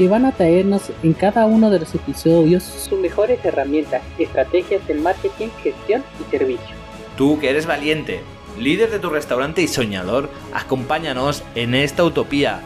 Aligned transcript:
que 0.00 0.08
van 0.08 0.24
a 0.24 0.32
traernos 0.32 0.90
en 1.02 1.12
cada 1.12 1.44
uno 1.44 1.68
de 1.68 1.80
los 1.80 1.94
episodios 1.94 2.62
sus 2.62 2.98
mejores 2.98 3.44
herramientas, 3.44 4.00
estrategias 4.18 4.86
de 4.88 4.94
marketing, 4.94 5.48
gestión 5.62 6.02
y 6.18 6.30
servicio. 6.30 6.74
Tú 7.18 7.38
que 7.38 7.50
eres 7.50 7.66
valiente, 7.66 8.22
líder 8.58 8.90
de 8.90 8.98
tu 8.98 9.10
restaurante 9.10 9.60
y 9.60 9.68
soñador, 9.68 10.30
acompáñanos 10.54 11.44
en 11.54 11.74
esta 11.74 12.02
utopía. 12.02 12.62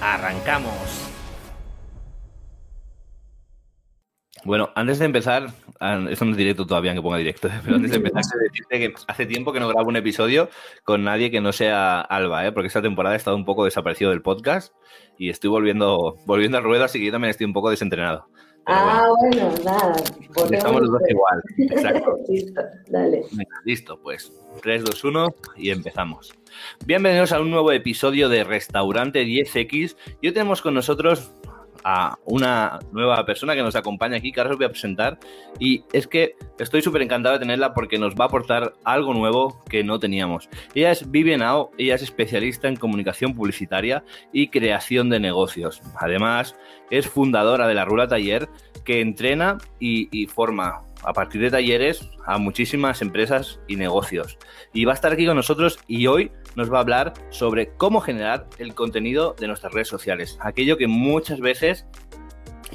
¡Arrancamos! 0.00 0.72
Bueno, 4.42 4.70
antes 4.74 4.98
de 4.98 5.04
empezar, 5.04 5.50
esto 6.10 6.24
no 6.24 6.30
es 6.30 6.36
directo 6.36 6.66
todavía, 6.66 6.94
que 6.94 7.02
ponga 7.02 7.18
directo, 7.18 7.48
pero 7.64 7.76
antes 7.76 7.90
de 7.90 7.96
empezar, 7.96 8.22
decirte 8.40 8.78
que 8.78 8.94
hace 9.08 9.26
tiempo 9.26 9.52
que 9.52 9.60
no 9.60 9.68
grabo 9.68 9.88
un 9.88 9.96
episodio 9.96 10.48
con 10.84 11.04
nadie 11.04 11.30
que 11.30 11.40
no 11.40 11.52
sea 11.52 12.00
Alba, 12.00 12.46
¿eh? 12.46 12.52
porque 12.52 12.68
esta 12.68 12.82
temporada 12.82 13.14
he 13.14 13.18
estado 13.18 13.36
un 13.36 13.44
poco 13.44 13.64
desaparecido 13.64 14.10
del 14.10 14.22
podcast 14.22 14.74
y 15.18 15.28
estoy 15.28 15.50
volviendo, 15.50 16.16
volviendo 16.26 16.58
al 16.58 16.64
ruedo, 16.64 16.84
así 16.84 16.98
que 16.98 17.06
yo 17.06 17.12
también 17.12 17.30
estoy 17.30 17.46
un 17.46 17.52
poco 17.52 17.70
desentrenado. 17.70 18.26
ah, 18.66 19.08
bueno, 19.18 19.52
nada. 19.64 19.92
Estamos 20.50 20.82
los 20.82 20.90
dos 20.92 21.02
igual. 21.08 21.42
Exacto. 21.58 22.16
listo, 22.28 22.62
dale. 22.88 23.22
Listo, 23.64 24.00
pues 24.00 24.32
3, 24.62 24.84
2, 24.84 25.04
1 25.04 25.34
y 25.56 25.70
empezamos. 25.70 26.32
Bienvenidos 26.86 27.32
a 27.32 27.40
un 27.40 27.50
nuevo 27.50 27.72
episodio 27.72 28.28
de 28.28 28.44
Restaurante 28.44 29.24
10X. 29.24 29.96
Y 30.20 30.28
hoy 30.28 30.32
tenemos 30.32 30.62
con 30.62 30.74
nosotros 30.74 31.32
a 31.84 32.18
una 32.24 32.78
nueva 32.92 33.24
persona 33.24 33.54
que 33.54 33.62
nos 33.62 33.76
acompaña 33.76 34.16
aquí, 34.16 34.32
que 34.32 34.40
ahora 34.40 34.52
os 34.52 34.56
voy 34.56 34.66
a 34.66 34.70
presentar. 34.70 35.18
Y 35.58 35.84
es 35.92 36.06
que 36.06 36.36
estoy 36.58 36.82
súper 36.82 37.02
encantado 37.02 37.34
de 37.34 37.40
tenerla 37.40 37.74
porque 37.74 37.98
nos 37.98 38.14
va 38.14 38.24
a 38.24 38.28
aportar 38.28 38.74
algo 38.84 39.14
nuevo 39.14 39.62
que 39.68 39.84
no 39.84 39.98
teníamos. 39.98 40.48
Ella 40.74 40.90
es 40.90 41.10
Vivian 41.10 41.42
Ao, 41.42 41.70
ella 41.78 41.94
es 41.94 42.02
especialista 42.02 42.68
en 42.68 42.76
comunicación 42.76 43.34
publicitaria 43.34 44.04
y 44.32 44.48
creación 44.48 45.10
de 45.10 45.20
negocios. 45.20 45.82
Además, 45.96 46.56
es 46.90 47.08
fundadora 47.08 47.66
de 47.66 47.74
la 47.74 47.84
Rula 47.84 48.08
Taller 48.08 48.48
que 48.84 49.00
entrena 49.00 49.58
y, 49.78 50.08
y 50.10 50.26
forma 50.26 50.82
a 51.02 51.12
partir 51.12 51.40
de 51.40 51.50
talleres 51.50 52.08
a 52.26 52.38
muchísimas 52.38 53.02
empresas 53.02 53.60
y 53.68 53.76
negocios. 53.76 54.38
Y 54.72 54.84
va 54.84 54.92
a 54.92 54.94
estar 54.94 55.12
aquí 55.12 55.26
con 55.26 55.36
nosotros 55.36 55.78
y 55.86 56.06
hoy 56.06 56.30
nos 56.54 56.72
va 56.72 56.78
a 56.78 56.82
hablar 56.82 57.12
sobre 57.30 57.74
cómo 57.76 58.00
generar 58.00 58.46
el 58.58 58.74
contenido 58.74 59.34
de 59.38 59.48
nuestras 59.48 59.72
redes 59.72 59.88
sociales. 59.88 60.38
Aquello 60.40 60.76
que 60.76 60.86
muchas 60.86 61.40
veces 61.40 61.86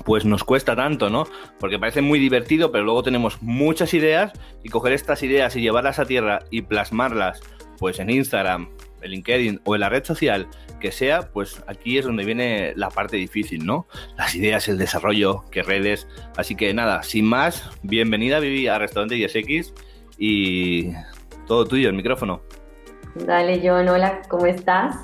pues 0.05 0.25
nos 0.25 0.43
cuesta 0.43 0.75
tanto, 0.75 1.09
¿no? 1.09 1.27
Porque 1.59 1.79
parece 1.79 2.01
muy 2.01 2.19
divertido, 2.19 2.71
pero 2.71 2.83
luego 2.83 3.03
tenemos 3.03 3.41
muchas 3.41 3.93
ideas 3.93 4.31
y 4.63 4.69
coger 4.69 4.93
estas 4.93 5.23
ideas 5.23 5.55
y 5.55 5.61
llevarlas 5.61 5.99
a 5.99 6.05
tierra 6.05 6.39
y 6.51 6.61
plasmarlas 6.61 7.41
pues 7.79 7.99
en 7.99 8.09
Instagram, 8.09 8.69
en 9.01 9.11
LinkedIn 9.11 9.61
o 9.63 9.75
en 9.75 9.81
la 9.81 9.89
red 9.89 10.03
social 10.03 10.47
que 10.79 10.91
sea, 10.91 11.29
pues 11.31 11.63
aquí 11.67 11.97
es 11.97 12.05
donde 12.05 12.23
viene 12.23 12.73
la 12.75 12.89
parte 12.89 13.17
difícil, 13.17 13.65
¿no? 13.65 13.87
Las 14.17 14.35
ideas, 14.35 14.67
el 14.67 14.77
desarrollo, 14.77 15.43
qué 15.51 15.63
redes. 15.63 16.07
Así 16.35 16.55
que 16.55 16.73
nada, 16.73 17.03
sin 17.03 17.25
más, 17.25 17.69
bienvenida 17.81 18.39
Vivi 18.39 18.67
a 18.67 18.77
Restaurante 18.77 19.15
10X 19.15 19.73
y 20.17 20.91
todo 21.47 21.65
tuyo, 21.65 21.89
el 21.89 21.95
micrófono. 21.95 22.41
Dale, 23.15 23.59
John, 23.63 23.87
hola, 23.89 24.21
¿cómo 24.29 24.45
estás? 24.45 24.95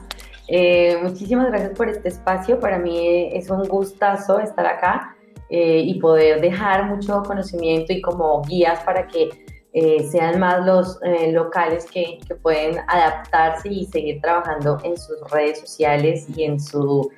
Eh, 0.48 0.98
muchísimas 1.02 1.48
gracias 1.48 1.72
por 1.72 1.90
este 1.90 2.10
espacio. 2.10 2.60
Para 2.60 2.78
mí 2.78 3.30
es 3.34 3.50
un 3.50 3.64
gustazo 3.64 4.40
estar 4.40 4.66
acá 4.66 5.16
eh, 5.50 5.82
y 5.86 6.00
poder 6.00 6.42
dejar 6.42 6.86
mucho 6.86 7.24
conocimiento 7.24 7.94
y 7.94 8.02
como 8.02 8.42
guías 8.44 8.84
para 8.84 9.08
que 9.08 9.30
eh, 9.76 10.08
sean 10.12 10.40
más 10.40 10.64
los 10.66 11.00
eh, 11.02 11.32
locales 11.32 11.86
que, 11.92 12.20
pueden 12.44 12.78
adaptarse 12.88 13.70
y 13.70 13.86
seguir 13.86 14.22
trabajando 14.22 14.80
en 14.84 14.96
sus 14.96 15.20
redes 15.32 15.62
sociales 15.62 16.28
y 16.36 16.44
en 16.44 16.60
su, 16.60 17.12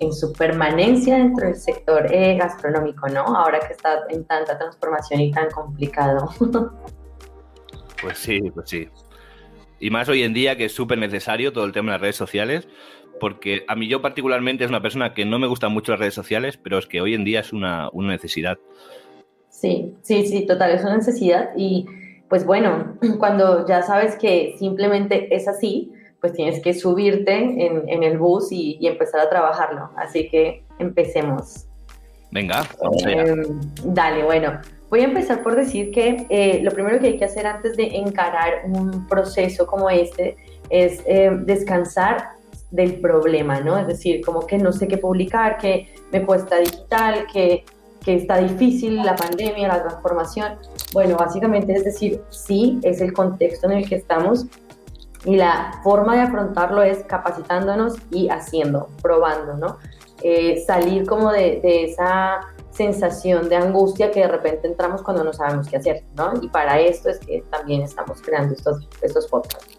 en 0.00 0.12
su 0.12 0.30
permanencia 0.34 1.16
dentro 1.16 1.46
del 1.46 1.56
sector 1.56 2.06
eh, 2.12 2.36
gastronómico, 2.36 3.08
¿no? 3.08 3.22
Ahora 3.22 3.58
que 3.60 3.72
está 3.72 4.00
en 4.10 4.24
tanta 4.26 4.58
transformación 4.58 5.20
y 5.20 5.32
tan 5.32 5.50
complicado. 5.50 6.28
Pues 8.02 8.18
sí, 8.18 8.38
pues 8.52 8.68
sí. 8.68 8.86
Y 9.80 9.88
más 9.88 10.10
hoy 10.10 10.24
en 10.24 10.34
día 10.34 10.58
que 10.58 10.66
es 10.66 10.72
súper 10.72 10.98
necesario 10.98 11.54
todo 11.54 11.64
el 11.64 11.72
tema 11.72 11.86
de 11.86 11.92
las 11.92 12.00
redes 12.02 12.16
sociales, 12.16 12.68
porque 13.18 13.64
a 13.66 13.76
mí 13.76 13.88
yo 13.88 14.02
particularmente 14.02 14.64
es 14.64 14.68
una 14.68 14.82
persona 14.82 15.14
que 15.14 15.24
no 15.24 15.38
me 15.38 15.46
gustan 15.46 15.72
mucho 15.72 15.92
las 15.92 16.00
redes 16.00 16.12
sociales, 16.12 16.58
pero 16.58 16.76
es 16.76 16.86
que 16.86 17.00
hoy 17.00 17.14
en 17.14 17.24
día 17.24 17.40
es 17.40 17.54
una, 17.54 17.88
una 17.94 18.08
necesidad. 18.08 18.58
Sí, 19.64 19.96
sí, 20.02 20.26
sí, 20.26 20.44
total, 20.44 20.72
es 20.72 20.82
una 20.82 20.98
necesidad 20.98 21.52
y 21.56 21.86
pues 22.28 22.44
bueno, 22.44 22.98
cuando 23.18 23.66
ya 23.66 23.80
sabes 23.82 24.14
que 24.16 24.56
simplemente 24.58 25.34
es 25.34 25.48
así, 25.48 25.90
pues 26.20 26.34
tienes 26.34 26.60
que 26.60 26.74
subirte 26.74 27.34
en, 27.34 27.88
en 27.88 28.02
el 28.02 28.18
bus 28.18 28.52
y, 28.52 28.76
y, 28.78 28.88
empezar 28.88 29.22
a 29.22 29.30
trabajarlo. 29.30 29.88
Así 29.96 30.28
que 30.28 30.64
empecemos. 30.78 31.64
Venga, 32.30 32.62
vamos 32.82 33.06
allá. 33.06 33.22
Eh, 33.22 33.46
dale, 33.84 34.24
bueno, 34.24 34.60
voy 34.90 35.00
a 35.00 35.04
empezar 35.04 35.42
por 35.42 35.56
decir 35.56 35.90
que 35.92 36.26
eh, 36.28 36.60
lo 36.62 36.70
primero 36.70 37.00
que 37.00 37.06
hay 37.06 37.16
que 37.16 37.24
hacer 37.24 37.46
antes 37.46 37.74
de 37.74 37.84
encarar 37.84 38.64
un 38.66 39.08
proceso 39.08 39.66
como 39.66 39.88
este 39.88 40.36
es 40.68 41.00
eh, 41.06 41.30
descansar 41.46 42.32
del 42.70 43.00
problema, 43.00 43.60
¿no? 43.60 43.78
Es 43.78 43.86
decir, 43.86 44.20
como 44.22 44.46
que 44.46 44.58
no 44.58 44.72
sé 44.72 44.88
qué 44.88 44.98
publicar, 44.98 45.56
que 45.56 45.88
me 46.12 46.22
cuesta 46.26 46.58
digital, 46.58 47.26
que 47.32 47.64
que 48.04 48.16
está 48.16 48.38
difícil 48.38 48.96
la 48.96 49.16
pandemia, 49.16 49.68
la 49.68 49.82
transformación. 49.82 50.58
Bueno, 50.92 51.16
básicamente 51.16 51.72
es 51.72 51.84
decir, 51.84 52.22
sí, 52.30 52.78
es 52.82 53.00
el 53.00 53.12
contexto 53.12 53.70
en 53.70 53.78
el 53.78 53.88
que 53.88 53.96
estamos 53.96 54.46
y 55.24 55.36
la 55.36 55.80
forma 55.82 56.14
de 56.14 56.22
afrontarlo 56.22 56.82
es 56.82 57.02
capacitándonos 57.04 57.94
y 58.10 58.28
haciendo, 58.28 58.88
probando, 59.00 59.54
¿no? 59.54 59.78
Eh, 60.22 60.62
salir 60.66 61.06
como 61.06 61.32
de, 61.32 61.60
esa 61.84 62.40
sensación 62.70 63.48
de 63.48 63.56
angustia 63.56 64.10
que 64.10 64.20
de 64.20 64.28
repente 64.28 64.66
entramos 64.66 65.02
cuando 65.02 65.24
no 65.24 65.32
sabemos 65.32 65.68
qué 65.68 65.76
hacer, 65.76 66.04
¿no? 66.16 66.32
Y 66.42 66.48
para 66.48 66.78
esto 66.80 67.08
es 67.08 67.18
que 67.20 67.42
también 67.50 67.82
estamos 67.82 68.20
creando 68.20 68.54
estos, 68.54 68.86
estos 69.00 69.26
podcasts. 69.28 69.78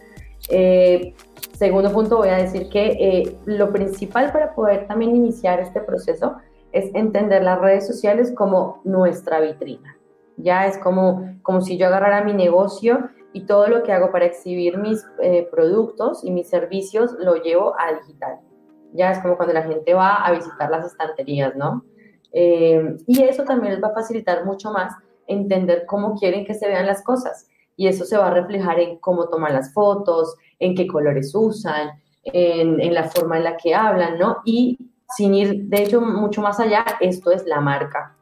Eh, 0.50 1.14
segundo 1.58 1.92
punto, 1.92 2.18
voy 2.18 2.30
a 2.30 2.38
decir 2.38 2.70
que 2.70 2.86
eh, 3.00 3.38
lo 3.46 3.72
principal 3.72 4.32
para 4.32 4.54
poder 4.56 4.88
también 4.88 5.16
iniciar 5.16 5.60
este 5.60 5.82
proceso 5.82 6.38
es 6.72 6.94
entender 6.94 7.44
las 7.44 7.60
redes 7.60 7.88
sociales 7.88 8.34
como 8.36 8.82
nuestra 8.84 9.40
vitrina. 9.40 9.98
Ya 10.38 10.68
es 10.68 10.78
como, 10.78 11.38
como 11.44 11.62
si 11.62 11.78
yo 11.78 11.88
agarrara 11.88 12.24
mi 12.24 12.34
negocio 12.34 13.10
y 13.34 13.46
todo 13.46 13.68
lo 13.68 13.84
que 13.84 13.92
hago 13.92 14.12
para 14.12 14.26
exhibir 14.26 14.78
mis 14.78 15.06
eh, 15.22 15.48
productos 15.52 16.24
y 16.24 16.32
mis 16.32 16.50
servicios 16.50 17.16
lo 17.20 17.36
llevo 17.36 17.74
a 17.80 17.94
digital. 17.94 18.40
Ya 18.94 19.12
es 19.12 19.20
como 19.20 19.36
cuando 19.38 19.54
la 19.54 19.64
gente 19.64 19.94
va 19.94 20.26
a 20.26 20.32
visitar 20.32 20.70
las 20.70 20.86
estanterías, 20.86 21.56
¿no? 21.56 21.84
Eh, 22.32 22.98
y 23.08 23.24
eso 23.24 23.44
también 23.44 23.74
les 23.74 23.84
va 23.84 23.90
a 23.90 23.94
facilitar 23.94 24.46
mucho 24.46 24.72
más 24.72 24.94
entender 25.28 25.86
cómo 25.86 26.16
quieren 26.16 26.46
que 26.46 26.54
se 26.54 26.68
vean 26.68 26.86
las 26.86 27.04
cosas. 27.04 27.48
Y 27.78 27.88
eso 27.88 28.06
se 28.06 28.18
va 28.18 28.28
a 28.28 28.34
reflejar 28.34 28.80
en 28.80 29.00
cómo 29.00 29.28
toman 29.28 29.54
las 29.54 29.74
fotos, 29.74 30.36
en 30.60 30.76
qué 30.76 30.88
colores 30.88 31.34
usan, 31.36 32.02
en, 32.24 32.80
en 32.80 32.94
la 32.94 33.04
forma 33.04 33.38
en 33.38 33.44
la 33.44 33.58
que 33.58 33.76
hablan, 33.76 34.18
¿no? 34.18 34.38
Y 34.46 34.78
sin 35.16 35.34
ir, 35.34 35.66
de 35.66 35.84
hecho, 35.84 36.02
mucho 36.02 36.42
más 36.42 36.60
allá, 36.60 36.86
esto 37.00 37.32
es 37.32 37.46
la 37.46 37.62
marca, 37.62 38.16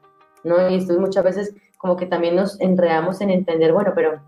¿no? 0.44 0.70
Y 0.70 0.76
esto 0.76 0.94
es 0.94 1.00
muchas 1.00 1.24
veces 1.24 1.56
como 1.78 1.96
que 1.96 2.06
también 2.06 2.36
nos 2.36 2.60
enredamos 2.62 3.22
en 3.22 3.30
entender, 3.30 3.74
bueno, 3.74 3.92
pero 3.96 4.22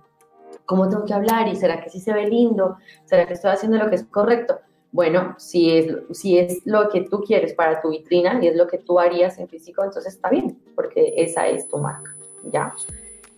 ¿cómo 0.66 0.90
tengo 0.90 1.06
que 1.06 1.14
hablar? 1.14 1.48
¿Y 1.48 1.56
será 1.56 1.82
que 1.82 1.90
sí 1.90 2.00
se 2.00 2.14
ve 2.14 2.28
lindo? 2.28 2.78
¿Será 3.06 3.26
que 3.26 3.34
estoy 3.34 3.52
haciendo 3.52 3.78
lo 3.78 3.90
que 3.90 3.96
es 3.96 4.04
correcto? 4.04 4.60
Bueno, 4.92 5.36
si 5.38 5.78
es, 5.78 5.94
si 6.12 6.38
es 6.38 6.62
lo 6.66 6.90
que 6.90 7.02
tú 7.02 7.22
quieres 7.22 7.54
para 7.54 7.82
tu 7.82 7.90
vitrina 7.90 8.40
y 8.42 8.48
es 8.48 8.56
lo 8.56 8.68
que 8.68 8.78
tú 8.78 9.00
harías 9.00 9.38
en 9.40 9.48
físico, 9.48 9.84
entonces 9.84 10.14
está 10.14 10.30
bien, 10.30 10.58
porque 10.74 11.14
esa 11.18 11.48
es 11.48 11.68
tu 11.68 11.78
marca, 11.78 12.16
¿ya? 12.52 12.74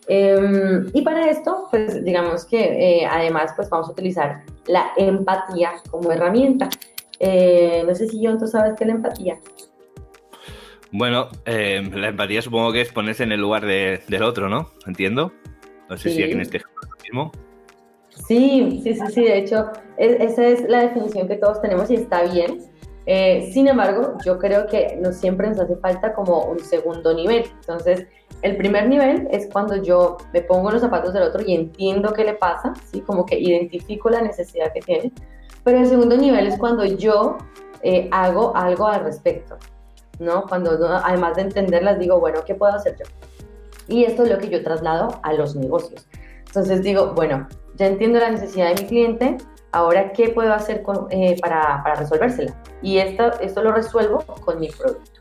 Eh, 0.07 0.85
y 0.93 1.01
para 1.01 1.29
esto, 1.29 1.67
pues 1.69 2.03
digamos 2.03 2.45
que 2.45 3.01
eh, 3.01 3.05
además, 3.05 3.53
pues 3.55 3.69
vamos 3.69 3.89
a 3.89 3.91
utilizar 3.91 4.43
la 4.67 4.91
empatía 4.95 5.73
como 5.89 6.11
herramienta. 6.11 6.69
Eh, 7.19 7.83
no 7.85 7.95
sé 7.95 8.07
si 8.07 8.23
John, 8.23 8.37
tú 8.37 8.47
sabes 8.47 8.73
qué 8.77 8.83
es 8.83 8.87
la 8.87 8.95
empatía. 8.95 9.39
Bueno, 10.91 11.29
eh, 11.45 11.81
la 11.93 12.09
empatía 12.09 12.41
supongo 12.41 12.71
que 12.71 12.81
es 12.81 12.91
ponerse 12.91 13.23
en 13.23 13.31
el 13.31 13.41
lugar 13.41 13.65
de, 13.65 14.01
del 14.07 14.23
otro, 14.23 14.49
¿no? 14.49 14.69
Entiendo. 14.85 15.33
No 15.89 15.97
sé 15.97 16.09
sí. 16.09 16.15
si 16.15 16.23
aquí 16.23 16.33
en 16.33 16.41
este 16.41 16.61
mismo. 17.03 17.31
Sí, 18.27 18.81
sí, 18.83 18.93
sí, 18.95 19.01
sí. 19.13 19.23
De 19.23 19.37
hecho, 19.37 19.71
es, 19.97 20.19
esa 20.19 20.47
es 20.47 20.67
la 20.67 20.81
definición 20.81 21.27
que 21.27 21.35
todos 21.35 21.61
tenemos 21.61 21.89
y 21.89 21.95
está 21.95 22.23
bien. 22.23 22.59
Eh, 23.05 23.49
sin 23.53 23.69
embargo, 23.69 24.17
yo 24.25 24.37
creo 24.37 24.67
que 24.67 24.97
no 25.01 25.13
siempre 25.13 25.47
nos 25.47 25.59
hace 25.59 25.77
falta 25.77 26.13
como 26.13 26.43
un 26.43 26.59
segundo 26.59 27.13
nivel. 27.13 27.45
Entonces, 27.61 28.05
el 28.41 28.57
primer 28.57 28.89
nivel 28.89 29.27
es 29.31 29.47
cuando 29.51 29.81
yo 29.81 30.17
me 30.33 30.41
pongo 30.41 30.71
los 30.71 30.81
zapatos 30.81 31.13
del 31.13 31.23
otro 31.23 31.41
y 31.45 31.55
entiendo 31.55 32.13
qué 32.13 32.25
le 32.25 32.33
pasa, 32.33 32.73
¿sí? 32.91 33.01
como 33.01 33.25
que 33.25 33.39
identifico 33.39 34.09
la 34.09 34.21
necesidad 34.21 34.73
que 34.73 34.81
tiene. 34.81 35.11
Pero 35.67 35.79
el 35.79 35.87
segundo 35.87 36.15
nivel 36.15 36.47
es 36.47 36.57
cuando 36.57 36.85
yo 36.85 37.39
eh, 37.83 38.07
hago 38.13 38.55
algo 38.55 38.87
al 38.87 39.03
respecto, 39.03 39.57
¿no? 40.17 40.45
Cuando 40.47 40.79
además 41.03 41.35
de 41.35 41.41
entenderlas 41.41 41.99
digo, 41.99 42.21
bueno, 42.21 42.39
¿qué 42.45 42.55
puedo 42.55 42.71
hacer 42.71 42.95
yo? 42.97 43.03
Y 43.89 44.05
esto 44.05 44.23
es 44.23 44.29
lo 44.29 44.37
que 44.37 44.47
yo 44.47 44.63
traslado 44.63 45.19
a 45.23 45.33
los 45.33 45.57
negocios. 45.57 46.07
Entonces 46.45 46.83
digo, 46.83 47.11
bueno, 47.15 47.49
ya 47.75 47.87
entiendo 47.87 48.17
la 48.17 48.31
necesidad 48.31 48.73
de 48.73 48.81
mi 48.81 48.87
cliente, 48.87 49.37
ahora 49.73 50.13
qué 50.13 50.29
puedo 50.29 50.53
hacer 50.53 50.85
eh, 51.09 51.35
para, 51.41 51.83
para, 51.83 51.95
resolvérsela. 51.95 52.55
Y 52.81 52.99
esto, 52.99 53.37
esto 53.41 53.61
lo 53.61 53.73
resuelvo 53.73 54.19
con 54.45 54.61
mi 54.61 54.69
producto. 54.69 55.19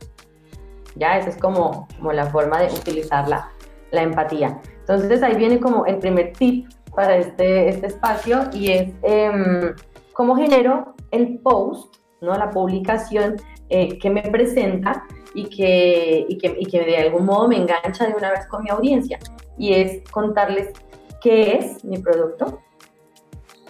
Ya, 0.95 1.19
esa 1.19 1.31
es 1.31 1.39
como, 1.39 1.89
como 1.97 2.13
la 2.13 2.27
forma 2.27 2.61
de 2.61 2.73
utilizar 2.73 3.27
la, 3.27 3.51
la 3.91 4.03
empatía. 4.03 4.61
Entonces 4.79 5.25
ahí 5.25 5.35
viene 5.35 5.59
como 5.59 5.87
el 5.87 5.99
primer 5.99 6.35
tip 6.35 6.69
para 6.95 7.17
este, 7.17 7.69
este 7.69 7.89
espacio 7.89 8.49
y 8.53 8.71
es 8.71 8.93
eh, 9.03 9.75
cómo 10.17 10.35
genero 10.35 10.95
el 11.11 11.39
post, 11.41 11.97
¿no? 12.23 12.33
la 12.35 12.51
publicación 12.51 13.37
eh, 13.69 13.99
que 13.99 14.09
me 14.09 14.23
presenta 14.23 15.05
y 15.35 15.45
que, 15.45 16.25
y 16.27 16.39
que, 16.39 16.57
y 16.59 16.65
que 16.65 16.85
de 16.87 16.97
algún 16.97 17.27
modo 17.27 17.49
me 17.49 17.59
engancha 17.59 18.07
de 18.07 18.15
una 18.15 18.31
vez 18.31 18.47
con 18.47 18.65
mi 18.65 18.71
audiencia. 18.71 19.19
Y 19.59 19.75
es 19.75 20.11
contarles 20.11 20.73
qué 21.21 21.59
es 21.59 21.85
mi 21.85 21.99
producto, 21.99 22.61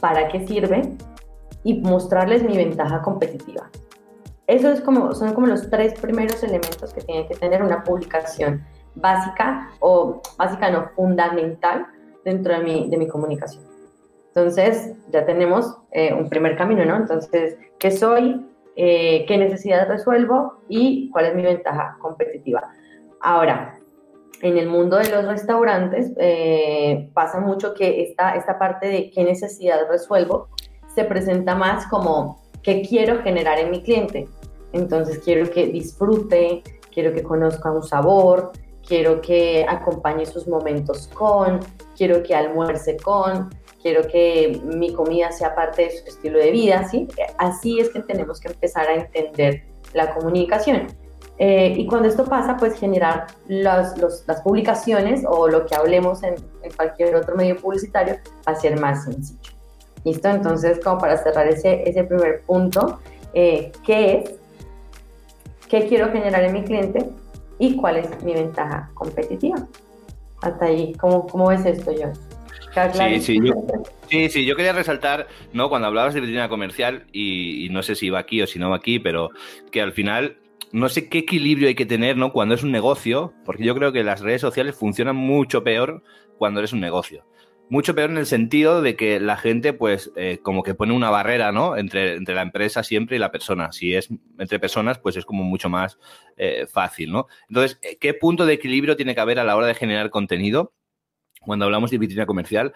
para 0.01 0.29
qué 0.29 0.47
sirve 0.47 0.97
y 1.65 1.81
mostrarles 1.81 2.45
mi 2.45 2.57
ventaja 2.57 3.03
competitiva. 3.03 3.69
Eso 4.47 4.71
es 4.71 4.81
como, 4.81 5.15
son 5.15 5.35
como 5.35 5.49
los 5.49 5.69
tres 5.69 5.99
primeros 6.01 6.41
elementos 6.45 6.95
que 6.95 7.01
tiene 7.01 7.27
que 7.27 7.35
tener 7.35 7.61
una 7.61 7.83
publicación 7.83 8.65
básica 8.95 9.71
o 9.81 10.23
básica 10.39 10.71
no 10.71 10.91
fundamental 10.95 11.87
dentro 12.25 12.55
de 12.57 12.63
mi, 12.63 12.89
de 12.89 12.97
mi 12.99 13.09
comunicación. 13.09 13.66
Entonces, 14.37 14.93
ya 15.11 15.25
tenemos 15.25 15.79
eh, 15.93 16.13
un 16.13 16.29
primer 16.29 16.59
camino, 16.59 16.85
¿no? 16.85 16.97
Entonces, 16.97 17.57
¿qué 17.79 17.91
soy? 17.91 18.45
Eh, 18.77 19.25
¿Qué 19.27 19.39
necesidades 19.39 19.89
resuelvo? 19.89 20.61
¿Y 20.69 21.09
cuál 21.09 21.25
es 21.25 21.35
mi 21.35 21.43
ventaja 21.43 21.97
competitiva? 22.03 22.71
Ahora, 23.23 23.79
en 24.43 24.59
el 24.59 24.69
mundo 24.69 24.99
de 24.99 25.09
los 25.09 25.25
restaurantes 25.25 26.13
eh, 26.19 27.09
pasa 27.15 27.41
mucho 27.41 27.73
que 27.73 28.03
esta, 28.03 28.37
esta 28.37 28.59
parte 28.59 28.89
de 28.89 29.11
qué 29.11 29.25
necesidad 29.25 29.89
resuelvo 29.89 30.49
se 30.95 31.05
presenta 31.05 31.55
más 31.55 31.87
como 31.87 32.43
qué 32.63 32.83
quiero 32.87 33.23
generar 33.23 33.59
en 33.59 33.71
mi 33.71 33.83
cliente. 33.83 34.29
Entonces 34.75 35.21
quiero 35.25 35.49
que 35.51 35.69
disfrute, 35.69 36.63
quiero 36.93 37.15
que 37.15 37.23
conozca 37.23 37.73
un 37.73 37.83
sabor, 37.83 38.53
quiero 38.87 39.23
que 39.23 39.65
acompañe 39.67 40.27
sus 40.27 40.47
momentos 40.47 41.09
con, 41.15 41.61
quiero 41.97 42.23
que 42.23 42.35
almuerce 42.35 42.99
con, 42.99 43.49
quiero 43.87 44.09
que 44.09 44.61
mi 44.65 44.93
comida 44.93 45.31
sea 45.31 45.55
parte 45.55 45.83
de 45.83 45.91
su 45.93 46.09
estilo 46.09 46.41
de 46.41 46.51
vida, 46.51 46.89
¿sí? 46.89 47.07
Así 47.39 47.79
es 47.79 47.91
que 47.91 48.01
tenemos 48.01 48.41
que 48.41 48.49
empezar 48.49 48.89
a 48.89 48.95
entender 48.95 49.63
la 49.93 50.13
comunicación. 50.13 50.89
Eh, 51.39 51.73
y 51.77 51.87
cuando 51.87 52.09
esto 52.09 52.25
pasa, 52.25 52.57
pues 52.57 52.75
generar 52.75 53.29
las 53.47 53.95
publicaciones 54.43 55.23
o 55.25 55.47
lo 55.47 55.67
que 55.67 55.77
hablemos 55.77 56.25
en, 56.25 56.35
cualquier 56.75 57.15
otro 57.15 57.37
medio 57.37 57.55
publicitario 57.59 58.17
va 58.39 58.55
a 58.55 58.57
ser 58.57 58.81
más 58.81 59.05
sencillo. 59.05 59.53
¿Listo? 60.05 60.31
Entonces, 60.31 60.81
como 60.83 60.99
para 60.99 61.17
cerrar 61.19 61.47
ese, 61.47 61.89
ese 61.89 62.03
primer 62.03 62.43
punto, 62.43 62.99
eh, 63.35 63.71
¿qué 63.85 64.19
es? 64.19 64.35
¿Qué 65.69 65.87
quiero 65.87 66.11
generar 66.11 66.43
en 66.43 66.55
mi 66.55 66.65
cliente? 66.65 67.09
¿Y 67.61 67.77
cuál 67.77 67.99
es 67.99 68.21
mi 68.25 68.35
ventaja 68.35 68.91
competitiva? 68.95 69.65
Hasta 70.43 70.65
ahí, 70.65 70.93
¿cómo, 70.95 71.29
cómo 71.29 71.47
ves 71.51 71.65
esto, 71.65 71.93
John? 71.97 72.15
Sí, 72.93 73.21
sí, 73.21 73.39
yo, 73.43 73.55
sí, 74.11 74.29
sí, 74.29 74.45
yo 74.45 74.55
quería 74.55 74.73
resaltar, 74.73 75.29
¿no? 75.53 75.69
Cuando 75.69 75.89
hablabas 75.89 76.13
de 76.13 76.21
vitrina 76.21 76.49
comercial, 76.49 77.07
y, 77.13 77.65
y, 77.65 77.69
no 77.71 77.83
sé 77.83 77.95
si 77.95 78.11
va 78.11 78.19
aquí 78.19 78.43
o 78.43 78.47
si 78.47 78.59
no 78.59 78.71
va 78.71 78.77
aquí, 78.77 78.99
pero 78.99 79.31
que 79.71 79.81
al 79.81 79.93
final 79.93 80.37
no 80.73 80.91
sé 80.91 81.09
qué 81.09 81.19
equilibrio 81.19 81.69
hay 81.69 81.75
que 81.75 81.87
tener, 81.87 82.17
¿no? 82.19 82.33
Cuando 82.33 82.55
es 82.55 82.63
un 82.63 82.73
negocio, 82.73 83.33
porque 83.47 83.65
yo 83.65 83.75
creo 83.75 83.93
que 83.93 84.05
las 84.05 84.21
redes 84.21 84.43
sociales 84.43 84.77
funcionan 84.77 85.17
mucho 85.17 85.65
peor 85.65 86.03
cuando 86.37 86.61
eres 86.61 86.75
un 86.75 86.81
negocio. 86.81 87.25
Mucho 87.69 87.95
peor 87.95 88.11
en 88.11 88.19
el 88.19 88.27
sentido 88.27 88.83
de 88.83 88.95
que 88.95 89.19
la 89.19 89.37
gente, 89.37 89.73
pues, 89.73 90.13
eh, 90.15 90.39
como 90.43 90.63
que 90.63 90.75
pone 90.75 90.93
una 90.93 91.11
barrera, 91.11 91.51
¿no? 91.51 91.77
Entre, 91.77 92.15
entre, 92.15 92.35
la 92.35 92.43
empresa 92.43 92.83
siempre 92.83 93.17
y 93.17 93.19
la 93.19 93.33
persona. 93.33 93.73
Si 93.73 93.95
es 93.95 94.09
entre 94.39 94.61
personas, 94.61 94.99
pues 94.99 95.17
es 95.17 95.25
como 95.25 95.43
mucho 95.43 95.69
más 95.69 95.99
eh, 96.37 96.67
fácil, 96.71 97.11
¿no? 97.11 97.27
Entonces, 97.49 97.81
¿qué 97.99 98.15
punto 98.15 98.47
de 98.47 98.53
equilibrio 98.53 98.97
tiene 98.97 99.15
que 99.15 99.21
haber 99.21 99.41
a 99.41 99.45
la 99.45 99.57
hora 99.57 99.67
de 99.67 99.75
generar 99.75 100.11
contenido? 100.11 100.75
Cuando 101.47 101.65
hablamos 101.65 101.91
de 101.91 101.99
vitrina 101.99 102.27
comercial, 102.27 102.75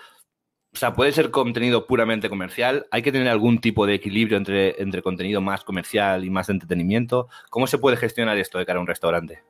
o 0.72 0.76
sea, 0.76 0.94
puede 0.94 1.10
ser 1.12 1.30
contenido 1.30 1.86
puramente 1.86 2.28
comercial, 2.28 2.86
hay 2.92 3.02
que 3.02 3.10
tener 3.10 3.28
algún 3.28 3.60
tipo 3.60 3.86
de 3.86 3.94
equilibrio 3.94 4.36
entre, 4.36 4.80
entre 4.80 5.02
contenido 5.02 5.40
más 5.40 5.64
comercial 5.64 6.24
y 6.24 6.30
más 6.30 6.46
de 6.46 6.52
entretenimiento. 6.54 7.28
¿Cómo 7.50 7.66
se 7.66 7.78
puede 7.78 7.96
gestionar 7.96 8.38
esto 8.38 8.58
de 8.58 8.66
cara 8.66 8.78
a 8.78 8.82
un 8.82 8.86
restaurante? 8.86 9.42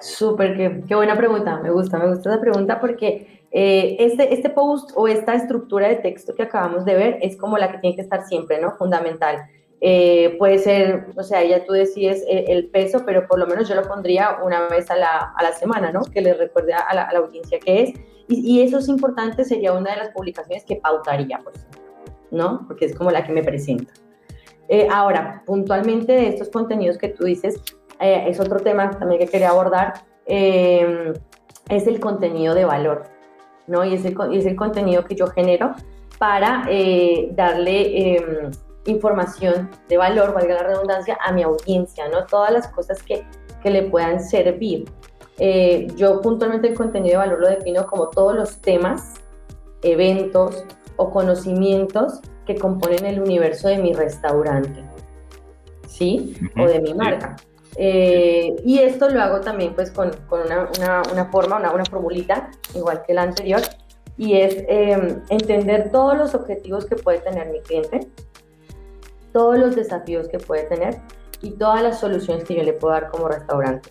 Súper, 0.00 0.56
qué, 0.56 0.82
qué, 0.86 0.94
buena 0.94 1.16
pregunta, 1.16 1.60
me 1.60 1.70
gusta, 1.70 1.98
me 1.98 2.08
gusta 2.08 2.30
esa 2.30 2.40
pregunta 2.40 2.80
porque 2.80 3.46
eh, 3.50 3.96
este, 3.98 4.32
este 4.32 4.50
post 4.50 4.90
o 4.94 5.06
esta 5.06 5.34
estructura 5.34 5.88
de 5.88 5.96
texto 5.96 6.34
que 6.34 6.42
acabamos 6.42 6.84
de 6.84 6.94
ver 6.94 7.18
es 7.22 7.36
como 7.36 7.58
la 7.58 7.70
que 7.70 7.78
tiene 7.78 7.96
que 7.96 8.02
estar 8.02 8.24
siempre, 8.24 8.60
¿no? 8.60 8.72
Fundamental. 8.76 9.38
Eh, 9.80 10.36
puede 10.38 10.58
ser, 10.58 11.06
o 11.16 11.22
sea, 11.24 11.44
ya 11.44 11.64
tú 11.64 11.72
decides 11.72 12.24
el, 12.28 12.48
el, 12.48 12.66
peso, 12.68 13.02
pero 13.04 13.26
por 13.26 13.38
lo 13.38 13.48
menos 13.48 13.68
yo 13.68 13.74
lo 13.74 13.82
pondría 13.82 14.38
una 14.44 14.68
vez 14.68 14.88
a 14.92 14.96
la, 14.96 15.32
a 15.36 15.42
la 15.42 15.52
semana, 15.52 15.90
¿no? 15.90 16.02
Que 16.02 16.20
le 16.20 16.34
recuerde 16.34 16.72
a 16.72 16.94
la, 16.94 17.02
a 17.02 17.12
la 17.12 17.18
audiencia 17.18 17.58
que 17.58 17.82
es 17.82 17.94
y, 18.28 18.62
eso 18.62 18.78
es 18.78 18.88
importante, 18.88 19.44
sería 19.44 19.72
una 19.72 19.92
de 19.92 19.96
las 19.98 20.08
publicaciones 20.10 20.64
que 20.64 20.76
pautaría, 20.76 21.40
pues, 21.42 21.66
¿no? 22.30 22.64
Porque 22.66 22.86
es 22.86 22.94
como 22.94 23.10
la 23.10 23.24
que 23.24 23.32
me 23.32 23.42
presenta. 23.42 23.92
Eh, 24.68 24.88
ahora, 24.90 25.42
puntualmente 25.44 26.12
de 26.12 26.28
estos 26.28 26.48
contenidos 26.48 26.98
que 26.98 27.08
tú 27.08 27.24
dices, 27.24 27.60
eh, 28.00 28.24
es 28.28 28.40
otro 28.40 28.60
tema 28.60 28.90
también 28.90 29.20
que 29.20 29.26
quería 29.26 29.50
abordar, 29.50 29.94
eh, 30.26 31.12
es 31.68 31.86
el 31.86 32.00
contenido 32.00 32.54
de 32.54 32.64
valor, 32.64 33.04
¿no? 33.66 33.84
Y 33.84 33.94
es 33.94 34.04
el, 34.04 34.16
es 34.32 34.46
el 34.46 34.56
contenido 34.56 35.04
que 35.04 35.14
yo 35.14 35.26
genero 35.26 35.74
para 36.18 36.64
darle 37.32 38.16
em, 38.16 38.50
información 38.86 39.70
de 39.88 39.96
valor, 39.96 40.32
valga 40.32 40.54
la 40.54 40.62
redundancia, 40.62 41.18
a 41.20 41.32
mi 41.32 41.42
audiencia, 41.42 42.08
¿no? 42.08 42.26
Todas 42.26 42.52
las 42.52 42.68
cosas 42.68 43.02
que, 43.02 43.24
que 43.62 43.70
le 43.70 43.82
puedan 43.82 44.20
servir. 44.20 44.84
Eh, 45.44 45.88
yo 45.96 46.20
puntualmente 46.20 46.68
el 46.68 46.74
contenido 46.76 47.18
de 47.18 47.26
valor 47.26 47.40
lo 47.40 47.48
defino 47.48 47.84
como 47.88 48.10
todos 48.10 48.32
los 48.32 48.60
temas, 48.60 49.14
eventos 49.82 50.64
o 50.94 51.10
conocimientos 51.10 52.20
que 52.46 52.54
componen 52.54 53.04
el 53.04 53.20
universo 53.20 53.66
de 53.66 53.78
mi 53.78 53.92
restaurante, 53.92 54.84
¿sí? 55.88 56.36
O 56.56 56.68
de 56.68 56.80
mi 56.80 56.94
marca. 56.94 57.34
Eh, 57.74 58.54
y 58.64 58.78
esto 58.78 59.08
lo 59.08 59.20
hago 59.20 59.40
también 59.40 59.74
pues 59.74 59.90
con, 59.90 60.12
con 60.28 60.42
una, 60.42 60.70
una, 60.78 61.02
una, 61.10 61.24
forma, 61.32 61.58
una, 61.58 61.72
una, 61.72 61.86
formulita, 61.86 62.52
igual 62.76 63.02
que 63.04 63.12
la 63.12 63.22
anterior, 63.22 63.62
y 64.16 64.34
es 64.34 64.64
em, 64.68 65.24
entender 65.28 65.90
todos 65.90 66.16
los 66.16 66.36
objetivos 66.36 66.86
que 66.86 66.94
puede 66.94 67.18
tener 67.18 67.48
mi 67.50 67.60
cliente, 67.62 68.06
todos 69.32 69.58
los 69.58 69.74
desafíos 69.74 70.28
que 70.28 70.38
puede 70.38 70.62
tener 70.66 71.00
y 71.40 71.50
todas 71.50 71.82
las 71.82 71.98
soluciones 71.98 72.44
que 72.44 72.54
yo 72.54 72.62
le 72.62 72.74
puedo 72.74 72.94
dar 72.94 73.10
como 73.10 73.26
restaurante. 73.26 73.90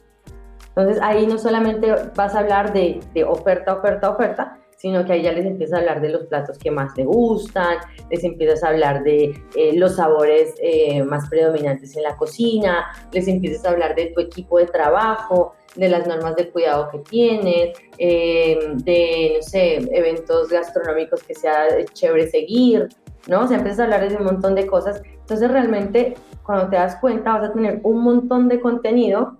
Entonces 0.75 1.01
ahí 1.01 1.27
no 1.27 1.37
solamente 1.37 1.93
vas 2.15 2.35
a 2.35 2.39
hablar 2.39 2.73
de, 2.73 3.01
oferta, 3.27 3.73
oferta, 3.73 4.09
oferta, 4.09 4.57
sino 4.77 5.05
que 5.05 5.13
ahí 5.13 5.21
ya 5.21 5.31
les 5.33 5.45
empiezas 5.45 5.75
a 5.75 5.79
hablar 5.79 6.01
de 6.01 6.09
los 6.09 6.25
platos 6.25 6.57
que 6.57 6.71
más 6.71 6.93
te 6.95 7.03
gustan, 7.03 7.77
les 8.09 8.23
empiezas 8.23 8.63
a 8.63 8.69
hablar 8.69 9.03
de 9.03 9.39
eh, 9.55 9.73
los 9.75 9.97
sabores 9.97 10.55
eh, 10.61 11.03
más 11.03 11.29
predominantes 11.29 11.95
en 11.95 12.03
la 12.03 12.15
cocina, 12.15 12.87
les 13.11 13.27
empiezas 13.27 13.65
a 13.65 13.69
hablar 13.69 13.95
de 13.95 14.07
tu 14.07 14.21
equipo 14.21 14.57
de 14.57 14.65
trabajo, 14.65 15.53
de 15.75 15.89
las 15.89 16.07
normas 16.07 16.35
de 16.35 16.49
cuidado 16.49 16.89
que 16.89 16.99
tienes, 16.99 17.77
eh, 17.97 18.57
de, 18.75 19.33
no 19.35 19.41
sé, 19.41 19.75
eventos 19.91 20.49
gastronómicos 20.49 21.21
que 21.23 21.35
sea 21.35 21.67
chévere 21.93 22.29
seguir, 22.29 22.89
¿no? 23.27 23.41
O 23.41 23.47
sea, 23.47 23.57
empiezas 23.57 23.81
a 23.81 23.83
hablar 23.83 24.09
de 24.09 24.15
un 24.15 24.25
montón 24.25 24.55
de 24.55 24.65
cosas. 24.65 25.01
Entonces 25.05 25.49
realmente 25.51 26.15
cuando 26.43 26.69
te 26.69 26.75
das 26.75 26.95
cuenta 26.97 27.37
vas 27.37 27.49
a 27.49 27.53
tener 27.53 27.79
un 27.83 28.03
montón 28.03 28.49
de 28.49 28.59
contenido 28.59 29.37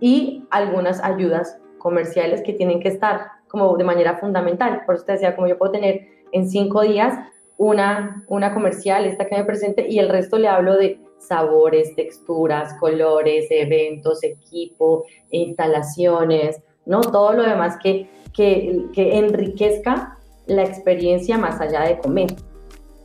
y 0.00 0.44
algunas 0.50 1.02
ayudas 1.02 1.58
comerciales 1.78 2.42
que 2.42 2.52
tienen 2.52 2.80
que 2.80 2.88
estar 2.88 3.26
como 3.48 3.76
de 3.76 3.84
manera 3.84 4.18
fundamental. 4.18 4.82
Por 4.86 4.94
eso 4.94 5.04
te 5.04 5.12
decía, 5.12 5.34
como 5.34 5.48
yo 5.48 5.58
puedo 5.58 5.72
tener 5.72 6.06
en 6.32 6.48
cinco 6.48 6.82
días 6.82 7.18
una, 7.56 8.24
una 8.28 8.54
comercial, 8.54 9.04
esta 9.04 9.26
que 9.26 9.36
me 9.36 9.44
presente, 9.44 9.86
y 9.88 9.98
el 9.98 10.08
resto 10.08 10.38
le 10.38 10.48
hablo 10.48 10.76
de 10.76 11.00
sabores, 11.18 11.94
texturas, 11.94 12.72
colores, 12.80 13.46
eventos, 13.50 14.22
equipo, 14.22 15.04
instalaciones, 15.30 16.62
¿no? 16.86 17.00
Todo 17.02 17.34
lo 17.34 17.42
demás 17.42 17.76
que, 17.82 18.08
que, 18.32 18.86
que 18.94 19.18
enriquezca 19.18 20.16
la 20.46 20.62
experiencia 20.62 21.36
más 21.36 21.60
allá 21.60 21.82
de 21.82 21.98
comer, 21.98 22.30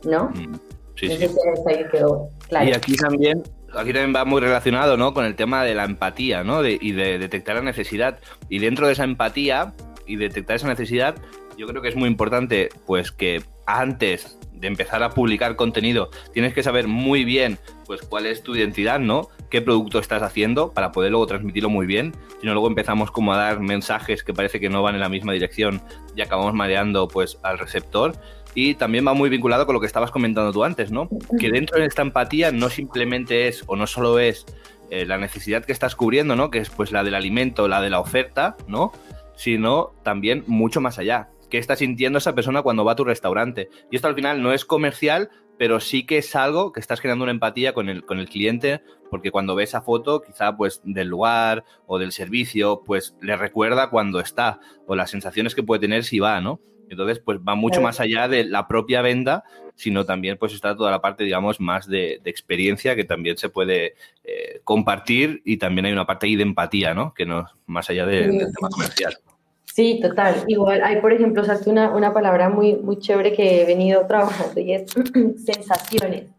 ¿no? 0.04 0.30
Mm, 0.30 0.54
sí, 0.96 1.08
sí. 1.08 1.28
Ahí 1.66 1.84
quedó 1.90 2.30
claro. 2.48 2.70
Y 2.70 2.72
aquí 2.72 2.96
también 2.96 3.42
aquí 3.76 3.92
también 3.92 4.14
va 4.14 4.24
muy 4.24 4.40
relacionado, 4.40 4.96
¿no? 4.96 5.14
Con 5.14 5.24
el 5.24 5.34
tema 5.34 5.64
de 5.64 5.74
la 5.74 5.84
empatía, 5.84 6.44
¿no? 6.44 6.62
De- 6.62 6.78
y 6.80 6.92
de 6.92 7.18
detectar 7.18 7.56
la 7.56 7.62
necesidad. 7.62 8.18
Y 8.48 8.58
dentro 8.58 8.86
de 8.86 8.92
esa 8.94 9.04
empatía 9.04 9.74
y 10.06 10.16
detectar 10.16 10.56
esa 10.56 10.68
necesidad, 10.68 11.16
yo 11.58 11.66
creo 11.66 11.82
que 11.82 11.88
es 11.88 11.96
muy 11.96 12.08
importante, 12.08 12.68
pues 12.86 13.12
que 13.12 13.42
antes 13.66 14.38
de 14.52 14.68
empezar 14.68 15.02
a 15.02 15.10
publicar 15.10 15.56
contenido, 15.56 16.10
tienes 16.32 16.54
que 16.54 16.62
saber 16.62 16.88
muy 16.88 17.24
bien, 17.24 17.58
pues 17.84 18.00
cuál 18.02 18.24
es 18.26 18.42
tu 18.42 18.54
identidad, 18.56 19.00
¿no? 19.00 19.28
Qué 19.50 19.60
producto 19.60 19.98
estás 19.98 20.22
haciendo 20.22 20.72
para 20.72 20.92
poder 20.92 21.10
luego 21.10 21.26
transmitirlo 21.26 21.68
muy 21.68 21.86
bien. 21.86 22.14
Si 22.40 22.46
no, 22.46 22.52
luego 22.52 22.68
empezamos 22.68 23.10
como 23.10 23.32
a 23.34 23.36
dar 23.36 23.60
mensajes 23.60 24.22
que 24.22 24.32
parece 24.32 24.60
que 24.60 24.70
no 24.70 24.82
van 24.82 24.94
en 24.94 25.00
la 25.00 25.08
misma 25.08 25.32
dirección 25.32 25.82
y 26.14 26.22
acabamos 26.22 26.54
mareando, 26.54 27.06
pues, 27.08 27.38
al 27.42 27.58
receptor. 27.58 28.14
Y 28.56 28.74
también 28.74 29.06
va 29.06 29.12
muy 29.12 29.28
vinculado 29.28 29.66
con 29.66 29.74
lo 29.74 29.80
que 29.80 29.86
estabas 29.86 30.10
comentando 30.10 30.50
tú 30.50 30.64
antes, 30.64 30.90
¿no? 30.90 31.10
Que 31.38 31.50
dentro 31.50 31.78
de 31.78 31.84
esta 31.84 32.00
empatía 32.00 32.50
no 32.52 32.70
simplemente 32.70 33.48
es 33.48 33.62
o 33.66 33.76
no 33.76 33.86
solo 33.86 34.18
es 34.18 34.46
eh, 34.90 35.04
la 35.04 35.18
necesidad 35.18 35.62
que 35.62 35.72
estás 35.72 35.94
cubriendo, 35.94 36.36
¿no? 36.36 36.50
Que 36.50 36.58
es 36.58 36.70
pues 36.70 36.90
la 36.90 37.04
del 37.04 37.14
alimento, 37.14 37.68
la 37.68 37.82
de 37.82 37.90
la 37.90 38.00
oferta, 38.00 38.56
¿no? 38.66 38.92
Sino 39.36 39.92
también 40.02 40.42
mucho 40.46 40.80
más 40.80 40.98
allá. 40.98 41.28
¿Qué 41.50 41.58
está 41.58 41.76
sintiendo 41.76 42.18
esa 42.18 42.34
persona 42.34 42.62
cuando 42.62 42.82
va 42.82 42.92
a 42.92 42.96
tu 42.96 43.04
restaurante? 43.04 43.68
Y 43.90 43.96
esto 43.96 44.08
al 44.08 44.14
final 44.14 44.42
no 44.42 44.54
es 44.54 44.64
comercial, 44.64 45.28
pero 45.58 45.78
sí 45.78 46.06
que 46.06 46.16
es 46.18 46.34
algo 46.34 46.72
que 46.72 46.80
estás 46.80 47.00
generando 47.00 47.24
una 47.24 47.32
empatía 47.32 47.74
con 47.74 47.90
el, 47.90 48.06
con 48.06 48.18
el 48.18 48.28
cliente, 48.28 48.80
porque 49.10 49.30
cuando 49.30 49.54
ve 49.54 49.64
esa 49.64 49.82
foto, 49.82 50.22
quizá 50.22 50.56
pues 50.56 50.80
del 50.82 51.08
lugar 51.08 51.64
o 51.86 51.98
del 51.98 52.12
servicio, 52.12 52.82
pues 52.86 53.16
le 53.20 53.36
recuerda 53.36 53.90
cuando 53.90 54.18
está, 54.20 54.60
o 54.86 54.96
las 54.96 55.10
sensaciones 55.10 55.54
que 55.54 55.62
puede 55.62 55.80
tener 55.80 56.04
si 56.04 56.20
va, 56.20 56.40
¿no? 56.40 56.58
Entonces, 56.88 57.18
pues 57.18 57.38
va 57.38 57.54
mucho 57.54 57.74
Claro. 57.80 57.84
más 57.88 58.00
allá 58.00 58.28
de 58.28 58.44
la 58.44 58.68
propia 58.68 59.02
venda, 59.02 59.44
sino 59.74 60.04
también 60.06 60.38
pues 60.38 60.54
está 60.54 60.74
toda 60.76 60.90
la 60.90 61.00
parte, 61.00 61.24
digamos, 61.24 61.60
más 61.60 61.86
de, 61.86 62.20
de 62.22 62.30
experiencia 62.30 62.94
que 62.96 63.04
también 63.04 63.36
se 63.36 63.48
puede 63.48 63.94
eh, 64.24 64.60
compartir 64.64 65.42
y 65.44 65.56
también 65.58 65.86
hay 65.86 65.92
una 65.92 66.06
parte 66.06 66.26
ahí 66.26 66.36
de 66.36 66.42
empatía, 66.44 66.94
¿no? 66.94 67.12
Que 67.12 67.26
no 67.26 67.46
más 67.66 67.90
allá 67.90 68.06
de- 68.06 68.30
Sí. 68.30 68.38
del 68.38 68.52
tema 68.54 68.68
comercial. 68.70 69.16
Sí, 69.64 69.98
total. 70.00 70.44
Igual 70.46 70.82
hay, 70.82 71.00
por 71.02 71.12
ejemplo, 71.12 71.42
usaste 71.42 71.68
una, 71.68 71.90
una 71.90 72.14
palabra 72.14 72.48
muy, 72.48 72.76
muy 72.76 72.98
chévere 72.98 73.34
que 73.34 73.60
he 73.62 73.66
venido 73.66 74.06
trabajando 74.06 74.58
y 74.58 74.72
es 74.72 74.86
sensaciones. 75.44 76.30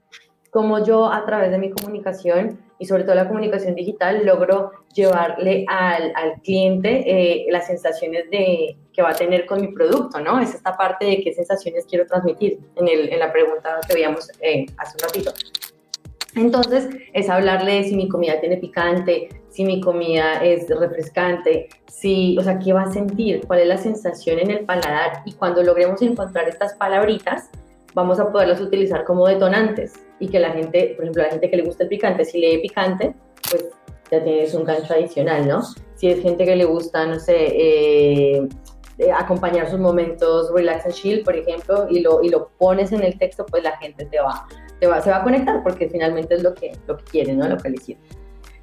Como 0.49 0.83
yo 0.83 1.11
a 1.11 1.23
través 1.25 1.51
de 1.51 1.57
mi 1.59 1.69
comunicación 1.69 2.57
y 2.79 2.85
sobre 2.85 3.03
todo 3.03 3.15
la 3.15 3.27
comunicación 3.27 3.75
digital 3.75 4.25
logro 4.25 4.71
llevarle 4.93 5.65
al, 5.67 6.11
al 6.15 6.41
cliente 6.41 7.03
eh, 7.05 7.45
las 7.49 7.67
sensaciones 7.67 8.29
de, 8.29 8.77
que 8.93 9.01
va 9.01 9.09
a 9.09 9.15
tener 9.15 9.45
con 9.45 9.61
mi 9.61 9.67
producto, 9.69 10.19
¿no? 10.19 10.39
Es 10.39 10.53
esta 10.53 10.75
parte 10.75 11.05
de 11.05 11.21
qué 11.21 11.33
sensaciones 11.33 11.85
quiero 11.85 12.05
transmitir 12.05 12.59
en, 12.75 12.87
el, 12.87 13.13
en 13.13 13.19
la 13.19 13.31
pregunta 13.31 13.79
que 13.87 13.93
veíamos 13.93 14.29
eh, 14.41 14.65
hace 14.77 14.95
un 14.95 15.07
ratito. 15.07 15.33
Entonces, 16.35 16.89
es 17.13 17.29
hablarle 17.29 17.83
si 17.83 17.95
mi 17.95 18.07
comida 18.07 18.39
tiene 18.39 18.57
picante, 18.57 19.29
si 19.49 19.63
mi 19.65 19.81
comida 19.81 20.43
es 20.43 20.69
refrescante, 20.69 21.69
si, 21.87 22.37
o 22.37 22.43
sea, 22.43 22.59
qué 22.59 22.73
va 22.73 22.83
a 22.83 22.91
sentir, 22.91 23.41
cuál 23.47 23.61
es 23.61 23.67
la 23.67 23.77
sensación 23.77 24.37
en 24.39 24.51
el 24.51 24.65
paladar. 24.65 25.23
Y 25.25 25.33
cuando 25.33 25.63
logremos 25.63 26.01
encontrar 26.03 26.47
estas 26.47 26.75
palabritas, 26.75 27.49
vamos 27.97 28.19
a 28.19 28.31
poderlas 28.31 28.61
utilizar 28.61 29.03
como 29.05 29.25
detonantes. 29.27 29.93
Y 30.19 30.27
que 30.27 30.39
la 30.39 30.51
gente, 30.51 30.93
por 30.95 31.05
ejemplo, 31.05 31.23
la 31.23 31.31
gente 31.31 31.49
que 31.49 31.57
le 31.57 31.63
gusta 31.63 31.83
el 31.83 31.89
picante, 31.89 32.25
si 32.25 32.39
lee 32.39 32.59
picante, 32.59 33.15
pues 33.49 33.65
ya 34.11 34.23
tienes 34.23 34.53
un 34.53 34.65
gancho 34.65 34.93
adicional, 34.93 35.47
¿no? 35.47 35.63
Si 35.95 36.07
es 36.07 36.21
gente 36.21 36.45
que 36.45 36.55
le 36.55 36.65
gusta, 36.65 37.07
no 37.07 37.19
sé, 37.19 37.35
eh, 37.35 38.47
eh, 38.99 39.11
acompañar 39.11 39.67
sus 39.69 39.79
momentos 39.79 40.51
relax 40.53 40.85
and 40.85 40.93
chill, 40.93 41.23
por 41.23 41.35
ejemplo, 41.35 41.87
y 41.89 42.01
lo, 42.01 42.21
y 42.21 42.29
lo 42.29 42.49
pones 42.59 42.91
en 42.91 43.01
el 43.01 43.17
texto, 43.17 43.47
pues 43.47 43.63
la 43.63 43.75
gente 43.77 44.05
te 44.05 44.19
va, 44.19 44.45
te 44.79 44.85
va, 44.85 45.01
se 45.01 45.09
va 45.09 45.17
a 45.17 45.23
conectar 45.23 45.63
porque 45.63 45.89
finalmente 45.89 46.35
es 46.35 46.43
lo 46.43 46.53
que, 46.53 46.73
lo 46.85 46.97
que 46.97 47.03
quiere, 47.05 47.33
¿no? 47.33 47.47
Lo 47.47 47.57
que 47.57 47.69
le 47.71 47.77
sirve. 47.77 48.01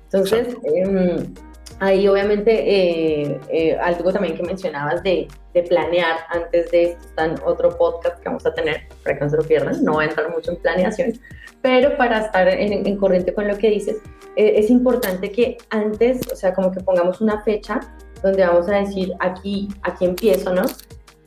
Entonces, 0.05 0.57
em, 0.62 1.35
ahí 1.81 2.07
obviamente 2.09 2.52
eh, 2.52 3.40
eh, 3.49 3.76
algo 3.76 4.12
también 4.12 4.37
que 4.37 4.43
mencionabas 4.43 5.02
de, 5.02 5.28
de 5.52 5.62
planear 5.62 6.19
antes 6.31 6.71
de 6.71 6.85
esto, 6.85 7.07
está 7.07 7.25
en 7.26 7.35
otro 7.45 7.76
podcast 7.76 8.19
que 8.21 8.28
vamos 8.28 8.47
a 8.47 8.54
tener, 8.54 8.88
para 9.02 9.19
que 9.19 9.25
no 9.25 9.31
se 9.31 9.37
lo 9.37 9.43
pierdan, 9.43 9.85
no 9.85 9.95
va 9.95 10.02
a 10.02 10.07
entrar 10.07 10.31
mucho 10.31 10.52
en 10.52 10.59
planeación, 10.59 11.12
pero 11.62 11.97
para 11.97 12.21
estar 12.21 12.49
en, 12.49 12.87
en 12.87 12.97
corriente 12.97 13.35
con 13.35 13.49
lo 13.49 13.57
que 13.59 13.71
dices, 13.71 13.97
eh, 14.37 14.54
es 14.57 14.71
importante 14.71 15.31
que 15.31 15.59
antes, 15.71 16.21
o 16.33 16.37
sea, 16.37 16.52
como 16.54 16.73
que 16.73 16.81
pongamos 16.81 17.21
una 17.21 17.43
fecha 17.43 17.81
donde 18.23 18.45
vamos 18.45 18.69
a 18.69 18.76
decir 18.76 19.12
aquí, 19.21 19.69
aquí 19.83 20.04
empiezo, 20.04 20.52
¿no? 20.52 20.62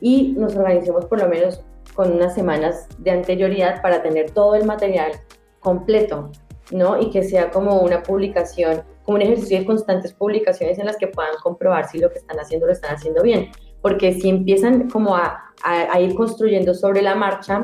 Y 0.00 0.34
nos 0.36 0.54
organicemos 0.56 1.06
por 1.06 1.20
lo 1.20 1.28
menos 1.28 1.62
con 1.94 2.12
unas 2.12 2.34
semanas 2.34 2.86
de 2.98 3.10
anterioridad 3.10 3.82
para 3.82 4.02
tener 4.02 4.30
todo 4.30 4.54
el 4.54 4.64
material 4.64 5.12
completo, 5.60 6.30
¿no? 6.70 7.00
Y 7.00 7.10
que 7.10 7.24
sea 7.24 7.50
como 7.50 7.80
una 7.80 8.02
publicación, 8.02 8.82
como 9.08 9.16
un 9.16 9.22
ejercicio 9.22 9.58
de 9.58 9.64
constantes 9.64 10.12
publicaciones 10.12 10.78
en 10.78 10.84
las 10.84 10.98
que 10.98 11.06
puedan 11.06 11.32
comprobar 11.42 11.88
si 11.88 11.98
lo 11.98 12.10
que 12.10 12.18
están 12.18 12.38
haciendo 12.38 12.66
lo 12.66 12.72
están 12.74 12.94
haciendo 12.94 13.22
bien. 13.22 13.48
Porque 13.80 14.12
si 14.12 14.28
empiezan 14.28 14.90
como 14.90 15.16
a, 15.16 15.46
a, 15.64 15.94
a 15.94 15.98
ir 15.98 16.14
construyendo 16.14 16.74
sobre 16.74 17.00
la 17.00 17.14
marcha, 17.14 17.62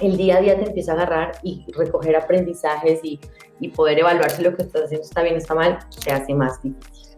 el 0.00 0.16
día 0.16 0.38
a 0.38 0.40
día 0.40 0.56
te 0.58 0.64
empieza 0.64 0.92
a 0.92 0.94
agarrar 0.94 1.32
y 1.42 1.66
recoger 1.76 2.16
aprendizajes 2.16 3.00
y, 3.04 3.20
y 3.60 3.68
poder 3.68 3.98
evaluar 3.98 4.30
si 4.30 4.42
lo 4.42 4.56
que 4.56 4.62
estás 4.62 4.84
haciendo 4.84 5.04
está 5.06 5.22
bien 5.22 5.34
o 5.34 5.38
está 5.38 5.54
mal, 5.54 5.78
se 5.90 6.10
hace 6.10 6.32
más 6.34 6.62
difícil. 6.62 7.16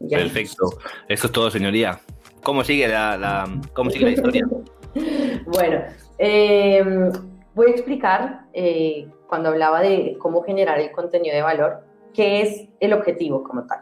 Ya. 0.00 0.16
Perfecto. 0.16 0.70
Esto 1.10 1.26
es 1.26 1.32
todo, 1.34 1.50
señoría. 1.50 2.00
¿Cómo 2.42 2.64
sigue 2.64 2.88
la, 2.88 3.18
la- 3.18 3.60
cómo 3.74 3.90
sigue 3.90 4.06
la 4.06 4.10
historia? 4.12 4.46
Bueno, 5.46 5.82
eh, 6.16 6.82
voy 7.54 7.66
a 7.66 7.70
explicar 7.70 8.46
eh, 8.54 9.08
cuando 9.28 9.50
hablaba 9.50 9.82
de 9.82 10.16
cómo 10.18 10.42
generar 10.42 10.80
el 10.80 10.90
contenido 10.92 11.34
de 11.34 11.42
valor, 11.42 11.84
qué 12.12 12.42
es 12.42 12.68
el 12.80 12.92
objetivo 12.92 13.42
como 13.42 13.66
tal. 13.66 13.80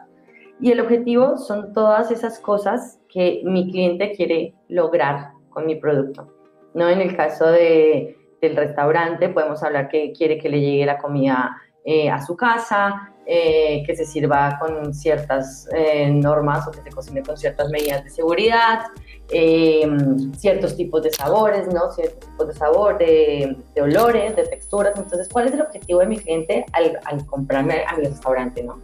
Y 0.59 0.71
el 0.71 0.79
objetivo 0.79 1.37
son 1.37 1.73
todas 1.73 2.11
esas 2.11 2.39
cosas 2.39 2.99
que 3.09 3.41
mi 3.43 3.71
cliente 3.71 4.11
quiere 4.11 4.53
lograr 4.69 5.31
con 5.49 5.65
mi 5.65 5.75
producto. 5.75 6.31
¿no? 6.73 6.87
En 6.87 7.01
el 7.01 7.15
caso 7.15 7.47
de, 7.47 8.15
del 8.41 8.55
restaurante, 8.55 9.29
podemos 9.29 9.63
hablar 9.63 9.89
que 9.89 10.11
quiere 10.11 10.37
que 10.37 10.49
le 10.49 10.61
llegue 10.61 10.85
la 10.85 10.97
comida 10.97 11.57
eh, 11.83 12.09
a 12.09 12.21
su 12.21 12.35
casa, 12.37 13.11
eh, 13.33 13.81
que 13.85 13.95
se 13.95 14.05
sirva 14.05 14.59
con 14.59 14.93
ciertas 14.93 15.65
eh, 15.73 16.09
normas 16.09 16.67
o 16.67 16.71
que 16.71 16.81
se 16.81 16.89
cocine 16.89 17.23
con 17.23 17.37
ciertas 17.37 17.69
medidas 17.69 18.03
de 18.03 18.09
seguridad, 18.09 18.81
eh, 19.29 19.89
ciertos 20.35 20.75
tipos 20.75 21.01
de 21.01 21.11
sabores, 21.11 21.65
¿no? 21.73 21.89
Ciertos 21.91 22.19
tipos 22.19 22.47
de 22.49 22.53
sabor, 22.53 22.97
de, 22.97 23.55
de 23.73 23.81
olores, 23.81 24.35
de 24.35 24.43
texturas. 24.43 24.97
Entonces, 24.97 25.29
¿cuál 25.31 25.47
es 25.47 25.53
el 25.53 25.61
objetivo 25.61 26.01
de 26.01 26.07
mi 26.07 26.17
cliente 26.17 26.65
al, 26.73 26.99
al 27.05 27.25
comprarme 27.25 27.85
a 27.87 27.95
mi 27.95 28.03
restaurante, 28.03 28.63
¿no? 28.63 28.81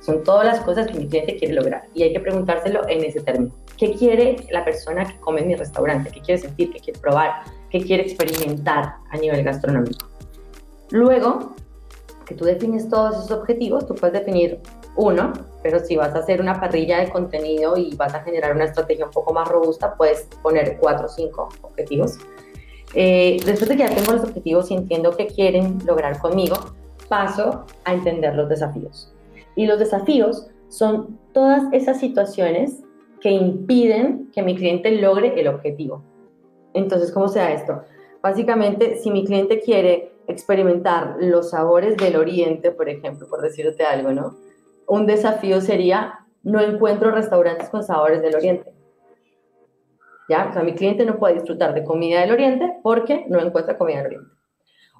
Son 0.00 0.22
todas 0.22 0.46
las 0.46 0.60
cosas 0.60 0.86
que 0.86 0.94
mi 0.94 1.08
cliente 1.08 1.36
quiere 1.36 1.54
lograr 1.54 1.82
y 1.92 2.04
hay 2.04 2.12
que 2.12 2.20
preguntárselo 2.20 2.88
en 2.88 3.04
ese 3.04 3.20
término. 3.20 3.52
¿Qué 3.76 3.94
quiere 3.94 4.36
la 4.52 4.64
persona 4.64 5.06
que 5.06 5.18
come 5.18 5.40
en 5.40 5.48
mi 5.48 5.56
restaurante? 5.56 6.12
¿Qué 6.12 6.20
quiere 6.20 6.40
sentir? 6.40 6.70
¿Qué 6.72 6.78
quiere 6.78 7.00
probar? 7.00 7.42
¿Qué 7.68 7.80
quiere 7.80 8.04
experimentar 8.04 8.94
a 9.10 9.16
nivel 9.16 9.42
gastronómico? 9.42 10.06
Luego, 10.90 11.56
que 12.28 12.34
tú 12.34 12.44
defines 12.44 12.88
todos 12.90 13.16
esos 13.16 13.30
objetivos, 13.30 13.86
tú 13.86 13.94
puedes 13.94 14.12
definir 14.12 14.60
uno, 14.96 15.32
pero 15.62 15.80
si 15.80 15.96
vas 15.96 16.14
a 16.14 16.18
hacer 16.18 16.42
una 16.42 16.60
parrilla 16.60 17.00
de 17.00 17.08
contenido 17.08 17.76
y 17.78 17.94
vas 17.96 18.14
a 18.14 18.20
generar 18.20 18.54
una 18.54 18.64
estrategia 18.64 19.06
un 19.06 19.10
poco 19.10 19.32
más 19.32 19.48
robusta, 19.48 19.94
puedes 19.96 20.28
poner 20.42 20.76
cuatro 20.78 21.06
o 21.06 21.08
cinco 21.08 21.48
objetivos. 21.62 22.18
Eh, 22.94 23.38
después 23.46 23.68
de 23.70 23.76
que 23.76 23.82
ya 23.82 23.94
tengo 23.94 24.12
los 24.12 24.24
objetivos 24.24 24.70
y 24.70 24.74
entiendo 24.74 25.16
qué 25.16 25.26
quieren 25.26 25.78
lograr 25.86 26.18
conmigo, 26.18 26.56
paso 27.08 27.64
a 27.84 27.94
entender 27.94 28.34
los 28.34 28.48
desafíos. 28.48 29.14
Y 29.56 29.64
los 29.64 29.78
desafíos 29.78 30.48
son 30.68 31.18
todas 31.32 31.64
esas 31.72 31.98
situaciones 31.98 32.82
que 33.20 33.30
impiden 33.30 34.30
que 34.34 34.42
mi 34.42 34.54
cliente 34.54 34.90
logre 34.92 35.40
el 35.40 35.48
objetivo. 35.48 36.02
Entonces, 36.74 37.10
¿cómo 37.10 37.28
se 37.28 37.38
da 37.38 37.52
esto? 37.52 37.82
Básicamente, 38.22 38.96
si 38.96 39.10
mi 39.10 39.24
cliente 39.24 39.60
quiere 39.60 40.12
experimentar 40.28 41.16
los 41.18 41.50
sabores 41.50 41.96
del 41.96 42.16
oriente, 42.16 42.70
por 42.70 42.88
ejemplo, 42.88 43.26
por 43.28 43.40
decirte 43.40 43.84
algo, 43.84 44.12
¿no? 44.12 44.36
Un 44.86 45.06
desafío 45.06 45.60
sería, 45.60 46.26
no 46.42 46.60
encuentro 46.60 47.10
restaurantes 47.10 47.68
con 47.70 47.82
sabores 47.82 48.22
del 48.22 48.36
oriente. 48.36 48.72
¿Ya? 50.28 50.48
O 50.50 50.52
sea, 50.52 50.62
mi 50.62 50.74
cliente 50.74 51.06
no 51.06 51.18
puede 51.18 51.34
disfrutar 51.34 51.72
de 51.74 51.84
comida 51.84 52.20
del 52.20 52.32
oriente 52.32 52.78
porque 52.82 53.24
no 53.28 53.40
encuentra 53.40 53.78
comida 53.78 53.98
del 53.98 54.06
oriente. 54.06 54.30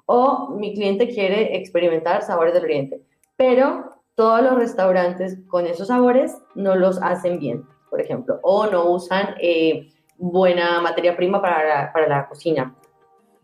O 0.07 0.49
mi 0.57 0.73
cliente 0.73 1.07
quiere 1.07 1.55
experimentar 1.57 2.23
sabores 2.23 2.55
del 2.55 2.63
oriente, 2.63 3.03
pero 3.37 4.01
todos 4.15 4.41
los 4.41 4.55
restaurantes 4.55 5.37
con 5.47 5.67
esos 5.67 5.87
sabores 5.87 6.35
no 6.55 6.75
los 6.75 6.99
hacen 7.01 7.39
bien, 7.39 7.63
por 7.91 8.01
ejemplo, 8.01 8.39
o 8.41 8.65
no 8.65 8.89
usan 8.89 9.35
eh, 9.39 9.93
buena 10.17 10.81
materia 10.81 11.15
prima 11.15 11.39
para 11.39 11.93
para 11.93 12.07
la 12.07 12.27
cocina. 12.27 12.75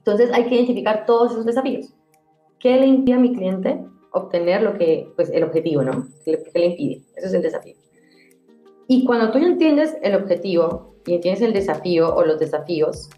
Entonces 0.06 0.30
hay 0.34 0.46
que 0.46 0.54
identificar 0.54 1.08
todos 1.08 1.32
esos 1.32 1.46
desafíos. 1.48 1.92
¿Qué 2.60 2.78
le 2.80 2.86
impide 2.86 3.16
a 3.16 3.20
mi 3.20 3.34
cliente 3.34 3.84
obtener 4.12 4.62
lo 4.62 4.78
que, 4.78 5.12
pues 5.16 5.32
el 5.32 5.44
objetivo, 5.44 5.82
¿no? 5.82 6.08
¿Qué 6.24 6.34
le, 6.34 6.44
qué 6.44 6.60
le 6.60 6.66
impide? 6.68 7.02
Ese 7.16 7.28
es 7.28 7.34
el 7.34 7.42
desafío. 7.42 7.74
Y 8.88 9.04
cuando 9.04 9.32
tú 9.32 9.40
entiendes 9.40 9.98
el 10.04 10.14
objetivo 10.14 10.96
y 11.08 11.16
entiendes 11.16 11.42
el 11.42 11.54
desafío 11.54 12.16
o 12.16 12.24
los 12.24 12.38
desafíos, 12.38 13.10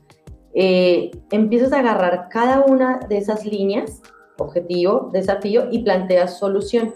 eh, 0.53 1.11
empiezas 1.31 1.73
a 1.73 1.79
agarrar 1.79 2.29
cada 2.29 2.61
una 2.61 2.99
de 3.09 3.17
esas 3.17 3.45
líneas 3.45 4.01
objetivo, 4.37 5.09
desafío 5.11 5.67
y 5.69 5.79
planteas 5.83 6.39
solución. 6.39 6.93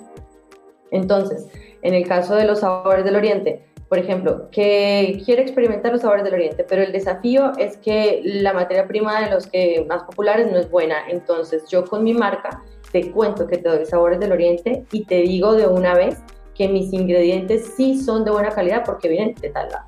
Entonces, 0.91 1.47
en 1.81 1.93
el 1.93 2.07
caso 2.07 2.35
de 2.35 2.45
los 2.45 2.59
sabores 2.59 3.03
del 3.03 3.17
Oriente, 3.17 3.65
por 3.91 3.99
ejemplo, 3.99 4.49
que 4.51 5.21
quiere 5.25 5.41
experimentar 5.41 5.91
los 5.91 5.99
sabores 5.99 6.23
del 6.23 6.35
Oriente, 6.35 6.63
pero 6.63 6.81
el 6.81 6.93
desafío 6.93 7.51
es 7.57 7.75
que 7.75 8.21
la 8.23 8.53
materia 8.53 8.87
prima 8.87 9.19
de 9.19 9.29
los 9.29 9.47
que 9.47 9.85
más 9.89 10.03
populares 10.03 10.49
no 10.49 10.57
es 10.57 10.71
buena. 10.71 10.95
Entonces, 11.09 11.67
yo 11.67 11.83
con 11.83 12.01
mi 12.05 12.13
marca 12.13 12.63
te 12.93 13.11
cuento 13.11 13.47
que 13.47 13.57
te 13.57 13.67
doy 13.67 13.85
sabores 13.85 14.21
del 14.21 14.31
Oriente 14.31 14.85
y 14.93 15.03
te 15.03 15.15
digo 15.15 15.55
de 15.55 15.67
una 15.67 15.93
vez 15.93 16.19
que 16.55 16.69
mis 16.69 16.93
ingredientes 16.93 17.73
sí 17.75 18.01
son 18.01 18.23
de 18.23 18.31
buena 18.31 18.51
calidad 18.51 18.83
porque 18.85 19.09
vienen 19.09 19.35
de 19.35 19.49
tal 19.49 19.67
lado. 19.67 19.87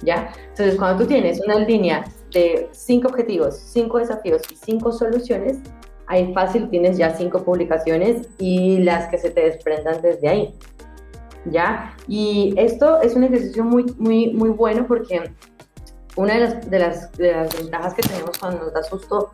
¿Ya? 0.00 0.32
Entonces, 0.48 0.76
cuando 0.76 1.02
tú 1.02 1.06
tienes 1.06 1.42
una 1.44 1.58
línea 1.58 2.06
de 2.32 2.70
cinco 2.72 3.08
objetivos, 3.08 3.58
cinco 3.58 3.98
desafíos 3.98 4.40
y 4.50 4.56
cinco 4.56 4.90
soluciones, 4.90 5.58
ahí 6.06 6.32
fácil 6.32 6.70
tienes 6.70 6.96
ya 6.96 7.10
cinco 7.10 7.44
publicaciones 7.44 8.26
y 8.38 8.78
las 8.78 9.10
que 9.10 9.18
se 9.18 9.28
te 9.28 9.42
desprendan 9.42 10.00
desde 10.00 10.28
ahí. 10.30 10.54
¿Ya? 11.44 11.94
Y 12.06 12.54
esto 12.56 13.00
es 13.00 13.14
un 13.14 13.24
ejercicio 13.24 13.64
muy, 13.64 13.84
muy, 13.98 14.32
muy 14.32 14.50
bueno 14.50 14.86
porque 14.86 15.32
una 16.16 16.34
de 16.34 16.40
las, 16.40 16.68
de 17.16 17.32
las, 17.32 17.56
ventajas 17.56 17.94
que 17.94 18.02
tenemos 18.02 18.38
cuando 18.38 18.64
nos 18.64 18.72
da 18.72 18.82
susto 18.82 19.30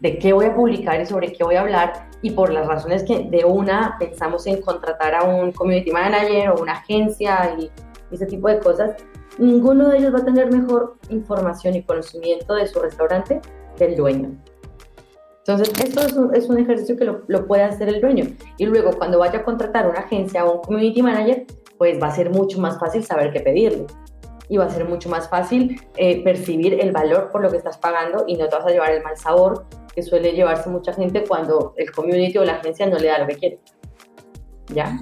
de 0.00 0.18
qué 0.18 0.32
voy 0.32 0.44
a 0.44 0.54
publicar 0.54 1.00
y 1.00 1.06
sobre 1.06 1.32
qué 1.32 1.42
voy 1.42 1.54
a 1.54 1.62
hablar 1.62 2.10
y 2.20 2.30
por 2.30 2.52
las 2.52 2.66
razones 2.66 3.04
que 3.04 3.24
de 3.30 3.44
una 3.44 3.96
pensamos 3.98 4.46
en 4.46 4.60
contratar 4.60 5.14
a 5.14 5.24
un 5.24 5.52
community 5.52 5.90
manager 5.90 6.50
o 6.50 6.60
una 6.60 6.72
agencia 6.72 7.56
y 7.58 7.70
ese 8.10 8.26
tipo 8.26 8.48
de 8.48 8.60
cosas, 8.60 8.94
ninguno 9.38 9.88
de 9.88 9.98
ellos 9.98 10.14
va 10.14 10.18
a 10.18 10.24
tener 10.24 10.52
mejor 10.52 10.96
información 11.08 11.74
y 11.74 11.82
conocimiento 11.82 12.54
de 12.54 12.66
su 12.66 12.80
restaurante 12.80 13.40
que 13.76 13.84
el 13.86 13.96
dueño. 13.96 14.36
Entonces, 15.46 15.72
esto 15.80 16.00
es 16.00 16.12
un, 16.14 16.34
es 16.34 16.48
un 16.48 16.58
ejercicio 16.58 16.96
que 16.96 17.04
lo, 17.04 17.22
lo, 17.28 17.46
puede 17.46 17.62
hacer 17.62 17.88
el 17.88 18.00
dueño. 18.00 18.26
Y 18.58 18.66
luego, 18.66 18.90
cuando 18.98 19.20
vaya 19.20 19.38
a 19.38 19.44
contratar 19.44 19.88
una 19.88 20.00
agencia 20.00 20.44
o 20.44 20.56
un 20.56 20.62
community 20.62 21.02
manager, 21.02 21.46
pues 21.78 22.02
va 22.02 22.08
a 22.08 22.10
ser 22.10 22.30
mucho 22.30 22.60
más 22.60 22.80
fácil 22.80 23.04
saber 23.04 23.32
qué 23.32 23.40
pedirle. 23.40 23.86
Y 24.48 24.56
va 24.56 24.64
a 24.64 24.70
ser 24.70 24.88
mucho 24.88 25.08
más 25.08 25.28
fácil 25.28 25.80
eh, 25.96 26.24
percibir 26.24 26.80
el 26.80 26.90
valor 26.90 27.30
por 27.30 27.42
lo 27.42 27.50
que 27.50 27.58
estás 27.58 27.78
pagando 27.78 28.24
y 28.26 28.36
no 28.36 28.48
te 28.48 28.56
vas 28.56 28.66
a 28.66 28.70
llevar 28.70 28.92
el 28.92 29.02
mal 29.02 29.16
sabor 29.16 29.66
que 29.94 30.02
suele 30.02 30.32
llevarse 30.32 30.68
mucha 30.68 30.92
gente 30.92 31.24
cuando 31.24 31.72
el 31.76 31.90
community 31.90 32.36
o 32.38 32.44
la 32.44 32.56
agencia 32.56 32.86
no 32.86 32.98
le 32.98 33.08
da 33.08 33.18
lo 33.18 33.26
que 33.26 33.36
quiere. 33.36 33.60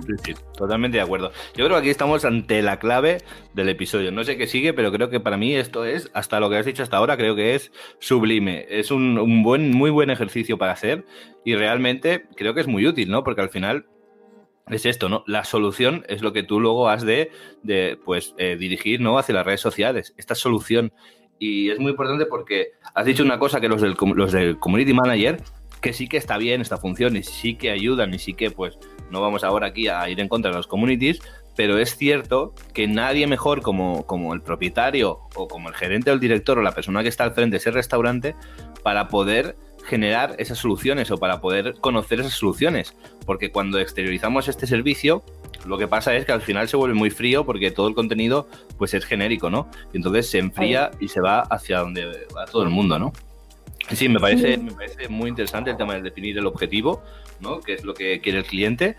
Sí, 0.06 0.12
sí, 0.24 0.34
totalmente 0.56 0.98
de 0.98 1.02
acuerdo. 1.02 1.32
Yo 1.56 1.64
creo 1.64 1.70
que 1.70 1.76
aquí 1.76 1.90
estamos 1.90 2.24
ante 2.24 2.60
la 2.62 2.78
clave 2.78 3.18
del 3.54 3.68
episodio. 3.68 4.12
No 4.12 4.24
sé 4.24 4.36
qué 4.36 4.46
sigue, 4.46 4.74
pero 4.74 4.92
creo 4.92 5.08
que 5.08 5.20
para 5.20 5.36
mí 5.36 5.54
esto 5.54 5.84
es, 5.84 6.10
hasta 6.14 6.40
lo 6.40 6.50
que 6.50 6.56
has 6.56 6.66
dicho 6.66 6.82
hasta 6.82 6.98
ahora, 6.98 7.16
creo 7.16 7.34
que 7.34 7.54
es 7.54 7.72
sublime. 7.98 8.66
Es 8.68 8.90
un, 8.90 9.18
un 9.18 9.42
buen, 9.42 9.70
muy 9.70 9.90
buen 9.90 10.10
ejercicio 10.10 10.58
para 10.58 10.72
hacer 10.72 11.04
y 11.44 11.54
realmente 11.54 12.26
creo 12.36 12.54
que 12.54 12.60
es 12.60 12.66
muy 12.66 12.86
útil, 12.86 13.10
¿no? 13.10 13.24
Porque 13.24 13.40
al 13.40 13.50
final 13.50 13.86
es 14.68 14.86
esto, 14.86 15.08
¿no? 15.08 15.24
La 15.26 15.44
solución 15.44 16.04
es 16.08 16.22
lo 16.22 16.32
que 16.32 16.42
tú 16.42 16.60
luego 16.60 16.88
has 16.88 17.04
de, 17.04 17.30
de 17.62 17.98
pues, 18.02 18.34
eh, 18.38 18.56
dirigir, 18.56 19.00
¿no? 19.00 19.18
Hacia 19.18 19.34
las 19.34 19.44
redes 19.44 19.60
sociales. 19.60 20.14
Esta 20.16 20.34
solución. 20.34 20.92
Y 21.38 21.70
es 21.70 21.78
muy 21.78 21.90
importante 21.90 22.26
porque 22.26 22.68
has 22.94 23.04
dicho 23.04 23.22
una 23.22 23.38
cosa 23.38 23.60
que 23.60 23.68
los 23.68 23.82
del, 23.82 23.96
los 24.14 24.32
del 24.32 24.58
Community 24.58 24.94
Manager, 24.94 25.42
que 25.80 25.92
sí 25.92 26.08
que 26.08 26.16
está 26.16 26.38
bien 26.38 26.60
esta 26.60 26.78
función 26.78 27.16
y 27.16 27.22
sí 27.22 27.56
que 27.56 27.70
ayudan 27.70 28.14
y 28.14 28.18
sí 28.18 28.32
que, 28.32 28.50
pues, 28.50 28.78
no 29.14 29.22
vamos 29.22 29.44
ahora 29.44 29.68
aquí 29.68 29.88
a 29.88 30.06
ir 30.10 30.20
en 30.20 30.28
contra 30.28 30.50
de 30.50 30.56
los 30.58 30.66
communities, 30.66 31.20
pero 31.56 31.78
es 31.78 31.96
cierto 31.96 32.52
que 32.74 32.86
nadie 32.86 33.26
mejor 33.26 33.62
como, 33.62 34.04
como 34.06 34.34
el 34.34 34.42
propietario 34.42 35.20
o 35.34 35.48
como 35.48 35.68
el 35.68 35.74
gerente 35.74 36.10
o 36.10 36.14
el 36.14 36.20
director 36.20 36.58
o 36.58 36.62
la 36.62 36.72
persona 36.72 37.02
que 37.02 37.08
está 37.08 37.24
al 37.24 37.32
frente 37.32 37.54
de 37.54 37.58
ese 37.58 37.70
restaurante 37.70 38.34
para 38.82 39.08
poder 39.08 39.56
generar 39.86 40.34
esas 40.38 40.58
soluciones 40.58 41.10
o 41.10 41.18
para 41.18 41.40
poder 41.40 41.74
conocer 41.80 42.20
esas 42.20 42.32
soluciones. 42.32 42.96
Porque 43.24 43.52
cuando 43.52 43.78
exteriorizamos 43.78 44.48
este 44.48 44.66
servicio, 44.66 45.22
lo 45.64 45.78
que 45.78 45.86
pasa 45.86 46.14
es 46.16 46.26
que 46.26 46.32
al 46.32 46.42
final 46.42 46.68
se 46.68 46.76
vuelve 46.76 46.94
muy 46.94 47.10
frío 47.10 47.46
porque 47.46 47.70
todo 47.70 47.86
el 47.86 47.94
contenido 47.94 48.48
pues 48.76 48.92
es 48.94 49.04
genérico, 49.04 49.48
¿no? 49.48 49.68
Y 49.92 49.98
entonces 49.98 50.28
se 50.28 50.38
enfría 50.38 50.90
y 51.00 51.08
se 51.08 51.20
va 51.20 51.40
hacia 51.40 51.78
donde 51.78 52.26
va 52.36 52.46
todo 52.46 52.64
el 52.64 52.70
mundo, 52.70 52.98
¿no? 52.98 53.12
Sí, 53.92 54.08
me 54.08 54.18
parece, 54.18 54.56
me 54.56 54.72
parece 54.72 55.08
muy 55.08 55.28
interesante 55.28 55.70
el 55.70 55.76
tema 55.76 55.94
de 55.94 56.02
definir 56.02 56.38
el 56.38 56.46
objetivo, 56.46 57.02
¿no? 57.40 57.60
Que 57.60 57.74
es 57.74 57.84
lo 57.84 57.94
que 57.94 58.20
quiere 58.20 58.38
el 58.38 58.44
cliente. 58.44 58.96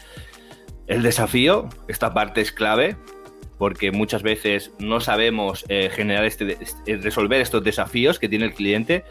El 0.88 1.01
desafío, 1.01 1.69
esta 1.88 2.13
parte 2.13 2.41
es 2.41 2.51
clave 2.51 2.95
porque 3.57 3.91
muchas 3.91 4.21
veces 4.21 4.73
no 4.79 4.99
sabemos 4.99 5.65
eh, 5.69 5.89
generar 5.89 6.25
este, 6.25 6.57
este, 6.59 6.97
resolver 6.97 7.41
estos 7.41 7.63
desafíos 7.63 8.19
que 8.19 8.29
tiene 8.29 8.45
el 8.45 8.53
cliente 8.53 9.03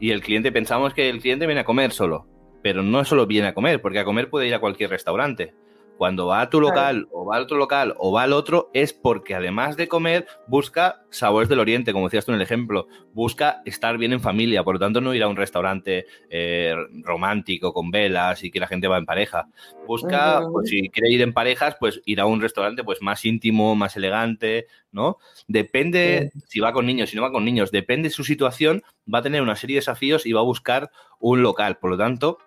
y 0.00 0.10
el 0.10 0.22
cliente 0.22 0.50
pensamos 0.50 0.94
que 0.94 1.08
el 1.08 1.20
cliente 1.20 1.46
viene 1.46 1.60
a 1.60 1.64
comer 1.64 1.92
solo, 1.92 2.26
pero 2.62 2.82
no 2.82 3.04
solo 3.04 3.26
viene 3.26 3.48
a 3.48 3.54
comer, 3.54 3.80
porque 3.80 3.98
a 3.98 4.04
comer 4.04 4.30
puede 4.30 4.48
ir 4.48 4.54
a 4.54 4.60
cualquier 4.60 4.90
restaurante. 4.90 5.54
Cuando 6.02 6.26
va 6.26 6.40
a 6.40 6.50
tu 6.50 6.60
local 6.60 7.06
o 7.12 7.26
va 7.26 7.36
al 7.36 7.44
otro 7.44 7.58
local 7.58 7.94
o 7.96 8.10
va 8.10 8.24
al 8.24 8.32
otro 8.32 8.70
es 8.74 8.92
porque 8.92 9.36
además 9.36 9.76
de 9.76 9.86
comer 9.86 10.26
busca 10.48 11.04
sabores 11.10 11.48
del 11.48 11.60
oriente, 11.60 11.92
como 11.92 12.06
decías 12.06 12.26
tú 12.26 12.32
en 12.32 12.38
el 12.38 12.42
ejemplo, 12.42 12.88
busca 13.14 13.62
estar 13.66 13.96
bien 13.98 14.12
en 14.12 14.20
familia, 14.20 14.64
por 14.64 14.74
lo 14.74 14.78
tanto 14.80 15.00
no 15.00 15.14
ir 15.14 15.22
a 15.22 15.28
un 15.28 15.36
restaurante 15.36 16.06
eh, 16.28 16.74
romántico 17.04 17.72
con 17.72 17.92
velas 17.92 18.42
y 18.42 18.50
que 18.50 18.58
la 18.58 18.66
gente 18.66 18.88
va 18.88 18.98
en 18.98 19.06
pareja. 19.06 19.46
Busca, 19.86 20.42
pues, 20.50 20.70
si 20.70 20.88
quiere 20.88 21.08
ir 21.08 21.22
en 21.22 21.32
parejas, 21.32 21.76
pues 21.78 22.00
ir 22.04 22.20
a 22.20 22.26
un 22.26 22.40
restaurante 22.40 22.82
pues 22.82 23.00
más 23.00 23.24
íntimo, 23.24 23.76
más 23.76 23.96
elegante, 23.96 24.66
¿no? 24.90 25.18
Depende 25.46 26.32
si 26.48 26.58
va 26.58 26.72
con 26.72 26.84
niños, 26.84 27.10
si 27.10 27.16
no 27.16 27.22
va 27.22 27.30
con 27.30 27.44
niños, 27.44 27.70
depende 27.70 28.08
de 28.08 28.14
su 28.14 28.24
situación, 28.24 28.82
va 29.06 29.20
a 29.20 29.22
tener 29.22 29.40
una 29.40 29.54
serie 29.54 29.76
de 29.76 29.82
desafíos 29.82 30.26
y 30.26 30.32
va 30.32 30.40
a 30.40 30.42
buscar 30.42 30.90
un 31.20 31.44
local. 31.44 31.78
Por 31.78 31.90
lo 31.92 31.96
tanto, 31.96 32.38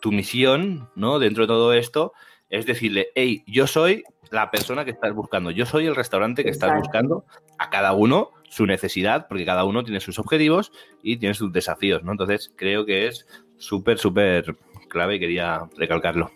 tu 0.00 0.10
misión, 0.10 0.90
¿no? 0.96 1.20
Dentro 1.20 1.44
de 1.44 1.48
todo 1.48 1.72
esto 1.72 2.12
es 2.50 2.66
decirle, 2.66 3.08
hey, 3.14 3.42
yo 3.46 3.66
soy 3.66 4.04
la 4.30 4.50
persona 4.50 4.84
que 4.84 4.90
estás 4.90 5.14
buscando, 5.14 5.50
yo 5.50 5.66
soy 5.66 5.86
el 5.86 5.94
restaurante 5.94 6.44
que 6.44 6.50
estás 6.50 6.78
buscando, 6.78 7.24
a 7.58 7.70
cada 7.70 7.92
uno 7.92 8.30
su 8.48 8.66
necesidad, 8.66 9.28
porque 9.28 9.44
cada 9.44 9.64
uno 9.64 9.84
tiene 9.84 10.00
sus 10.00 10.18
objetivos 10.18 10.72
y 11.02 11.16
tiene 11.16 11.34
sus 11.34 11.52
desafíos, 11.52 12.02
¿no? 12.02 12.12
Entonces 12.12 12.52
creo 12.56 12.86
que 12.86 13.06
es 13.06 13.26
súper, 13.56 13.98
súper 13.98 14.56
clave 14.88 15.16
y 15.16 15.20
quería 15.20 15.68
recalcarlo. 15.76 16.30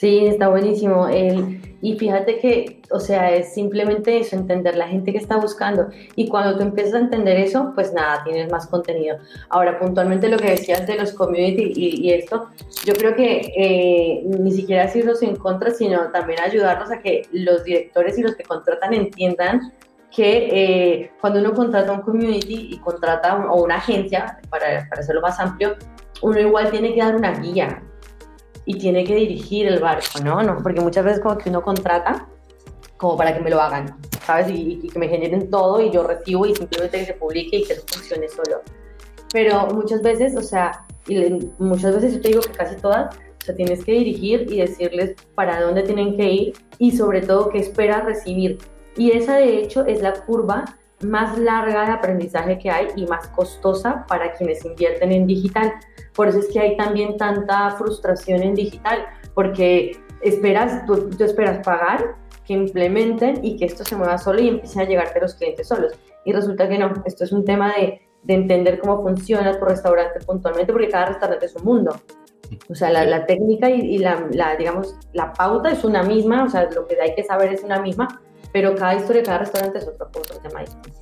Sí, 0.00 0.24
está 0.24 0.48
buenísimo. 0.48 1.08
El, 1.08 1.60
y 1.82 1.98
fíjate 1.98 2.38
que, 2.38 2.80
o 2.90 2.98
sea, 2.98 3.34
es 3.34 3.52
simplemente 3.52 4.18
eso, 4.18 4.34
entender 4.34 4.74
la 4.74 4.88
gente 4.88 5.12
que 5.12 5.18
está 5.18 5.36
buscando. 5.36 5.88
Y 6.16 6.26
cuando 6.26 6.56
tú 6.56 6.62
empiezas 6.62 6.94
a 6.94 6.98
entender 7.00 7.36
eso, 7.36 7.72
pues 7.74 7.92
nada, 7.92 8.24
tienes 8.24 8.50
más 8.50 8.66
contenido. 8.66 9.18
Ahora, 9.50 9.78
puntualmente 9.78 10.30
lo 10.30 10.38
que 10.38 10.52
decías 10.52 10.86
de 10.86 10.96
los 10.96 11.12
community 11.12 11.74
y, 11.76 12.12
esto, 12.14 12.48
yo 12.86 12.94
creo 12.94 13.14
que 13.14 13.52
eh, 13.54 14.22
ni 14.24 14.52
siquiera 14.52 14.86
decirnos 14.86 15.22
en 15.22 15.36
contra, 15.36 15.70
sino 15.70 16.10
también 16.12 16.40
ayudarnos 16.40 16.90
a 16.90 17.00
que 17.00 17.28
los 17.32 17.64
directores 17.64 18.18
y 18.18 18.22
los 18.22 18.36
que 18.36 18.44
contratan 18.44 18.94
entiendan 18.94 19.74
que 20.10 20.48
eh, 20.50 21.10
cuando 21.20 21.40
uno 21.40 21.52
contrata 21.52 21.92
un 21.92 22.00
community 22.00 22.70
y 22.72 22.78
contrata 22.78 23.34
un, 23.36 23.50
o 23.50 23.56
una 23.56 23.76
agencia, 23.76 24.40
para, 24.48 24.88
para 24.88 25.02
hacerlo 25.02 25.20
más 25.20 25.38
amplio, 25.38 25.76
uno 26.22 26.40
igual 26.40 26.70
tiene 26.70 26.94
que 26.94 27.00
dar 27.02 27.14
una 27.14 27.38
guía 27.38 27.82
y 28.70 28.78
tiene 28.78 29.02
que 29.02 29.16
dirigir 29.16 29.66
el 29.66 29.80
barco, 29.80 30.20
¿no? 30.22 30.42
¿no? 30.42 30.62
Porque 30.62 30.80
muchas 30.80 31.04
veces 31.04 31.20
como 31.20 31.36
que 31.36 31.50
uno 31.50 31.60
contrata 31.60 32.28
como 32.96 33.16
para 33.16 33.34
que 33.34 33.40
me 33.40 33.50
lo 33.50 33.60
hagan, 33.60 33.96
¿sabes? 34.24 34.48
Y, 34.50 34.78
y, 34.80 34.88
que 34.88 34.98
me 34.98 35.08
generen 35.08 35.50
todo 35.50 35.80
y 35.80 35.90
yo 35.90 36.04
recibo 36.06 36.46
y 36.46 36.54
simplemente 36.54 36.98
que 36.98 37.06
se 37.06 37.14
publique 37.14 37.56
y 37.56 37.64
que 37.64 37.72
eso 37.72 37.82
funcione 37.90 38.28
solo. 38.28 38.62
Pero 39.32 39.66
muchas 39.68 40.02
veces, 40.02 40.36
o 40.36 40.42
sea, 40.42 40.86
y 41.08 41.16
le, 41.16 41.50
muchas 41.58 41.96
veces 41.96 42.14
yo 42.14 42.20
te 42.20 42.28
digo 42.28 42.42
que 42.42 42.52
casi 42.52 42.76
todas, 42.76 43.16
o 43.16 43.44
sea, 43.44 43.56
tienes 43.56 43.84
que 43.84 43.92
dirigir 43.92 44.46
y 44.52 44.58
decirles 44.58 45.16
para 45.34 45.60
dónde 45.60 45.82
tienen 45.82 46.16
que 46.16 46.30
ir 46.30 46.52
y 46.78 46.92
sobre 46.92 47.22
todo 47.22 47.48
qué 47.48 47.58
esperas 47.58 48.04
recibir. 48.04 48.58
Y 48.96 49.10
esa 49.10 49.36
de 49.36 49.58
hecho 49.58 49.84
es 49.84 50.00
la 50.00 50.12
curva 50.12 50.64
más 51.02 51.38
larga 51.38 51.86
de 51.86 51.92
aprendizaje 51.92 52.58
que 52.58 52.70
hay 52.70 52.88
y 52.96 53.06
más 53.06 53.28
costosa 53.28 54.04
para 54.06 54.32
quienes 54.32 54.64
invierten 54.64 55.12
en 55.12 55.26
digital. 55.26 55.72
Por 56.14 56.28
eso 56.28 56.40
es 56.40 56.48
que 56.48 56.60
hay 56.60 56.76
también 56.76 57.16
tanta 57.16 57.70
frustración 57.70 58.42
en 58.42 58.54
digital, 58.54 59.06
porque 59.34 59.92
esperas, 60.22 60.84
tú, 60.86 61.08
tú 61.10 61.24
esperas 61.24 61.64
pagar, 61.64 62.16
que 62.46 62.54
implementen 62.54 63.44
y 63.44 63.56
que 63.56 63.66
esto 63.66 63.84
se 63.84 63.96
mueva 63.96 64.18
solo 64.18 64.40
y 64.40 64.48
empiecen 64.48 64.82
a 64.82 64.84
llegarte 64.84 65.20
los 65.20 65.34
clientes 65.34 65.68
solos. 65.68 65.92
Y 66.24 66.32
resulta 66.32 66.68
que 66.68 66.78
no, 66.78 66.92
esto 67.04 67.24
es 67.24 67.32
un 67.32 67.44
tema 67.44 67.72
de, 67.74 68.02
de 68.24 68.34
entender 68.34 68.80
cómo 68.80 69.02
funciona 69.02 69.58
tu 69.58 69.64
restaurante 69.64 70.20
puntualmente, 70.26 70.72
porque 70.72 70.88
cada 70.88 71.06
restaurante 71.06 71.46
es 71.46 71.54
un 71.54 71.64
mundo. 71.64 71.94
O 72.68 72.74
sea, 72.74 72.90
la, 72.90 73.04
la 73.04 73.26
técnica 73.26 73.70
y, 73.70 73.80
y 73.80 73.98
la, 73.98 74.26
la, 74.32 74.56
digamos, 74.56 74.96
la 75.12 75.32
pauta 75.32 75.70
es 75.70 75.84
una 75.84 76.02
misma, 76.02 76.44
o 76.44 76.48
sea, 76.48 76.68
lo 76.74 76.86
que 76.86 77.00
hay 77.00 77.14
que 77.14 77.22
saber 77.22 77.52
es 77.52 77.62
una 77.62 77.80
misma, 77.80 78.20
pero 78.52 78.74
cada 78.74 78.94
historia, 78.94 79.22
cada 79.22 79.38
restaurante 79.38 79.78
es 79.78 79.88
otro, 79.88 80.06
otro 80.06 80.38
tema 80.40 80.60
distinto. 80.60 80.98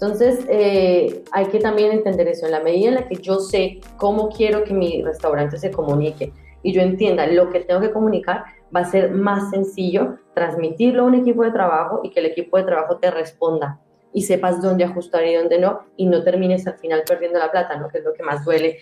Entonces, 0.00 0.46
eh, 0.48 1.22
hay 1.30 1.46
que 1.46 1.58
también 1.58 1.92
entender 1.92 2.26
eso. 2.28 2.46
En 2.46 2.52
la 2.52 2.60
medida 2.60 2.88
en 2.88 2.94
la 2.94 3.06
que 3.06 3.16
yo 3.16 3.38
sé 3.38 3.80
cómo 3.98 4.30
quiero 4.30 4.64
que 4.64 4.72
mi 4.72 5.02
restaurante 5.02 5.58
se 5.58 5.70
comunique 5.70 6.32
y 6.62 6.72
yo 6.72 6.80
entienda 6.80 7.26
lo 7.26 7.50
que 7.50 7.60
tengo 7.60 7.82
que 7.82 7.90
comunicar, 7.90 8.44
va 8.74 8.80
a 8.80 8.84
ser 8.84 9.10
más 9.10 9.50
sencillo 9.50 10.16
transmitirlo 10.34 11.02
a 11.02 11.06
un 11.06 11.16
equipo 11.16 11.42
de 11.42 11.50
trabajo 11.50 12.00
y 12.02 12.10
que 12.10 12.20
el 12.20 12.26
equipo 12.26 12.56
de 12.56 12.64
trabajo 12.64 12.96
te 12.96 13.10
responda 13.10 13.78
y 14.12 14.22
sepas 14.22 14.62
dónde 14.62 14.84
ajustar 14.84 15.24
y 15.24 15.34
dónde 15.34 15.58
no 15.58 15.82
y 15.96 16.06
no 16.06 16.22
termines 16.22 16.66
al 16.66 16.78
final 16.78 17.02
perdiendo 17.06 17.38
la 17.38 17.50
plata, 17.50 17.76
¿no? 17.76 17.88
que 17.88 17.98
es 17.98 18.04
lo 18.04 18.12
que 18.14 18.22
más 18.22 18.44
duele 18.44 18.78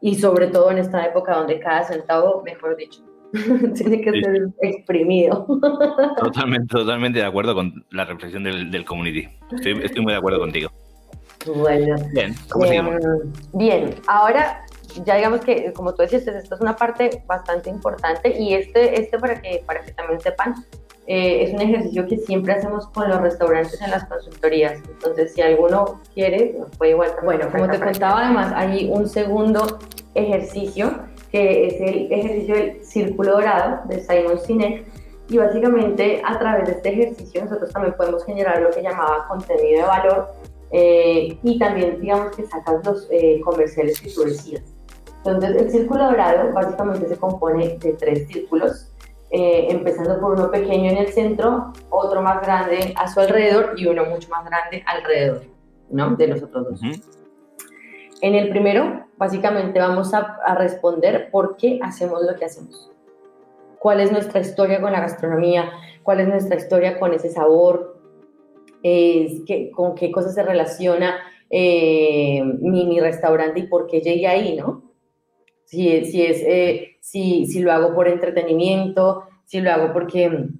Y 0.00 0.16
sobre 0.16 0.48
todo 0.48 0.70
en 0.70 0.78
esta 0.78 1.04
época 1.04 1.36
donde 1.36 1.60
cada 1.60 1.84
centavo, 1.84 2.42
mejor 2.42 2.76
dicho, 2.76 3.02
tiene 3.74 4.00
que 4.00 4.12
Sí. 4.12 4.22
ser 4.22 4.48
exprimido. 4.62 5.46
Totalmente, 6.18 6.66
totalmente 6.68 7.18
de 7.20 7.24
acuerdo 7.24 7.54
con 7.54 7.84
la 7.90 8.04
reflexión 8.04 8.44
del, 8.44 8.70
del 8.70 8.84
community. 8.84 9.28
Estoy, 9.52 9.80
estoy 9.82 10.02
muy 10.02 10.12
de 10.12 10.18
acuerdo 10.18 10.38
contigo. 10.40 10.70
Bueno. 11.46 11.96
Bien, 12.12 12.34
¿cómo 12.50 12.66
seguimos? 12.66 12.94
Em, 12.94 13.32
bien, 13.54 13.94
ahora 14.06 14.64
ya 15.04 15.16
digamos 15.16 15.40
que, 15.40 15.72
como 15.72 15.94
tú 15.94 16.02
decías, 16.02 16.26
esto 16.26 16.54
es 16.54 16.60
una 16.60 16.76
parte 16.76 17.22
bastante 17.26 17.70
importante 17.70 18.38
y 18.38 18.54
este, 18.54 19.00
este 19.00 19.18
para, 19.18 19.40
que, 19.40 19.62
para 19.66 19.80
que 19.82 19.92
también 19.92 20.20
sepan, 20.20 20.54
eh, 21.06 21.42
es 21.44 21.52
un 21.54 21.60
ejercicio 21.62 22.06
que 22.06 22.18
siempre 22.18 22.52
hacemos 22.52 22.86
con 22.88 23.08
los 23.08 23.20
restaurantes 23.20 23.80
en 23.80 23.90
las 23.90 24.04
consultorías. 24.04 24.80
Entonces, 24.88 25.32
si 25.34 25.40
alguno 25.42 26.00
quiere, 26.14 26.54
nos 26.58 26.70
puede 26.76 26.92
igual. 26.92 27.10
Bueno, 27.24 27.48
como 27.50 27.68
te 27.68 27.80
contaba, 27.80 28.24
además, 28.24 28.52
hay 28.54 28.88
un 28.92 29.08
segundo 29.08 29.78
ejercicio 30.14 30.92
que 31.32 31.66
es 31.66 31.80
el 31.80 32.12
ejercicio 32.12 32.54
del 32.54 32.84
círculo 32.84 33.32
dorado 33.32 33.80
de 33.88 34.00
Simon 34.00 34.38
Sinek. 34.38 34.84
Y 35.28 35.38
básicamente 35.38 36.20
a 36.24 36.38
través 36.38 36.66
de 36.66 36.72
este 36.72 36.90
ejercicio 36.90 37.44
nosotros 37.44 37.72
también 37.72 37.94
podemos 37.96 38.24
generar 38.24 38.60
lo 38.60 38.70
que 38.70 38.82
llamaba 38.82 39.26
contenido 39.28 39.80
de 39.80 39.86
valor 39.86 40.28
eh, 40.72 41.38
y 41.42 41.58
también 41.58 42.00
digamos 42.00 42.36
que 42.36 42.44
sacas 42.46 42.84
los 42.84 43.08
eh, 43.10 43.40
comerciales 43.42 43.98
que 44.00 44.10
tú 44.10 44.24
decías. 44.24 44.62
Entonces 45.24 45.62
el 45.62 45.70
círculo 45.70 46.04
dorado 46.04 46.52
básicamente 46.52 47.08
se 47.08 47.16
compone 47.16 47.78
de 47.78 47.92
tres 47.94 48.28
círculos, 48.28 48.92
eh, 49.30 49.68
empezando 49.70 50.20
por 50.20 50.32
uno 50.32 50.50
pequeño 50.50 50.90
en 50.90 50.98
el 50.98 51.12
centro, 51.12 51.72
otro 51.88 52.20
más 52.20 52.42
grande 52.42 52.92
a 52.96 53.08
su 53.08 53.20
alrededor 53.20 53.74
y 53.76 53.86
uno 53.86 54.04
mucho 54.04 54.28
más 54.28 54.44
grande 54.44 54.84
alrededor, 54.86 55.42
¿no? 55.90 56.14
De 56.16 56.26
los 56.26 56.42
otros 56.42 56.70
dos. 56.70 56.82
Ujú. 56.82 57.21
En 58.22 58.34
el 58.36 58.48
primero, 58.50 59.04
básicamente 59.18 59.78
vamos 59.80 60.14
a, 60.14 60.38
a 60.46 60.54
responder 60.54 61.28
por 61.30 61.56
qué 61.56 61.78
hacemos 61.82 62.22
lo 62.22 62.34
que 62.36 62.44
hacemos. 62.46 62.90
¿Cuál 63.78 64.00
es 64.00 64.12
nuestra 64.12 64.40
historia 64.40 64.80
con 64.80 64.92
la 64.92 65.00
gastronomía? 65.00 65.70
¿Cuál 66.04 66.20
es 66.20 66.28
nuestra 66.28 66.56
historia 66.56 66.98
con 67.00 67.12
ese 67.12 67.28
sabor? 67.30 68.00
Eh, 68.84 69.42
¿qué- 69.46 69.70
¿Con 69.72 69.94
qué 69.96 70.10
cosas 70.10 70.34
se 70.34 70.42
relaciona 70.42 71.16
eh, 71.50 72.42
mi, 72.60 72.86
mi 72.86 73.00
restaurante 73.00 73.60
y 73.60 73.66
por 73.66 73.86
qué 73.86 74.00
llegué 74.00 74.26
ahí, 74.26 74.56
no? 74.56 74.84
Si, 75.64 76.04
si, 76.04 76.24
es, 76.24 76.40
eh, 76.46 76.96
si, 77.00 77.46
si 77.46 77.60
lo 77.60 77.72
hago 77.72 77.94
por 77.94 78.06
entretenimiento, 78.08 79.24
si 79.44 79.60
lo 79.60 79.70
hago 79.72 79.92
porque 79.92 80.30
mm, 80.30 80.58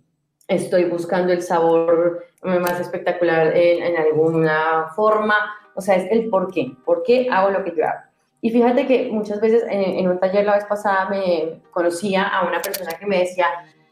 estoy 0.49 0.85
buscando 0.85 1.33
el 1.33 1.43
sabor 1.43 2.25
eh, 2.45 2.59
más 2.59 2.81
espectacular 2.81 3.57
en, 3.57 3.83
en 3.85 3.97
alguna 3.97 4.89
forma, 4.97 5.37
o 5.75 5.81
sea, 5.81 5.97
es 5.97 6.11
el 6.11 6.29
por 6.29 6.53
qué, 6.53 6.73
por 6.85 7.03
qué 7.03 7.29
hago 7.31 7.51
lo 7.51 7.65
que 7.65 7.75
yo 7.77 7.85
hago. 7.85 8.01
Y 8.41 8.51
fíjate 8.51 8.87
que 8.87 9.09
muchas 9.11 9.41
veces 9.41 9.65
en, 9.71 9.81
en 9.81 10.09
un 10.09 10.19
taller 10.19 10.45
la 10.45 10.55
vez 10.55 10.65
pasada 10.65 11.09
me 11.09 11.61
conocía 11.71 12.25
a 12.25 12.47
una 12.47 12.61
persona 12.61 12.93
que 12.99 13.07
me 13.07 13.21
decía, 13.21 13.47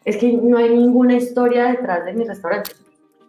es 0.05 0.16
que 0.16 0.33
no 0.33 0.59
hay 0.59 0.71
ninguna 0.71 1.14
historia 1.14 1.66
detrás 1.66 2.05
de 2.05 2.12
mi 2.12 2.25
restaurante. 2.25 2.73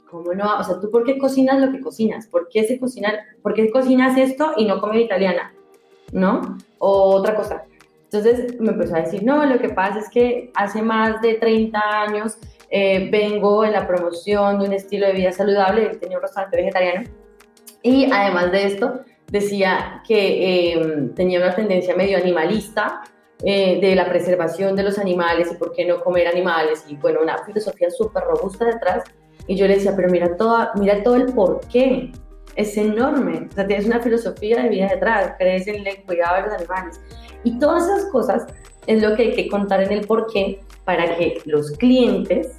¿Cómo 0.10 0.34
no? 0.34 0.60
O 0.60 0.64
sea, 0.64 0.80
¿tú 0.80 0.92
por 0.92 1.06
qué 1.06 1.18
cocinas 1.18 1.60
lo 1.60 1.72
que 1.72 1.80
cocinas? 1.80 2.28
¿Por 2.28 2.50
qué, 2.50 2.66
se 2.66 2.80
cocina, 2.80 3.14
¿Por 3.42 3.54
qué 3.54 3.70
cocinas 3.70 4.18
esto 4.18 4.52
y 4.58 4.66
no 4.66 4.82
comida 4.82 5.02
italiana? 5.02 5.54
¿No? 6.12 6.58
O 6.80 7.16
otra 7.16 7.36
cosa. 7.36 7.64
Entonces 8.12 8.60
me 8.60 8.72
empezó 8.72 8.96
a 8.96 9.02
decir, 9.02 9.24
no, 9.24 9.46
lo 9.46 9.58
que 9.60 9.70
pasa 9.70 10.00
es 10.00 10.10
que 10.10 10.52
hace 10.54 10.82
más 10.82 11.22
de 11.22 11.36
30 11.36 11.80
años 11.80 12.38
eh, 12.70 13.10
vengo 13.10 13.64
en 13.64 13.72
la 13.72 13.88
promoción 13.88 14.60
de 14.60 14.66
un 14.66 14.74
estilo 14.74 15.08
de 15.08 15.14
vida 15.14 15.32
saludable, 15.32 15.96
tenía 15.96 16.18
un 16.18 16.24
restaurante 16.24 16.58
vegetariano, 16.58 17.10
y 17.84 18.12
además 18.12 18.52
de 18.52 18.66
esto 18.66 19.02
decía 19.32 20.02
que 20.08 20.74
eh, 20.74 21.10
tenía 21.16 21.40
una 21.40 21.56
tendencia 21.56 21.96
medio 21.96 22.18
animalista 22.18 23.02
eh, 23.44 23.80
de 23.82 23.96
la 23.96 24.08
preservación 24.08 24.76
de 24.76 24.84
los 24.84 25.00
animales 25.00 25.50
y 25.52 25.56
por 25.56 25.72
qué 25.72 25.86
no 25.86 26.04
comer 26.04 26.28
animales, 26.28 26.86
y 26.88 26.96
bueno, 26.98 27.22
una 27.22 27.40
filosofía 27.40 27.90
súper 27.90 28.24
robusta 28.24 28.66
detrás, 28.66 29.04
y 29.48 29.56
yo 29.56 29.68
le 29.68 29.76
decía, 29.76 29.96
pero 29.96 30.10
mira, 30.10 30.38
toda, 30.38 30.72
mira 30.76 31.02
todo 31.02 31.16
el 31.16 31.34
por 31.34 31.60
qué, 31.68 32.12
es 32.56 32.78
enorme, 32.78 33.48
o 33.50 33.56
sea, 33.56 33.66
tienes 33.66 33.86
una 33.88 34.00
filosofía 34.00 34.62
de 34.62 34.70
vida 34.70 34.90
detrás, 34.90 35.34
crees 35.40 35.66
en 35.68 35.88
el 35.88 36.04
cuidado 36.04 36.36
de 36.36 36.42
los 36.44 36.54
animales, 36.54 37.02
y 37.44 37.58
todas 37.58 37.86
esas 37.86 38.12
cosas 38.12 38.46
es 38.86 39.02
lo 39.02 39.16
que 39.16 39.24
hay 39.24 39.34
que 39.34 39.50
contar 39.50 39.82
en 39.82 39.92
el 39.92 40.06
por 40.06 40.28
qué 40.32 40.60
para 40.86 41.16
que 41.16 41.42
los 41.46 41.72
clientes 41.72 42.56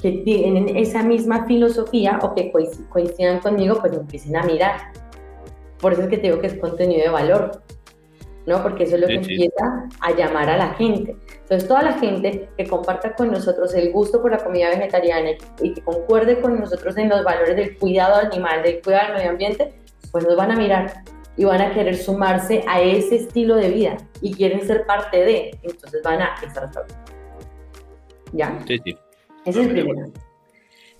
que 0.00 0.12
tienen 0.24 0.76
esa 0.76 1.02
misma 1.02 1.44
filosofía 1.46 2.18
o 2.22 2.34
que 2.34 2.52
coinc- 2.52 2.88
coincidan 2.88 3.40
conmigo, 3.40 3.78
pues 3.80 3.92
empiecen 3.92 4.36
a 4.36 4.42
mirar. 4.44 4.92
Por 5.80 5.92
eso 5.92 6.02
es 6.02 6.08
que 6.08 6.16
te 6.18 6.24
digo 6.28 6.40
que 6.40 6.46
es 6.48 6.54
contenido 6.54 7.02
de 7.02 7.08
valor, 7.10 7.62
¿no? 8.46 8.62
Porque 8.62 8.84
eso 8.84 8.94
es 8.96 9.00
lo 9.02 9.06
Sí, 9.08 9.18
que 9.18 9.24
sí. 9.24 9.32
empieza 9.32 9.88
a 10.00 10.10
llamar 10.12 10.48
a 10.50 10.56
la 10.56 10.74
gente. 10.74 11.16
Entonces, 11.42 11.66
toda 11.68 11.82
la 11.82 11.92
gente 11.94 12.48
que 12.56 12.66
comparta 12.66 13.14
con 13.14 13.30
nosotros 13.32 13.74
el 13.74 13.90
gusto 13.92 14.20
por 14.22 14.30
la 14.30 14.38
comida 14.38 14.68
vegetariana 14.70 15.30
y- 15.60 15.74
que 15.74 15.82
concuerde 15.82 16.40
con 16.40 16.58
nosotros 16.60 16.96
en 16.96 17.08
los 17.08 17.24
valores 17.24 17.56
del 17.56 17.76
cuidado 17.78 18.16
animal, 18.16 18.62
del 18.62 18.80
cuidado 18.82 19.06
del 19.08 19.16
medio 19.16 19.30
ambiente, 19.30 19.72
pues 20.12 20.24
nos 20.24 20.36
van 20.36 20.52
a 20.52 20.56
mirar 20.56 21.02
y 21.36 21.44
van 21.44 21.60
a 21.60 21.72
querer 21.72 21.96
sumarse 21.96 22.64
a 22.66 22.80
ese 22.80 23.16
estilo 23.16 23.56
de 23.56 23.68
vida 23.70 23.96
y 24.20 24.32
quieren 24.34 24.66
ser 24.66 24.86
parte 24.86 25.24
de, 25.24 25.58
entonces 25.62 26.02
van 26.02 26.20
a 26.22 26.34
restaurante. 26.40 26.94
¿Ya? 28.32 28.58
Sí, 28.66 28.78
sí. 28.84 28.96
Ese 29.48 29.60
es 29.60 29.66
el 29.66 29.72
primero. 29.72 30.12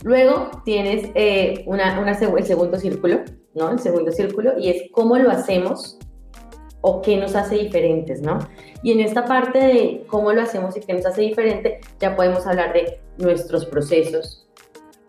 Luego 0.05 0.51
tienes 0.65 1.11
eh, 1.15 1.65
una, 1.67 2.01
una 2.01 2.13
el 2.13 2.45
segundo 2.45 2.79
círculo, 2.79 3.21
¿no? 3.55 3.71
El 3.71 3.79
segundo 3.81 4.13
círculo, 4.13 4.59
y 4.59 4.69
es 4.69 4.83
cómo 4.93 5.19
lo 5.19 5.31
hacemos 5.31 5.99
o 6.81 7.03
qué 7.03 7.17
nos 7.17 7.35
hace 7.35 7.57
diferentes, 7.57 8.23
¿no? 8.23 8.39
Y 8.83 8.93
en 8.93 9.01
esta 9.01 9.25
parte 9.25 9.59
de 9.59 10.05
cómo 10.07 10.33
lo 10.33 10.43
hacemos 10.43 10.77
y 10.77 10.81
qué 10.81 10.95
nos 10.95 11.07
hace 11.07 11.23
diferente, 11.23 11.81
ya 11.99 12.15
podemos 12.15 12.47
hablar 12.47 12.73
de 12.73 13.01
nuestros 13.19 13.67
procesos, 13.67 14.47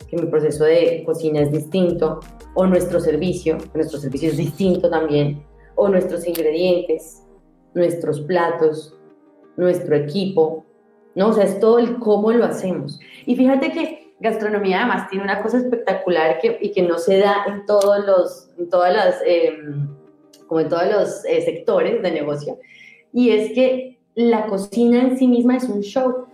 que 0.09 0.17
mi 0.17 0.25
proceso 0.25 0.63
de 0.63 1.03
cocina 1.05 1.41
es 1.41 1.51
distinto, 1.51 2.19
o 2.55 2.65
nuestro 2.65 2.99
servicio, 2.99 3.57
nuestro 3.75 3.99
servicio 3.99 4.29
es 4.29 4.37
distinto 4.37 4.89
también, 4.89 5.45
o 5.75 5.87
nuestros 5.87 6.27
ingredientes, 6.27 7.23
nuestros 7.75 8.21
platos, 8.21 8.95
nuestro 9.55 9.95
equipo, 9.95 10.65
¿no? 11.13 11.29
O 11.29 11.33
sea, 11.33 11.43
es 11.43 11.59
todo 11.59 11.77
el 11.77 11.99
cómo 11.99 12.31
lo 12.31 12.45
hacemos. 12.45 12.99
Y 13.29 13.35
fíjate 13.35 13.71
que 13.71 14.15
gastronomía 14.19 14.79
además 14.79 15.07
tiene 15.07 15.23
una 15.23 15.43
cosa 15.43 15.59
espectacular 15.59 16.39
que, 16.39 16.57
y 16.61 16.71
que 16.71 16.81
no 16.81 16.97
se 16.97 17.19
da 17.19 17.45
en 17.45 17.63
todos 17.67 18.03
los, 18.03 18.49
en 18.57 18.67
todas 18.71 18.91
las, 18.91 19.21
eh, 19.23 19.55
como 20.47 20.61
en 20.61 20.67
todos 20.67 20.91
los 20.91 21.25
eh, 21.25 21.39
sectores 21.43 22.01
de 22.01 22.09
negocio, 22.09 22.57
y 23.13 23.29
es 23.29 23.53
que 23.53 23.99
la 24.15 24.47
cocina 24.47 25.01
en 25.01 25.19
sí 25.19 25.27
misma 25.27 25.57
es 25.57 25.65
un 25.65 25.81
show. 25.81 26.25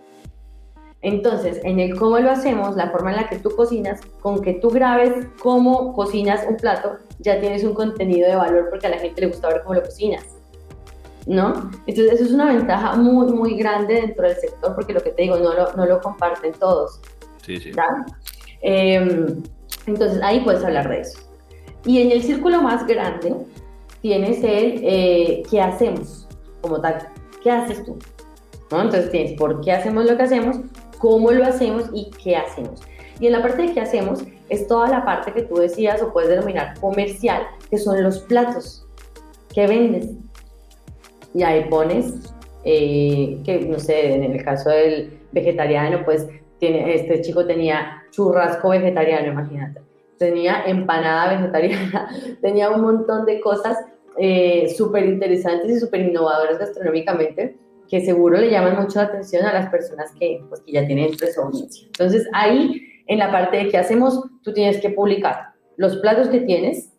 Entonces, 1.02 1.60
en 1.64 1.80
el 1.80 1.98
cómo 1.98 2.18
lo 2.18 2.30
hacemos, 2.30 2.76
la 2.76 2.88
forma 2.90 3.10
en 3.10 3.16
la 3.16 3.28
que 3.28 3.40
tú 3.40 3.54
cocinas, 3.54 4.00
con 4.22 4.40
que 4.40 4.54
tú 4.54 4.70
grabes 4.70 5.26
cómo 5.42 5.92
cocinas 5.92 6.46
un 6.48 6.56
plato, 6.56 6.92
ya 7.18 7.38
tienes 7.40 7.62
un 7.62 7.74
contenido 7.74 8.26
de 8.26 8.36
valor 8.36 8.70
porque 8.70 8.86
a 8.86 8.90
la 8.90 8.98
gente 8.98 9.20
le 9.20 9.26
gusta 9.26 9.48
ver 9.48 9.60
cómo 9.64 9.74
lo 9.74 9.82
cocinas. 9.82 10.35
¿No? 11.26 11.70
Entonces, 11.86 12.14
eso 12.14 12.24
es 12.24 12.30
una 12.30 12.46
ventaja 12.52 12.94
muy, 12.94 13.32
muy 13.32 13.56
grande 13.56 13.94
dentro 13.94 14.28
del 14.28 14.36
sector 14.36 14.74
porque 14.76 14.92
lo 14.92 15.02
que 15.02 15.10
te 15.10 15.22
digo, 15.22 15.36
no 15.36 15.52
lo, 15.52 15.72
no 15.72 15.84
lo 15.84 16.00
comparten 16.00 16.52
todos. 16.52 17.00
Sí, 17.44 17.58
sí. 17.58 17.72
Eh, 18.62 19.34
entonces, 19.86 20.22
ahí 20.22 20.40
puedes 20.40 20.64
hablar 20.64 20.88
de 20.88 21.00
eso. 21.00 21.18
Y 21.84 22.00
en 22.00 22.10
el 22.10 22.22
círculo 22.22 22.62
más 22.62 22.86
grande 22.86 23.34
tienes 24.02 24.38
el 24.38 24.80
eh, 24.82 25.42
qué 25.48 25.60
hacemos 25.60 26.26
como 26.60 26.80
tal. 26.80 27.08
¿Qué 27.42 27.50
haces 27.50 27.84
tú? 27.84 27.96
¿No? 28.70 28.82
Entonces 28.82 29.10
tienes 29.10 29.32
por 29.34 29.60
qué 29.60 29.72
hacemos 29.72 30.04
lo 30.04 30.16
que 30.16 30.24
hacemos, 30.24 30.56
cómo 30.98 31.30
lo 31.30 31.44
hacemos 31.44 31.84
y 31.92 32.10
qué 32.22 32.36
hacemos. 32.36 32.82
Y 33.20 33.26
en 33.26 33.32
la 33.32 33.42
parte 33.42 33.62
de 33.62 33.72
qué 33.72 33.80
hacemos 33.80 34.24
es 34.48 34.66
toda 34.66 34.88
la 34.88 35.04
parte 35.04 35.32
que 35.32 35.42
tú 35.42 35.54
decías 35.56 36.02
o 36.02 36.12
puedes 36.12 36.30
denominar 36.30 36.78
comercial, 36.80 37.42
que 37.70 37.78
son 37.78 38.02
los 38.02 38.18
platos 38.20 38.84
que 39.54 39.66
vendes. 39.66 40.10
Y 41.36 41.42
ahí 41.42 41.68
pones 41.68 42.34
eh, 42.64 43.38
que, 43.44 43.60
no 43.60 43.78
sé, 43.78 44.14
en 44.14 44.24
el 44.24 44.42
caso 44.42 44.70
del 44.70 45.20
vegetariano, 45.32 46.02
pues 46.02 46.26
tiene, 46.58 46.94
este 46.94 47.20
chico 47.20 47.46
tenía 47.46 48.02
churrasco 48.10 48.70
vegetariano, 48.70 49.32
imagínate. 49.32 49.82
Tenía 50.18 50.64
empanada 50.64 51.36
vegetariana, 51.36 52.08
tenía 52.40 52.70
un 52.70 52.80
montón 52.80 53.26
de 53.26 53.38
cosas 53.40 53.76
eh, 54.18 54.72
súper 54.74 55.04
interesantes 55.04 55.76
y 55.76 55.78
súper 55.78 56.00
innovadoras 56.00 56.58
gastronómicamente 56.58 57.58
que 57.86 58.00
seguro 58.00 58.38
le 58.38 58.50
llaman 58.50 58.82
mucho 58.82 58.98
la 58.98 59.08
atención 59.08 59.44
a 59.44 59.52
las 59.52 59.68
personas 59.68 60.10
que, 60.18 60.42
pues, 60.48 60.62
que 60.62 60.72
ya 60.72 60.86
tienen 60.86 61.10
su 61.16 61.40
audiencia. 61.42 61.86
Entonces 61.86 62.26
ahí, 62.32 62.82
en 63.06 63.18
la 63.18 63.30
parte 63.30 63.58
de 63.58 63.68
qué 63.68 63.76
hacemos, 63.76 64.22
tú 64.42 64.54
tienes 64.54 64.80
que 64.80 64.88
publicar 64.88 65.50
los 65.76 65.98
platos 65.98 66.28
que 66.28 66.40
tienes, 66.40 66.94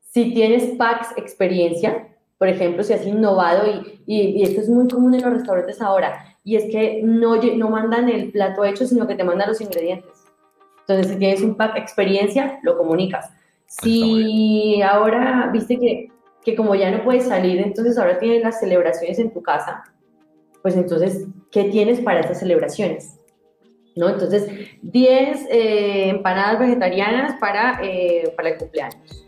si 0.00 0.34
tienes 0.34 0.76
packs 0.76 1.16
experiencia, 1.16 2.15
por 2.38 2.48
ejemplo, 2.48 2.82
si 2.82 2.92
has 2.92 3.06
innovado, 3.06 3.66
y, 3.66 4.02
y, 4.06 4.20
y, 4.38 4.42
esto 4.42 4.60
es 4.60 4.68
muy 4.68 4.88
común 4.88 5.14
en 5.14 5.22
los 5.22 5.32
restaurantes 5.32 5.80
ahora, 5.80 6.36
y 6.44 6.56
es 6.56 6.70
que 6.70 7.00
no, 7.02 7.36
no 7.36 7.70
mandan 7.70 8.08
el 8.08 8.30
plato 8.30 8.64
hecho, 8.64 8.86
sino 8.86 9.06
que 9.06 9.14
te 9.14 9.24
mandan 9.24 9.48
los 9.48 9.60
ingredientes. 9.60 10.26
Entonces, 10.80 11.12
si 11.12 11.18
tienes 11.18 11.42
un 11.42 11.56
pack 11.56 11.76
experiencia, 11.76 12.60
lo 12.62 12.78
comunicas. 12.78 13.30
Si 13.66 14.80
ahora 14.82 15.50
viste 15.52 15.78
que, 15.78 16.08
que 16.44 16.54
como 16.54 16.76
ya 16.76 16.92
no 16.92 17.02
puedes 17.02 17.24
salir, 17.24 17.58
entonces 17.58 17.98
ahora 17.98 18.18
tienes 18.18 18.42
las 18.42 18.60
celebraciones 18.60 19.18
en 19.18 19.32
tu 19.32 19.42
casa, 19.42 19.82
pues 20.62 20.76
entonces, 20.76 21.26
¿qué 21.50 21.64
tienes 21.64 22.00
para 22.00 22.20
esas 22.20 22.38
celebraciones? 22.38 23.18
¿No? 23.96 24.08
Entonces, 24.08 24.48
10 24.82 25.46
eh, 25.50 26.08
empanadas 26.10 26.60
vegetarianas 26.60 27.40
para, 27.40 27.80
eh, 27.82 28.32
para 28.36 28.50
el 28.50 28.58
cumpleaños, 28.58 29.25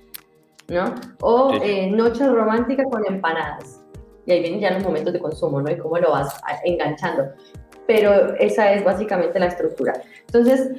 ¿no? 0.69 0.95
O 1.21 1.53
eh, 1.63 1.91
noche 1.91 2.27
romántica 2.27 2.85
con 2.85 3.05
empanadas. 3.07 3.81
Y 4.27 4.33
ahí 4.33 4.41
vienen 4.41 4.61
ya 4.61 4.71
los 4.73 4.85
momentos 4.85 5.13
de 5.13 5.21
consumo, 5.21 5.61
¿no? 5.61 5.71
Y 5.71 5.79
cómo 5.79 5.99
lo 5.99 6.11
vas 6.11 6.41
enganchando. 6.65 7.25
Pero 7.87 8.35
esa 8.37 8.73
es 8.73 8.85
básicamente 8.85 9.39
la 9.39 9.47
estructura. 9.47 9.95
Entonces, 10.27 10.73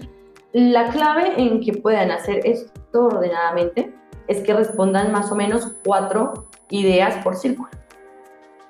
la 0.53 0.89
clave 0.91 1.33
en 1.37 1.59
que 1.61 1.73
puedan 1.73 2.11
hacer 2.11 2.41
esto 2.45 3.05
ordenadamente 3.05 3.91
es 4.27 4.41
que 4.41 4.53
respondan 4.53 5.11
más 5.11 5.31
o 5.31 5.35
menos 5.35 5.71
cuatro 5.83 6.47
ideas 6.69 7.23
por 7.23 7.35
círculo. 7.35 7.69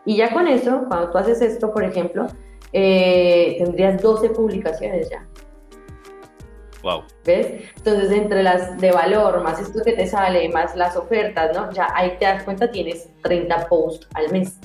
Y 0.05 0.15
ya 0.15 0.33
con 0.33 0.47
eso, 0.47 0.85
cuando 0.87 1.11
tú 1.11 1.17
haces 1.17 1.41
esto, 1.41 1.73
por 1.73 1.83
ejemplo, 1.83 2.27
eh, 2.71 3.57
tendrías 3.59 4.01
12 4.01 4.29
publicaciones 4.29 5.09
ya. 5.09 5.27
Wow. 6.81 7.03
¿Ves? 7.25 7.69
Entonces, 7.75 8.11
entre 8.11 8.43
las 8.43 8.77
de 8.77 8.91
valor, 8.91 9.43
más 9.43 9.59
esto 9.59 9.81
que 9.83 9.93
te 9.93 10.07
sale, 10.07 10.47
más 10.49 10.75
las 10.75 10.95
ofertas, 10.95 11.55
¿no? 11.55 11.71
Ya 11.71 11.87
ahí 11.93 12.15
te 12.19 12.25
das 12.25 12.43
cuenta, 12.43 12.71
tienes 12.71 13.09
30 13.21 13.67
posts 13.67 14.07
al 14.13 14.31
mes. 14.31 14.59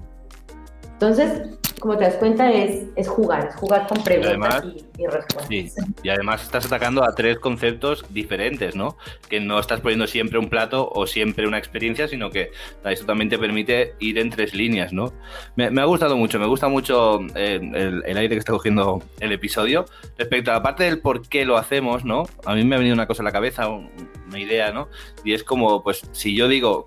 Entonces, 0.94 1.58
como 1.84 1.98
te 1.98 2.04
das 2.04 2.14
cuenta, 2.14 2.50
es, 2.50 2.86
es 2.96 3.08
jugar, 3.08 3.48
es 3.48 3.56
jugar 3.56 3.86
con 3.86 4.02
preguntas 4.02 4.64
y, 4.96 5.06
respuestas. 5.06 5.48
Sí, 5.48 5.70
y 6.02 6.08
además 6.08 6.42
estás 6.42 6.64
atacando 6.64 7.04
a 7.04 7.14
tres 7.14 7.38
conceptos 7.38 8.06
diferentes, 8.08 8.74
¿no? 8.74 8.96
Que 9.28 9.38
no 9.38 9.58
estás 9.58 9.80
poniendo 9.80 10.06
siempre 10.06 10.38
un 10.38 10.48
plato 10.48 10.88
o 10.88 11.06
siempre 11.06 11.46
una 11.46 11.58
experiencia, 11.58 12.08
sino 12.08 12.30
que 12.30 12.52
eso 12.84 13.04
también 13.04 13.28
te 13.28 13.38
permite 13.38 13.96
ir 13.98 14.18
en 14.18 14.30
tres 14.30 14.54
líneas, 14.54 14.92
¿no? 14.92 15.12
Me, 15.56 15.66
ha 15.66 15.84
gustado 15.84 16.16
mucho, 16.16 16.38
me 16.38 16.46
gusta 16.46 16.68
mucho 16.68 17.20
eh, 17.34 17.60
el, 18.06 18.16
aire 18.16 18.36
que 18.36 18.38
está 18.38 18.52
cogiendo 18.52 19.02
el 19.20 19.32
episodio. 19.32 19.84
Respecto 20.16 20.52
a 20.52 20.54
la 20.54 20.62
parte 20.62 20.84
del 20.84 21.00
por 21.00 21.28
qué 21.28 21.44
lo 21.44 21.58
hacemos, 21.58 22.04
¿no? 22.04 22.24
A 22.46 22.54
mí 22.54 22.64
me 22.64 22.76
ha 22.76 22.78
venido 22.78 22.94
una 22.94 23.06
cosa 23.06 23.22
a 23.22 23.24
la 23.24 23.32
cabeza, 23.32 23.68
una 23.68 24.38
idea, 24.38 24.72
¿no? 24.72 24.88
Y 25.22 25.34
es 25.34 25.44
como, 25.44 25.82
pues, 25.82 26.02
si 26.12 26.34
yo 26.34 26.48
digo, 26.48 26.86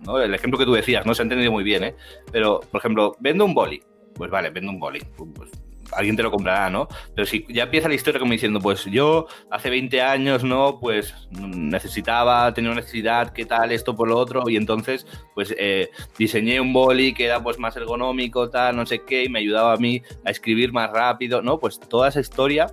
¿no? 0.00 0.20
El 0.20 0.34
ejemplo 0.34 0.58
que 0.58 0.64
tú 0.64 0.72
decías, 0.72 1.06
no 1.06 1.14
se 1.14 1.22
ha 1.22 1.24
entendido 1.24 1.52
muy 1.52 1.64
bien, 1.64 1.84
¿eh? 1.84 1.94
Pero, 2.32 2.60
por 2.70 2.80
ejemplo, 2.80 3.16
vendo 3.20 3.44
un 3.44 3.54
boli 3.54 3.82
pues 4.18 4.30
vale, 4.30 4.50
vendo 4.50 4.72
un 4.72 4.80
boli. 4.80 5.00
Pues, 5.16 5.50
alguien 5.92 6.16
te 6.16 6.22
lo 6.22 6.30
comprará, 6.30 6.68
¿no? 6.68 6.86
Pero 7.14 7.24
si 7.24 7.46
ya 7.48 7.62
empieza 7.62 7.88
la 7.88 7.94
historia 7.94 8.20
como 8.20 8.32
diciendo, 8.32 8.60
pues 8.60 8.84
yo 8.84 9.26
hace 9.50 9.70
20 9.70 10.02
años, 10.02 10.44
¿no? 10.44 10.78
Pues 10.80 11.14
necesitaba, 11.30 12.52
tenía 12.52 12.72
una 12.72 12.80
necesidad, 12.80 13.32
qué 13.32 13.46
tal, 13.46 13.72
esto 13.72 13.94
por 13.94 14.08
lo 14.08 14.18
otro, 14.18 14.50
y 14.50 14.56
entonces, 14.56 15.06
pues 15.34 15.54
eh, 15.58 15.88
diseñé 16.18 16.60
un 16.60 16.74
boli 16.74 17.14
que 17.14 17.24
era 17.24 17.42
pues 17.42 17.58
más 17.58 17.74
ergonómico, 17.76 18.50
tal, 18.50 18.76
no 18.76 18.84
sé 18.84 19.02
qué, 19.06 19.24
y 19.24 19.28
me 19.30 19.38
ayudaba 19.38 19.72
a 19.72 19.76
mí 19.78 20.02
a 20.26 20.30
escribir 20.30 20.72
más 20.72 20.90
rápido, 20.90 21.40
¿no? 21.40 21.58
Pues 21.58 21.80
toda 21.80 22.08
esa 22.08 22.20
historia 22.20 22.66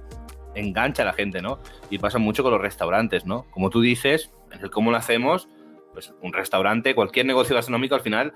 engancha 0.53 1.03
a 1.03 1.05
la 1.05 1.13
gente, 1.13 1.41
¿no? 1.41 1.59
Y 1.89 1.99
pasa 1.99 2.17
mucho 2.17 2.43
con 2.43 2.51
los 2.51 2.61
restaurantes, 2.61 3.25
¿no? 3.25 3.45
Como 3.51 3.69
tú 3.69 3.79
dices, 3.79 4.31
el 4.61 4.69
cómo 4.69 4.91
lo 4.91 4.97
hacemos, 4.97 5.47
pues 5.95 6.13
un 6.21 6.33
restaurante, 6.33 6.93
cualquier 6.93 7.25
negocio 7.25 7.55
gastronómico 7.55 7.95
al 7.95 8.01
final 8.01 8.33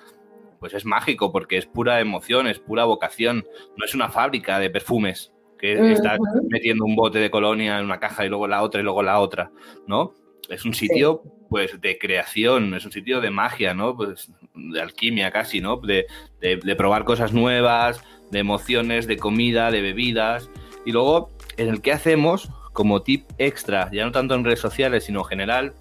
pues 0.59 0.73
es 0.73 0.85
mágico 0.85 1.31
porque 1.31 1.57
es 1.57 1.65
pura 1.65 1.99
emoción, 1.99 2.47
es 2.47 2.59
pura 2.59 2.85
vocación. 2.85 3.45
No 3.77 3.85
es 3.85 3.95
una 3.95 4.09
fábrica 4.09 4.59
de 4.59 4.69
perfumes 4.69 5.31
que 5.57 5.91
está 5.91 6.17
metiendo 6.49 6.85
un 6.85 6.95
bote 6.95 7.19
de 7.19 7.29
colonia 7.29 7.79
en 7.79 7.85
una 7.85 7.99
caja 7.99 8.25
y 8.25 8.29
luego 8.29 8.47
la 8.47 8.61
otra 8.61 8.79
y 8.79 8.83
luego 8.83 9.03
la 9.03 9.19
otra, 9.19 9.51
¿no? 9.87 10.13
Es 10.49 10.65
un 10.65 10.73
sitio, 10.73 11.21
pues, 11.49 11.79
de 11.81 11.97
creación, 11.97 12.73
es 12.73 12.85
un 12.85 12.91
sitio 12.91 13.19
de 13.21 13.29
magia, 13.29 13.73
¿no? 13.73 13.95
Pues 13.95 14.31
de 14.55 14.81
alquimia 14.81 15.31
casi, 15.31 15.59
¿no? 15.59 15.77
De, 15.77 16.07
de 16.39 16.75
probar 16.75 17.03
cosas 17.03 17.33
nuevas, 17.33 18.03
de 18.31 18.39
emociones, 18.39 19.05
de 19.05 19.17
comida, 19.17 19.69
de 19.69 19.81
bebidas. 19.81 20.49
Y 20.85 20.91
luego, 20.91 21.29
en 21.57 21.67
el 21.67 21.81
que 21.81 21.91
hacemos, 21.91 22.49
como 22.71 23.01
tip 23.03 23.25
extra, 23.37 23.91
ya 23.91 24.05
no 24.05 24.11
tanto 24.11 24.35
en 24.35 24.45
redes 24.45 24.59
sociales, 24.59 25.03
sino 25.03 25.19
en 25.19 25.25
general, 25.25 25.73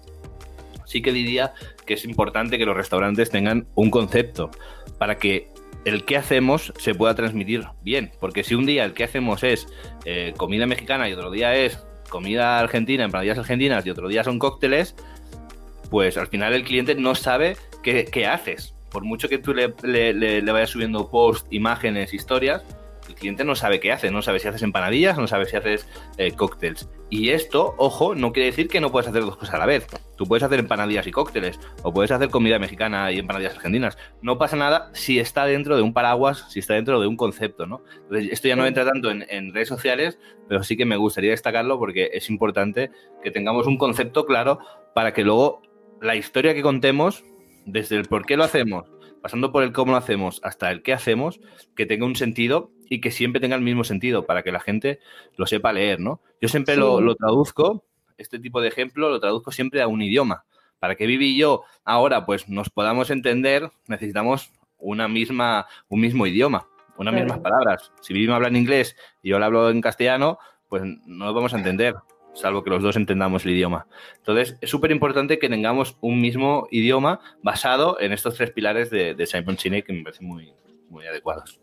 sí 0.89 1.01
que 1.01 1.13
diría 1.13 1.53
que 1.85 1.93
es 1.93 2.03
importante 2.03 2.57
que 2.57 2.65
los 2.65 2.75
restaurantes 2.75 3.29
tengan 3.29 3.67
un 3.75 3.91
concepto 3.91 4.49
para 4.97 5.17
que 5.17 5.49
el 5.85 6.03
que 6.03 6.17
hacemos 6.17 6.73
se 6.77 6.95
pueda 6.95 7.15
transmitir 7.15 7.65
bien. 7.83 8.11
Porque 8.19 8.43
si 8.43 8.55
un 8.55 8.65
día 8.65 8.83
el 8.83 8.93
que 8.93 9.03
hacemos 9.03 9.43
es 9.43 9.67
eh, 10.05 10.33
comida 10.35 10.65
mexicana 10.65 11.07
y 11.07 11.13
otro 11.13 11.31
día 11.31 11.55
es 11.55 11.77
comida 12.09 12.59
argentina, 12.59 13.03
empanadillas 13.03 13.37
argentinas 13.37 13.85
y 13.85 13.91
otro 13.91 14.07
día 14.07 14.23
son 14.23 14.39
cócteles, 14.39 14.95
pues 15.91 16.17
al 16.17 16.27
final 16.27 16.53
el 16.53 16.63
cliente 16.63 16.95
no 16.95 17.13
sabe 17.15 17.55
qué, 17.83 18.25
haces. 18.25 18.73
Por 18.91 19.03
mucho 19.03 19.29
que 19.29 19.37
tú 19.37 19.53
le, 19.53 19.73
le 19.83 20.51
vayas 20.51 20.71
subiendo 20.71 21.09
post, 21.11 21.45
imágenes, 21.51 22.13
historias, 22.13 22.63
el 23.09 23.15
cliente 23.15 23.43
no 23.43 23.55
sabe 23.55 23.79
qué 23.79 23.91
hace, 23.91 24.11
no 24.11 24.21
sabe 24.21 24.39
si 24.39 24.47
haces 24.47 24.61
empanadillas, 24.61 25.17
no 25.17 25.27
sabe 25.27 25.45
si 25.45 25.57
haces 25.57 25.87
eh, 26.17 26.31
cócteles. 26.31 26.87
Y 27.09 27.29
esto, 27.29 27.73
ojo, 27.77 28.13
no 28.13 28.31
quiere 28.31 28.47
decir 28.47 28.67
que 28.67 28.79
no 28.79 28.91
puedes 28.91 29.09
hacer 29.09 29.23
dos 29.23 29.35
cosas 29.35 29.55
a 29.55 29.57
la 29.57 29.65
vez. 29.65 29.87
Tú 30.15 30.25
puedes 30.25 30.43
hacer 30.43 30.59
empanadillas 30.59 31.07
y 31.07 31.11
cócteles, 31.11 31.59
o 31.81 31.91
puedes 31.91 32.11
hacer 32.11 32.29
comida 32.29 32.59
mexicana 32.59 33.11
y 33.11 33.17
empanadillas 33.17 33.55
argentinas. 33.55 33.97
No 34.21 34.37
pasa 34.37 34.55
nada 34.55 34.91
si 34.93 35.19
está 35.19 35.45
dentro 35.45 35.75
de 35.75 35.81
un 35.81 35.93
paraguas, 35.93 36.45
si 36.49 36.59
está 36.59 36.75
dentro 36.75 37.01
de 37.01 37.07
un 37.07 37.17
concepto, 37.17 37.65
¿no? 37.65 37.81
Entonces, 38.03 38.29
esto 38.31 38.47
ya 38.47 38.55
no 38.55 38.67
entra 38.67 38.85
tanto 38.85 39.09
en, 39.09 39.25
en 39.27 39.53
redes 39.53 39.69
sociales, 39.69 40.19
pero 40.47 40.63
sí 40.63 40.77
que 40.77 40.85
me 40.85 40.97
gustaría 40.97 41.31
destacarlo 41.31 41.79
porque 41.79 42.11
es 42.13 42.29
importante 42.29 42.91
que 43.23 43.31
tengamos 43.31 43.65
un 43.65 43.77
concepto 43.77 44.25
claro 44.25 44.59
para 44.93 45.13
que 45.13 45.23
luego 45.23 45.61
la 46.01 46.15
historia 46.15 46.53
que 46.53 46.61
contemos, 46.61 47.23
desde 47.65 47.95
el 47.95 48.05
por 48.05 48.25
qué 48.25 48.37
lo 48.37 48.43
hacemos, 48.43 48.85
pasando 49.21 49.51
por 49.51 49.63
el 49.63 49.71
cómo 49.71 49.91
lo 49.91 49.97
hacemos 49.97 50.39
hasta 50.43 50.71
el 50.71 50.81
qué 50.81 50.93
hacemos, 50.93 51.39
que 51.75 51.85
tenga 51.85 52.05
un 52.05 52.15
sentido 52.15 52.71
y 52.89 53.01
que 53.01 53.11
siempre 53.11 53.39
tenga 53.39 53.55
el 53.55 53.61
mismo 53.61 53.83
sentido 53.83 54.25
para 54.25 54.43
que 54.43 54.51
la 54.51 54.59
gente 54.59 54.99
lo 55.37 55.45
sepa 55.45 55.73
leer, 55.73 55.99
¿no? 55.99 56.21
Yo 56.41 56.47
siempre 56.49 56.75
lo, 56.75 57.15
traduzco, 57.15 57.83
este 58.17 58.39
tipo 58.39 58.61
de 58.61 58.69
ejemplo 58.69 59.09
lo 59.09 59.19
traduzco 59.19 59.51
siempre 59.51 59.81
a 59.81 59.87
un 59.87 60.01
idioma. 60.01 60.45
Para 60.79 60.95
que 60.95 61.05
Vivi 61.05 61.31
y 61.31 61.37
yo 61.37 61.63
ahora 61.83 62.25
pues 62.25 62.47
nos 62.47 62.69
podamos 62.69 63.09
entender, 63.09 63.69
necesitamos 63.87 64.51
una 64.77 65.07
misma, 65.07 65.67
un 65.89 65.99
mismo 65.99 66.25
idioma, 66.25 66.67
unas 66.97 67.13
mismas 67.13 67.39
palabras. 67.39 67.91
Si 68.01 68.13
Vivi 68.13 68.27
me 68.27 68.33
habla 68.33 68.47
en 68.47 68.55
inglés 68.55 68.95
y 69.21 69.29
yo 69.29 69.39
le 69.39 69.45
hablo 69.45 69.69
en 69.69 69.81
castellano, 69.81 70.39
pues 70.69 70.83
no 70.83 71.25
lo 71.25 71.33
vamos 71.33 71.53
a 71.53 71.57
entender 71.57 71.95
salvo 72.33 72.63
que 72.63 72.69
los 72.69 72.83
dos 72.83 72.95
entendamos 72.95 73.45
el 73.45 73.51
idioma. 73.51 73.87
Entonces, 74.17 74.57
es 74.61 74.69
súper 74.69 74.91
importante 74.91 75.39
que 75.39 75.49
tengamos 75.49 75.97
un 76.01 76.21
mismo 76.21 76.67
idioma 76.71 77.19
basado 77.41 77.99
en 77.99 78.13
estos 78.13 78.35
tres 78.35 78.51
pilares 78.51 78.89
de, 78.89 79.15
Simon 79.25 79.57
Sinek 79.57 79.85
que 79.85 79.93
me 79.93 80.03
parecen 80.03 80.27
muy, 80.27 80.53
muy 80.89 81.05
adecuados. 81.05 81.59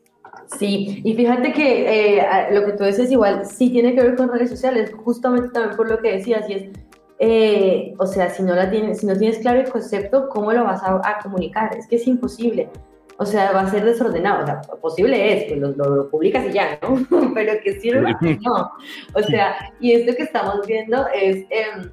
Sí, 0.58 1.00
y 1.04 1.14
fíjate 1.14 1.52
que 1.52 2.18
eh, 2.18 2.26
lo 2.52 2.66
que 2.66 2.72
tú 2.72 2.84
dices 2.84 3.10
igual 3.10 3.46
sí 3.46 3.70
tiene 3.70 3.94
que 3.94 4.02
ver 4.02 4.16
con 4.16 4.30
redes 4.30 4.50
sociales, 4.50 4.92
justamente 5.04 5.48
también 5.48 5.76
por 5.76 5.88
lo 5.88 5.98
que 5.98 6.12
decías, 6.12 6.48
y 6.50 6.52
es, 6.52 6.64
eh, 7.18 7.94
o 7.98 8.06
sea, 8.06 8.28
si 8.28 8.42
no, 8.42 8.54
la 8.54 8.70
tienes, 8.70 9.00
si 9.00 9.06
no 9.06 9.16
tienes 9.16 9.38
claro 9.38 9.60
el 9.60 9.70
concepto, 9.70 10.28
¿cómo 10.28 10.52
lo 10.52 10.64
vas 10.64 10.82
a, 10.82 11.00
a 11.02 11.18
comunicar? 11.22 11.74
Es 11.76 11.86
que 11.86 11.96
es 11.96 12.06
imposible 12.06 12.68
o 13.18 13.26
sea, 13.26 13.52
va 13.52 13.62
a 13.62 13.70
ser 13.70 13.84
desordenado. 13.84 14.42
O 14.42 14.46
sea, 14.46 14.60
posible 14.80 15.32
es 15.32 15.44
que 15.48 15.56
lo, 15.56 16.08
publicas 16.10 16.46
y 16.46 16.52
ya, 16.52 16.78
¿no? 16.82 17.32
Pero 17.34 17.54
que 17.62 17.80
sirva, 17.80 18.18
no. 18.20 18.70
O 19.14 19.22
sea, 19.22 19.72
y 19.80 19.92
esto 19.92 20.14
que 20.16 20.22
estamos 20.24 20.66
viendo 20.66 21.06
es 21.14 21.44
em, 21.50 21.90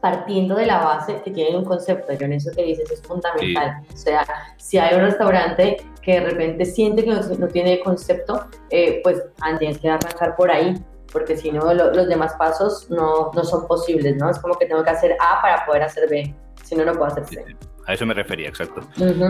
partiendo 0.00 0.56
de 0.56 0.66
la 0.66 0.78
base 0.78 1.20
que 1.22 1.30
tienen 1.30 1.56
un 1.56 1.64
concepto, 1.64 2.12
yo 2.12 2.26
en 2.26 2.34
eso 2.34 2.50
que 2.54 2.62
dices 2.62 2.90
es 2.90 3.02
fundamental. 3.02 3.82
O 3.92 3.96
sea, 3.96 4.26
si 4.56 4.78
hay 4.78 4.94
un 4.94 5.02
restaurante 5.02 5.76
que 6.02 6.20
de 6.20 6.20
repente 6.20 6.64
siente 6.64 7.04
que 7.04 7.10
no, 7.10 7.48
tiene 7.48 7.80
concepto, 7.80 8.46
eh, 8.70 9.00
pues 9.02 9.22
tienes 9.58 9.78
que 9.78 9.88
arrancar 9.88 10.36
por 10.36 10.50
ahí, 10.50 10.74
porque 11.12 11.36
si 11.36 11.52
no, 11.52 11.72
los 11.74 12.08
demás 12.08 12.34
pasos 12.38 12.88
no, 12.90 13.30
no 13.34 13.44
son 13.44 13.66
posibles, 13.66 14.16
¿no? 14.16 14.30
Es 14.30 14.38
como 14.38 14.54
que 14.54 14.66
tengo 14.66 14.82
que 14.82 14.90
hacer 14.90 15.16
A 15.20 15.42
para 15.42 15.66
poder 15.66 15.82
hacer 15.82 16.08
B, 16.08 16.34
si 16.64 16.76
no, 16.76 16.84
no 16.84 16.92
puedo 16.92 17.06
hacer 17.06 17.26
C. 17.26 17.44
A 17.90 17.94
eso 17.94 18.06
me 18.06 18.14
refería, 18.14 18.48
exacto. 18.48 18.82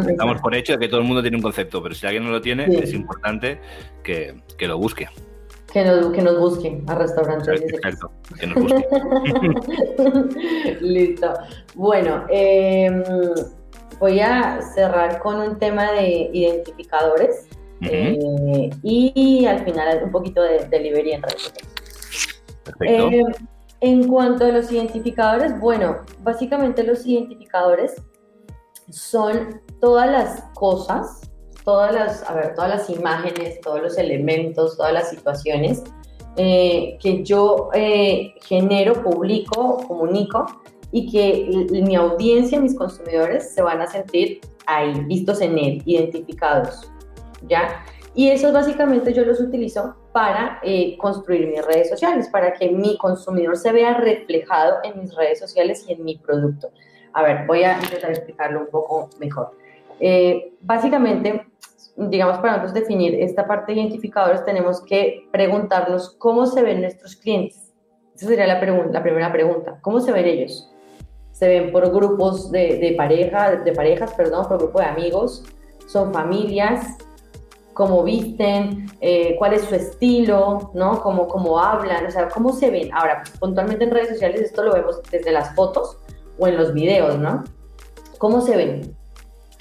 Estamos 0.07 0.39
por 0.43 0.55
hecho 0.55 0.75
de 0.75 0.81
que 0.81 0.89
todo 0.89 1.01
el 1.01 1.07
mundo 1.07 1.23
tiene 1.23 1.39
un 1.39 1.43
concepto, 1.43 1.83
pero 1.83 1.95
si 1.95 2.05
alguien 2.05 2.25
no 2.25 2.31
lo 2.31 2.43
tiene, 2.43 2.67
es 2.67 2.93
importante 2.93 3.59
que, 4.05 4.35
que, 4.59 4.69
lo 4.69 4.77
busque. 4.77 5.09
Que 5.73 5.83
nos, 5.83 6.13
que 6.13 6.21
nos 6.21 6.39
busquen 6.39 6.85
a 6.87 6.95
restaurantes. 6.95 7.63
Exacto, 7.63 8.13
que 8.39 8.47
nos 8.49 8.63
busquen. 8.63 8.85
Listo. 10.83 11.33
Bueno, 11.75 12.27
em, 12.29 13.03
voy 13.99 14.21
a 14.21 14.61
cerrar 14.61 15.21
con 15.21 15.37
un 15.41 15.59
tema 15.59 15.93
de 15.93 16.29
identificadores 16.31 17.49
eh, 17.81 18.69
y 18.83 19.47
al 19.47 19.65
final 19.65 20.03
un 20.05 20.11
poquito 20.11 20.43
de 20.43 20.69
delivery 20.69 21.13
en 21.13 21.23
redes 21.23 21.51
Perfecto. 22.65 23.09
Em, 23.09 23.25
en 23.81 24.07
cuanto 24.07 24.45
a 24.45 24.49
los 24.49 24.71
identificadores, 24.71 25.59
bueno, 25.59 26.01
básicamente 26.23 26.85
los 26.85 27.07
identificadores 27.07 27.95
son 28.91 29.61
todas 29.81 30.11
las 30.11 30.43
cosas, 30.55 31.21
todas 31.65 31.95
las, 31.95 32.29
a 32.29 32.35
ver, 32.35 32.55
todas 32.55 32.71
las 32.71 32.91
imágenes, 32.91 33.61
todos 33.61 33.81
los 33.83 33.99
elementos, 33.99 34.77
todas 34.77 34.93
las 34.93 35.11
situaciones 35.11 35.83
eh, 36.37 36.97
que 37.01 37.25
yo 37.25 37.71
eh, 37.75 38.35
genero, 38.43 39.03
publico, 39.03 39.79
comunico 39.87 40.47
y 40.93 41.11
que 41.11 41.67
mi 41.71 41.97
audiencia, 41.97 42.61
mis 42.61 42.77
consumidores, 42.77 43.53
se 43.53 43.63
van 43.63 43.81
a 43.81 43.87
sentir 43.87 44.41
ahí, 44.67 44.93
vistos 45.05 45.41
en 45.41 45.59
él, 45.59 45.83
identificados, 45.85 46.91
¿ya? 47.49 47.85
Y 48.15 48.29
eso 48.29 48.53
básicamente 48.53 49.13
yo 49.13 49.25
los 49.25 49.41
utilizo 49.41 49.97
para 50.13 50.59
eh, 50.63 50.97
construir 50.99 51.47
mis 51.47 51.65
redes 51.65 51.89
sociales, 51.89 52.29
para 52.29 52.53
que 52.55 52.71
mi 52.71 52.97
consumidor 52.99 53.57
se 53.57 53.73
vea 53.73 53.95
reflejado 53.95 54.79
en 54.83 55.01
mis 55.01 55.15
redes 55.15 55.39
sociales 55.39 55.85
y 55.89 55.93
en 55.93 56.05
mi 56.05 56.17
producto. 56.19 56.71
A 57.13 57.23
ver, 57.23 57.47
voy 57.47 57.65
a 57.65 57.79
intentar 57.81 58.11
explicarlo 58.11 58.61
un 58.61 58.67
poco 58.67 59.11
mejor. 59.19 59.53
Eh, 59.99 60.55
básicamente, 60.61 61.47
digamos, 61.97 62.39
para 62.39 62.53
nosotros 62.53 62.75
definir 62.75 63.15
esta 63.15 63.47
parte 63.47 63.73
de 63.73 63.81
identificadores, 63.81 64.45
tenemos 64.45 64.81
que 64.83 65.29
preguntarnos 65.31 66.11
cómo 66.19 66.47
se 66.47 66.63
ven 66.63 66.81
nuestros 66.81 67.17
clientes. 67.17 67.73
Esa 68.15 68.27
sería 68.27 68.47
la, 68.47 68.55
la 68.55 69.03
primera 69.03 69.33
pregunta. 69.33 69.79
¿Cómo 69.83 70.01
se 70.01 70.13
ven 70.13 70.27
ellos? 70.27 70.71
¿Se 71.33 71.49
ven 71.49 71.73
por 71.73 71.91
grupos 71.91 72.51
de, 72.51 72.79
de, 72.79 72.93
pareja, 72.93 73.57
de 73.57 73.73
parejas, 73.73 74.13
perdón, 74.15 74.47
por 74.47 74.59
grupo 74.59 74.79
de 74.79 74.87
amigos? 74.87 75.45
¿Son 75.87 76.13
familias? 76.13 76.99
cómo 77.81 78.03
visten, 78.03 78.91
eh, 79.01 79.37
cuál 79.39 79.55
es 79.55 79.63
su 79.63 79.75
estilo, 79.75 80.71
¿no? 80.75 81.01
Cómo, 81.01 81.27
cómo 81.27 81.59
hablan, 81.59 82.05
o 82.05 82.11
sea, 82.11 82.29
cómo 82.29 82.53
se 82.53 82.71
ven. 82.71 82.91
Ahora, 82.93 83.23
puntualmente 83.39 83.85
en 83.85 83.91
redes 83.91 84.11
sociales 84.11 84.43
esto 84.43 84.63
lo 84.63 84.75
vemos 84.75 85.01
desde 85.11 85.33
las 85.33 85.55
fotos 85.55 85.97
o 86.41 86.49
en 86.49 86.57
los 86.57 86.73
videos, 86.73 87.19
¿no? 87.19 87.45
¿Cómo 88.19 88.41
se 88.41 88.57
ven? 88.57 88.97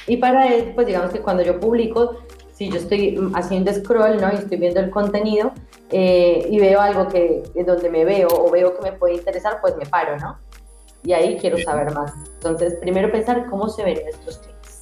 Y 0.07 0.17
para 0.17 0.47
él, 0.47 0.71
pues 0.73 0.87
digamos 0.87 1.11
que 1.11 1.19
cuando 1.19 1.43
yo 1.43 1.59
publico, 1.59 2.15
si 2.53 2.69
yo 2.69 2.77
estoy 2.77 3.19
haciendo 3.35 3.71
scroll, 3.71 4.19
¿no? 4.19 4.31
Y 4.31 4.35
estoy 4.35 4.57
viendo 4.57 4.79
el 4.79 4.89
contenido 4.89 5.51
eh, 5.91 6.47
y 6.49 6.59
veo 6.59 6.81
algo 6.81 7.07
que 7.07 7.43
donde 7.65 7.89
me 7.89 8.05
veo 8.05 8.27
o 8.27 8.49
veo 8.49 8.75
que 8.75 8.81
me 8.81 8.97
puede 8.97 9.15
interesar, 9.15 9.59
pues 9.61 9.75
me 9.77 9.85
paro, 9.85 10.17
¿no? 10.17 10.39
Y 11.03 11.13
ahí 11.13 11.37
quiero 11.39 11.57
saber 11.59 11.93
más. 11.93 12.11
Entonces, 12.33 12.75
primero 12.75 13.11
pensar 13.11 13.45
cómo 13.49 13.69
se 13.69 13.83
ven 13.83 13.99
nuestros 14.03 14.39
clientes. 14.39 14.79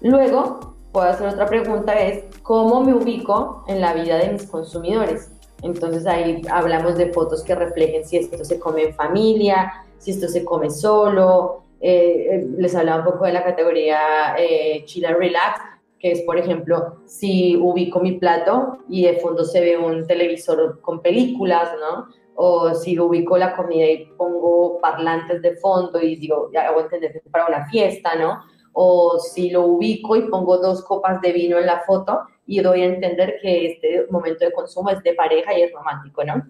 Luego, 0.00 0.76
puedo 0.92 1.06
hacer 1.06 1.28
otra 1.28 1.46
pregunta, 1.46 1.98
es 1.98 2.24
cómo 2.42 2.82
me 2.82 2.94
ubico 2.94 3.64
en 3.66 3.80
la 3.80 3.92
vida 3.92 4.16
de 4.18 4.32
mis 4.32 4.46
consumidores. 4.46 5.30
Entonces 5.62 6.06
ahí 6.06 6.42
hablamos 6.50 6.96
de 6.96 7.12
fotos 7.12 7.42
que 7.42 7.54
reflejen 7.54 8.04
si 8.06 8.18
esto 8.18 8.44
se 8.44 8.58
come 8.58 8.84
en 8.84 8.94
familia, 8.94 9.85
si 9.98 10.10
esto 10.10 10.28
se 10.28 10.44
come 10.44 10.70
solo. 10.70 11.64
Eh, 11.80 12.28
eh, 12.30 12.46
les 12.58 12.74
hablaba 12.74 13.04
un 13.04 13.12
poco 13.12 13.26
de 13.26 13.32
la 13.32 13.44
categoría 13.44 14.34
eh, 14.38 14.84
Relax, 15.18 15.60
que 15.98 16.12
es, 16.12 16.22
por 16.22 16.38
ejemplo, 16.38 17.02
si 17.06 17.56
ubico 17.56 18.00
mi 18.00 18.12
plato 18.12 18.78
y 18.88 19.04
de 19.04 19.18
fondo 19.18 19.44
se 19.44 19.60
ve 19.60 19.76
un 19.76 20.06
televisor 20.06 20.80
con 20.80 21.00
películas, 21.00 21.70
¿no? 21.80 22.06
O 22.34 22.74
si 22.74 22.98
ubico 22.98 23.38
la 23.38 23.56
comida 23.56 23.86
y 23.86 24.06
pongo 24.16 24.78
parlantes 24.80 25.40
de 25.42 25.56
fondo 25.56 26.00
y 26.00 26.16
digo, 26.16 26.50
ya 26.52 26.68
hago 26.68 26.80
entender 26.80 27.12
que 27.12 27.18
es 27.18 27.28
para 27.30 27.46
una 27.46 27.66
fiesta, 27.66 28.14
¿no? 28.14 28.40
o 28.78 29.18
si 29.18 29.48
lo 29.48 29.64
ubico 29.64 30.16
y 30.16 30.28
pongo 30.28 30.58
dos 30.58 30.84
copas 30.84 31.22
de 31.22 31.32
vino 31.32 31.58
en 31.58 31.64
la 31.64 31.80
foto 31.80 32.20
y 32.46 32.60
doy 32.60 32.82
a 32.82 32.84
entender 32.84 33.36
que 33.40 33.68
este 33.68 34.06
momento 34.10 34.44
de 34.44 34.52
consumo 34.52 34.90
es 34.90 35.02
de 35.02 35.14
pareja 35.14 35.58
y 35.58 35.62
es 35.62 35.72
romántico, 35.72 36.22
¿no? 36.24 36.46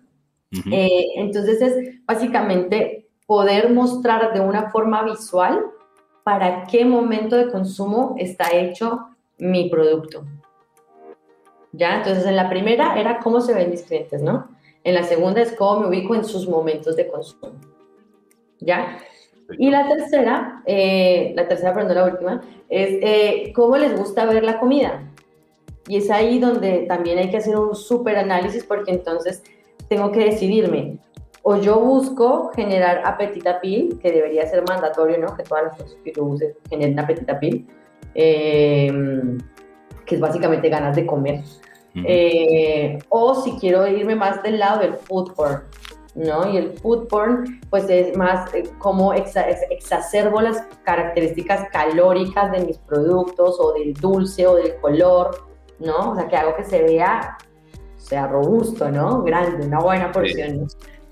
Eh, 0.72 1.06
entonces 1.14 1.62
es 1.62 2.04
básicamente 2.04 3.05
poder 3.26 3.70
mostrar 3.70 4.32
de 4.32 4.40
una 4.40 4.70
forma 4.70 5.02
visual 5.02 5.64
para 6.22 6.66
qué 6.66 6.84
momento 6.84 7.36
de 7.36 7.50
consumo 7.50 8.14
está 8.18 8.52
hecho 8.52 9.08
mi 9.38 9.68
producto. 9.68 10.24
¿Ya? 11.72 11.98
Entonces 11.98 12.24
en 12.26 12.36
la 12.36 12.48
primera 12.48 12.98
era 12.98 13.18
cómo 13.18 13.40
se 13.40 13.52
ven 13.52 13.70
mis 13.70 13.82
clientes, 13.82 14.22
¿no? 14.22 14.48
En 14.82 14.94
la 14.94 15.02
segunda 15.02 15.42
es 15.42 15.52
cómo 15.52 15.80
me 15.80 15.88
ubico 15.88 16.14
en 16.14 16.24
sus 16.24 16.48
momentos 16.48 16.96
de 16.96 17.08
consumo. 17.08 17.52
¿Ya? 18.60 18.98
Y 19.58 19.70
la 19.70 19.86
tercera, 19.86 20.62
eh, 20.66 21.32
la 21.36 21.46
tercera, 21.46 21.74
pero 21.74 21.88
no 21.88 21.94
la 21.94 22.04
última, 22.04 22.40
es 22.68 22.88
eh, 23.02 23.52
cómo 23.54 23.76
les 23.76 23.96
gusta 23.96 24.24
ver 24.24 24.44
la 24.44 24.58
comida. 24.58 25.12
Y 25.88 25.96
es 25.98 26.10
ahí 26.10 26.38
donde 26.38 26.86
también 26.88 27.18
hay 27.18 27.30
que 27.30 27.36
hacer 27.36 27.56
un 27.56 27.76
súper 27.76 28.16
análisis 28.16 28.64
porque 28.64 28.90
entonces 28.90 29.44
tengo 29.88 30.10
que 30.10 30.24
decidirme. 30.24 30.98
O 31.48 31.54
yo 31.54 31.78
busco 31.78 32.50
generar 32.56 33.02
apetita 33.04 33.60
pill, 33.60 34.00
que 34.00 34.10
debería 34.10 34.48
ser 34.48 34.64
mandatorio, 34.68 35.16
¿no? 35.16 35.36
Que 35.36 35.44
todas 35.44 35.62
las 35.62 35.76
cosas 35.76 35.96
que 36.02 36.12
yo 36.12 36.24
use 36.24 36.56
generen 36.68 36.98
apetita 36.98 37.38
pill, 37.38 37.64
eh, 38.16 38.92
que 40.04 40.14
es 40.16 40.20
básicamente 40.20 40.68
ganas 40.68 40.96
de 40.96 41.06
comer. 41.06 41.44
o 43.10 43.34
si 43.44 43.52
quiero 43.60 43.86
irme 43.86 44.16
más 44.16 44.42
del 44.42 44.58
lado 44.58 44.80
del 44.80 44.94
food 44.94 45.34
porn, 45.34 45.62
¿no? 46.16 46.50
Y 46.52 46.56
el 46.56 46.72
food 46.80 47.06
porn, 47.06 47.60
pues 47.70 47.88
es 47.90 48.16
más 48.16 48.52
eh, 48.52 48.64
como 48.78 49.12
exacerbo 49.12 50.40
las 50.40 50.64
características 50.82 51.68
calóricas 51.70 52.50
de 52.50 52.64
mis 52.66 52.78
productos 52.78 53.56
o 53.60 53.72
del 53.74 53.94
dulce 53.94 54.48
o 54.48 54.56
del 54.56 54.74
color, 54.80 55.46
¿no? 55.78 56.10
O 56.10 56.16
sea, 56.16 56.26
que 56.26 56.36
hago 56.36 56.56
que 56.56 56.64
se 56.64 56.82
vea, 56.82 57.38
sea 57.98 58.26
robusto, 58.26 58.90
¿no? 58.90 59.22
Grande, 59.22 59.64
una 59.64 59.78
buena 59.78 60.10
porción. 60.10 60.66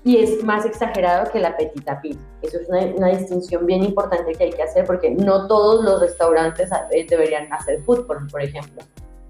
Y 0.05 0.17
es 0.17 0.41
más 0.43 0.65
exagerado 0.65 1.29
que 1.29 1.39
la 1.39 1.57
petita 1.57 1.99
pil. 1.99 2.17
Eso 2.41 2.59
es 2.59 2.69
una, 2.69 3.09
distinción 3.09 3.65
bien 3.65 3.83
importante 3.83 4.31
que 4.31 4.45
hay 4.45 4.51
que 4.51 4.63
hacer 4.63 4.85
porque 4.85 5.09
no 5.09 5.47
todos 5.47 5.83
los 5.83 5.99
restaurantes 5.99 6.69
eh, 6.91 7.05
deberían 7.09 7.51
hacer 7.51 7.83
food 7.83 8.05
porn, 8.05 8.27
por 8.27 8.41
ejemplo. 8.41 8.81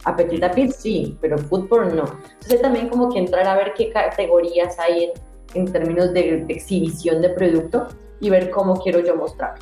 A 0.03 0.15
petita 0.15 0.51
pil 0.51 0.71
sí, 0.71 1.17
pero 1.21 1.39
food 1.39 1.67
porn 1.67 1.95
no. 1.95 2.03
Entonces 2.33 2.61
también 2.61 2.89
como 2.89 3.09
que 3.09 3.17
entrar 3.17 3.47
a 3.47 3.55
ver 3.55 3.73
qué 3.73 3.89
categorías 3.89 4.77
hay 4.77 5.05
en 5.05 5.11
en 5.55 5.71
términos 5.71 6.13
de, 6.13 6.45
exhibición 6.49 7.21
de 7.21 7.29
producto 7.29 7.87
y 8.19 8.29
ver 8.29 8.51
cómo 8.51 8.75
quiero 8.75 8.99
yo 8.99 9.15
mostrar. 9.15 9.55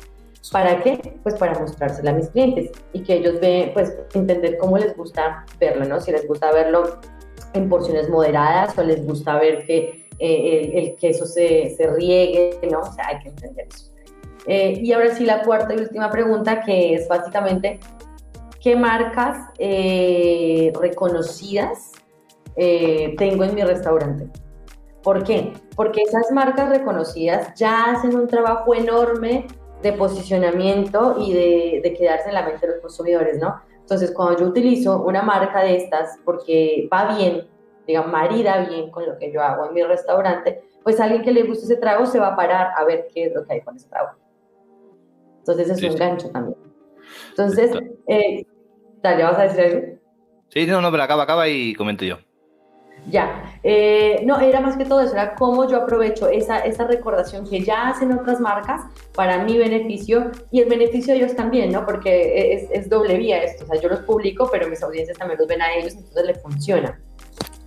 ¿Para 0.52 0.82
qué? 0.82 1.18
Pues 1.22 1.36
para 1.36 1.58
mostrárselo 1.58 2.10
a 2.10 2.12
mis 2.12 2.28
clientes 2.28 2.70
y 2.92 3.02
que 3.02 3.14
ellos 3.14 3.40
vean, 3.40 3.70
pues 3.72 3.96
entender 4.12 4.58
cómo 4.58 4.76
les 4.76 4.94
gusta 4.94 5.46
verlo, 5.58 5.86
¿no? 5.86 6.00
Si 6.00 6.12
les 6.12 6.28
gusta 6.28 6.52
verlo 6.52 6.98
en 7.54 7.68
porciones 7.68 8.10
moderadas 8.10 8.76
o 8.76 8.82
les 8.82 9.04
gusta 9.06 9.38
ver 9.38 9.64
que 9.64 10.03
eh, 10.18 10.70
el, 10.74 10.94
queso 10.96 11.26
se, 11.26 11.74
se, 11.76 11.86
riegue, 11.88 12.58
¿no? 12.70 12.80
O 12.80 12.92
sea, 12.92 13.08
hay 13.08 13.18
que 13.20 13.28
entender 13.28 13.66
eso. 13.68 13.92
Eh, 14.46 14.80
y 14.82 14.92
ahora 14.92 15.14
sí, 15.14 15.24
la 15.24 15.42
cuarta 15.42 15.74
y 15.74 15.78
última 15.78 16.10
pregunta, 16.10 16.60
que 16.60 16.94
es 16.94 17.08
básicamente, 17.08 17.80
¿qué 18.60 18.76
marcas 18.76 19.38
eh, 19.58 20.72
reconocidas 20.80 21.92
tengo 22.56 23.42
en 23.42 23.54
mi 23.54 23.64
restaurante? 23.64 24.28
¿Por 25.02 25.24
qué? 25.24 25.52
Porque 25.74 26.02
esas 26.02 26.30
marcas 26.30 26.68
reconocidas 26.68 27.52
ya 27.56 27.92
hacen 27.92 28.14
un 28.14 28.28
trabajo 28.28 28.74
enorme 28.74 29.46
de 29.82 29.92
posicionamiento 29.92 31.16
y 31.18 31.32
de, 31.32 31.94
quedarse 31.96 32.28
en 32.28 32.34
la 32.34 32.42
mente 32.42 32.66
de 32.66 32.72
los 32.72 32.80
consumidores, 32.80 33.38
¿no? 33.38 33.60
Entonces, 33.80 34.12
cuando 34.12 34.40
yo 34.40 34.46
utilizo 34.46 35.02
una 35.02 35.22
marca 35.22 35.62
de 35.62 35.76
estas 35.76 36.18
porque 36.24 36.88
va 36.90 37.16
bien, 37.16 37.46
digamos, 37.86 38.12
marida 38.12 38.66
bien 38.66 38.90
con 38.90 39.06
lo 39.06 39.18
que 39.18 39.32
yo 39.32 39.42
hago 39.42 39.66
en 39.66 39.74
mi 39.74 39.82
restaurante, 39.82 40.62
pues 40.82 41.00
alguien 41.00 41.22
que 41.22 41.32
le 41.32 41.42
guste 41.42 41.64
ese 41.64 41.76
trago 41.76 42.06
se 42.06 42.18
va 42.18 42.28
a 42.28 42.36
parar 42.36 42.72
a 42.76 42.84
ver 42.84 43.08
qué 43.12 43.26
es 43.26 43.34
lo 43.34 43.44
que 43.44 43.54
hay 43.54 43.60
con 43.62 43.76
ese 43.76 43.88
trago. 43.88 44.10
Entonces, 45.38 45.70
es 45.70 45.82
un 45.82 45.96
gancho 45.96 46.30
también. 46.30 46.58
Entonces, 47.30 47.70
eh, 48.06 48.46
¿vas 49.02 49.38
a 49.38 49.42
decir 49.42 49.60
algo? 49.60 49.98
Sí, 50.48 50.66
no, 50.66 50.80
no, 50.80 50.90
pero 50.90 51.02
acaba, 51.02 51.24
acaba 51.24 51.48
y 51.48 51.74
comento 51.74 52.04
yo. 52.04 52.18
Ya, 53.10 53.58
eh, 53.62 54.22
no, 54.24 54.40
era 54.40 54.60
más 54.60 54.78
que 54.78 54.86
todo 54.86 55.02
eso, 55.02 55.12
era 55.12 55.34
cómo 55.34 55.68
yo 55.68 55.76
aprovecho 55.76 56.28
esa, 56.28 56.60
esa 56.60 56.86
recordación 56.86 57.46
que 57.46 57.60
ya 57.60 57.88
hacen 57.88 58.12
otras 58.12 58.40
marcas 58.40 58.80
para 59.14 59.44
mi 59.44 59.58
beneficio 59.58 60.30
y 60.50 60.60
el 60.60 60.70
beneficio 60.70 61.12
de 61.12 61.20
ellos 61.20 61.36
también, 61.36 61.70
¿no? 61.70 61.84
Porque 61.84 62.54
es, 62.54 62.70
es 62.70 62.88
doble 62.88 63.18
vía 63.18 63.42
esto, 63.42 63.64
o 63.64 63.66
sea, 63.66 63.78
yo 63.78 63.90
los 63.90 64.00
publico, 64.00 64.48
pero 64.50 64.68
mis 64.68 64.82
audiencias 64.82 65.18
también 65.18 65.38
los 65.38 65.46
ven 65.46 65.60
a 65.60 65.74
ellos, 65.74 65.92
entonces 65.94 66.24
le 66.24 66.34
funciona. 66.36 66.98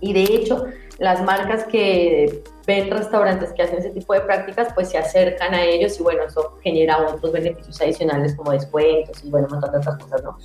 Y 0.00 0.12
de 0.12 0.22
hecho, 0.22 0.64
las 0.98 1.22
marcas 1.22 1.64
que 1.64 2.42
ven 2.66 2.90
restaurantes 2.90 3.52
que 3.52 3.62
hacen 3.62 3.78
ese 3.78 3.90
tipo 3.90 4.12
de 4.14 4.20
prácticas, 4.20 4.68
pues 4.74 4.90
se 4.90 4.98
acercan 4.98 5.54
a 5.54 5.64
ellos 5.64 5.98
y 5.98 6.02
bueno, 6.02 6.24
eso 6.24 6.58
genera 6.62 6.98
otros 7.06 7.32
beneficios 7.32 7.80
adicionales 7.80 8.34
como 8.34 8.52
descuentos 8.52 9.24
y 9.24 9.30
bueno, 9.30 9.46
un 9.46 9.54
montón 9.54 9.72
de 9.72 9.78
otras 9.78 9.96
cosas, 9.98 10.22
¿no? 10.22 10.38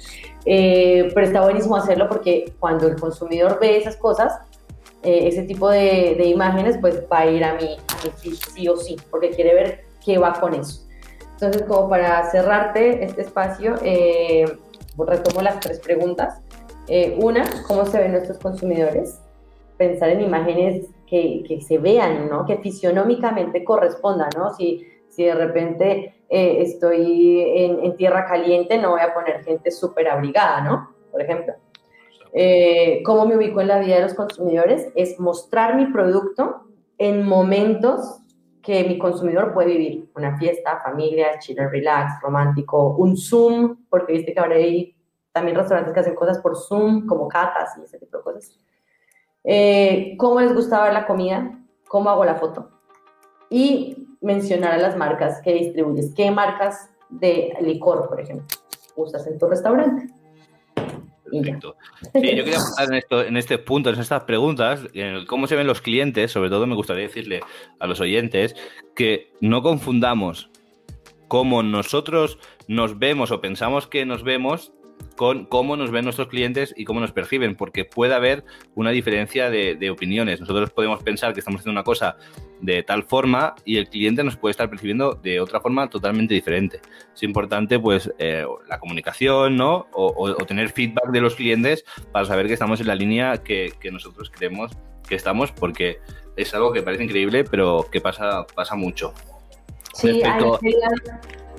Eh, 0.45 1.11
pero 1.13 1.27
está 1.27 1.41
buenísimo 1.41 1.75
hacerlo 1.75 2.07
porque 2.07 2.53
cuando 2.59 2.87
el 2.87 2.95
consumidor 2.95 3.59
ve 3.59 3.77
esas 3.77 3.97
cosas, 3.97 4.39
eh, 5.03 5.27
ese 5.27 5.43
tipo 5.43 5.69
de, 5.69 6.23
imágenes, 6.25 6.78
pues 6.80 7.03
va 7.11 7.19
a 7.19 7.25
ir 7.25 7.43
a 7.43 7.55
mi, 7.55 7.78
sí 8.53 8.67
o 8.69 8.78
sí, 8.78 8.95
porque 9.11 9.32
quiere 9.32 9.53
ver 9.53 9.86
qué 10.03 10.17
va 10.17 10.34
con 10.34 10.53
eso. 10.53 10.84
Entonces, 11.34 11.63
como 11.63 11.89
para 11.89 12.30
cerrarte 12.32 13.03
este 13.03 13.21
espacio, 13.23 13.75
eh, 13.84 14.45
retomo 14.97 15.41
las 15.41 15.59
tres 15.59 15.80
preguntas. 15.80 16.39
Eh, 16.88 17.17
una, 17.19 17.43
¿cómo 17.67 17.86
se 17.86 17.99
ven 17.99 18.13
nuestros 18.13 18.38
consumidores? 18.38 19.19
Pensar 19.88 20.09
en 20.09 20.21
imágenes 20.21 20.89
que, 21.07 21.43
que 21.47 21.61
se 21.61 21.77
vean, 21.77 22.29
¿no? 22.29 22.45
Que 22.45 22.57
fisionómicamente 22.57 23.63
correspondan, 23.63 24.29
¿no? 24.38 24.53
Si, 24.53 24.88
si 25.09 25.25
de 25.25 25.36
repente 25.36 26.15
estoy 26.29 27.41
en, 27.41 27.84
en, 27.86 27.95
tierra 27.95 28.25
caliente, 28.25 28.77
no 28.79 28.91
voy 28.91 29.01
a 29.01 29.13
poner 29.13 29.43
gente 29.43 29.69
súper 29.69 30.07
abrigada, 30.07 30.61
¿no? 30.61 30.89
Por 31.11 31.21
ejemplo. 31.21 31.53
Eh, 32.36 33.03
cómo 33.05 33.27
me 33.27 33.38
ubico 33.38 33.61
en 33.61 33.67
la 33.67 33.79
vida 33.79 33.97
de 33.97 34.01
los 34.01 34.15
consumidores, 34.15 34.91
es 34.95 35.19
mostrar 35.19 35.75
mi 35.75 35.86
producto 35.86 36.63
en 36.97 37.23
momentos 37.23 38.21
que 38.63 38.84
mi 38.86 38.97
consumidor 38.97 39.53
puede 39.53 39.77
vivir. 39.77 40.09
Una 40.15 40.38
fiesta, 40.39 40.81
familia, 40.84 41.38
chill 41.38 41.57
relax, 41.57 42.19
romántico, 42.21 42.95
un 42.97 43.15
Zoom, 43.15 43.86
porque 43.88 44.13
viste 44.13 44.34
que 44.34 44.39
ahora 44.39 44.55
hay 44.55 44.95
también 45.31 45.57
restaurantes 45.57 45.93
que 45.93 45.99
hacen 45.99 46.15
cosas 46.15 46.39
por 46.39 46.57
Zoom, 46.57 47.05
como 47.05 47.27
catas 47.27 47.77
y 47.77 47.84
ese 47.84 47.99
tipo 47.99 48.17
de 48.17 48.23
cosas. 48.23 48.59
Eh, 49.43 50.15
¿Cómo 50.17 50.39
les 50.41 50.53
gusta 50.53 50.83
ver 50.83 50.93
la 50.93 51.05
comida? 51.05 51.59
¿Cómo 51.87 52.09
hago 52.09 52.25
la 52.25 52.35
foto? 52.35 52.69
Y 53.49 54.07
mencionar 54.21 54.73
a 54.73 54.77
las 54.77 54.97
marcas 54.97 55.41
que 55.41 55.53
distribuyes. 55.53 56.13
¿Qué 56.15 56.31
marcas 56.31 56.89
de 57.09 57.53
licor, 57.61 58.07
por 58.07 58.19
ejemplo, 58.19 58.47
usas 58.95 59.27
en 59.27 59.37
tu 59.37 59.47
restaurante? 59.47 60.07
Perfecto. 61.29 61.75
Yo 62.13 62.21
quería 62.21 62.57
apuntar 62.57 62.87
en, 62.89 62.93
esto, 62.95 63.23
en 63.23 63.37
este 63.37 63.57
punto, 63.57 63.89
en 63.89 63.99
estas 63.99 64.23
preguntas, 64.23 64.81
cómo 65.27 65.47
se 65.47 65.55
ven 65.55 65.67
los 65.67 65.81
clientes, 65.81 66.31
sobre 66.31 66.49
todo 66.49 66.67
me 66.67 66.75
gustaría 66.75 67.03
decirle 67.03 67.41
a 67.79 67.87
los 67.87 67.99
oyentes 67.99 68.55
que 68.95 69.31
no 69.41 69.63
confundamos 69.63 70.49
cómo 71.27 71.63
nosotros 71.63 72.37
nos 72.67 72.99
vemos 72.99 73.31
o 73.31 73.41
pensamos 73.41 73.87
que 73.87 74.05
nos 74.05 74.23
vemos 74.23 74.73
con 75.16 75.45
cómo 75.45 75.76
nos 75.78 75.91
ven 75.91 76.05
nuestros 76.05 76.28
clientes 76.28 76.74
y 76.76 76.86
cómo 76.86 76.99
nos 76.99 77.11
perciben, 77.11 77.55
porque 77.55 77.86
puede 77.86 78.14
haber 78.14 78.43
una 78.76 78.91
diferencia 78.91 79.49
de, 79.49 79.89
opiniones. 79.89 80.39
Nosotros 80.39 80.72
podemos 80.72 81.03
pensar 81.03 81.34
que 81.34 81.39
estamos 81.39 81.59
haciendo 81.59 81.80
una 81.80 81.84
cosa 81.84 82.18
de 82.61 82.82
tal 82.84 83.03
forma 83.03 83.55
y 83.66 83.78
el 83.78 83.89
cliente 83.89 84.24
nos 84.24 84.38
puede 84.38 84.51
estar 84.51 84.70
percibiendo 84.70 85.14
de 85.16 85.39
otra 85.39 85.59
forma 85.59 85.89
totalmente 85.89 86.34
diferente. 86.34 86.80
Es 87.14 87.24
importante, 87.24 87.80
pues, 87.80 88.11
eh, 88.18 88.45
la 88.68 88.80
comunicación, 88.80 89.57
¿no? 89.57 89.88
O, 89.93 90.34
tener 90.45 90.70
feedback 90.70 91.11
de 91.11 91.22
los 91.22 91.36
clientes 91.36 91.86
para 92.11 92.26
saber 92.26 92.47
que 92.47 92.53
estamos 92.53 92.80
en 92.82 92.88
la 92.88 92.95
línea 92.95 93.38
que, 93.43 93.74
nosotros 93.91 94.32
creemos 94.32 94.72
que 95.07 95.16
estamos, 95.16 95.51
porque 95.51 95.99
es 96.36 96.53
algo 96.55 96.72
que 96.72 96.82
parece 96.82 97.03
increíble, 97.03 97.43
pero 97.43 97.86
que 97.91 98.01
pasa, 98.01 98.45
pasa 98.55 98.76
mucho. 98.76 99.14
Sí, 99.93 100.22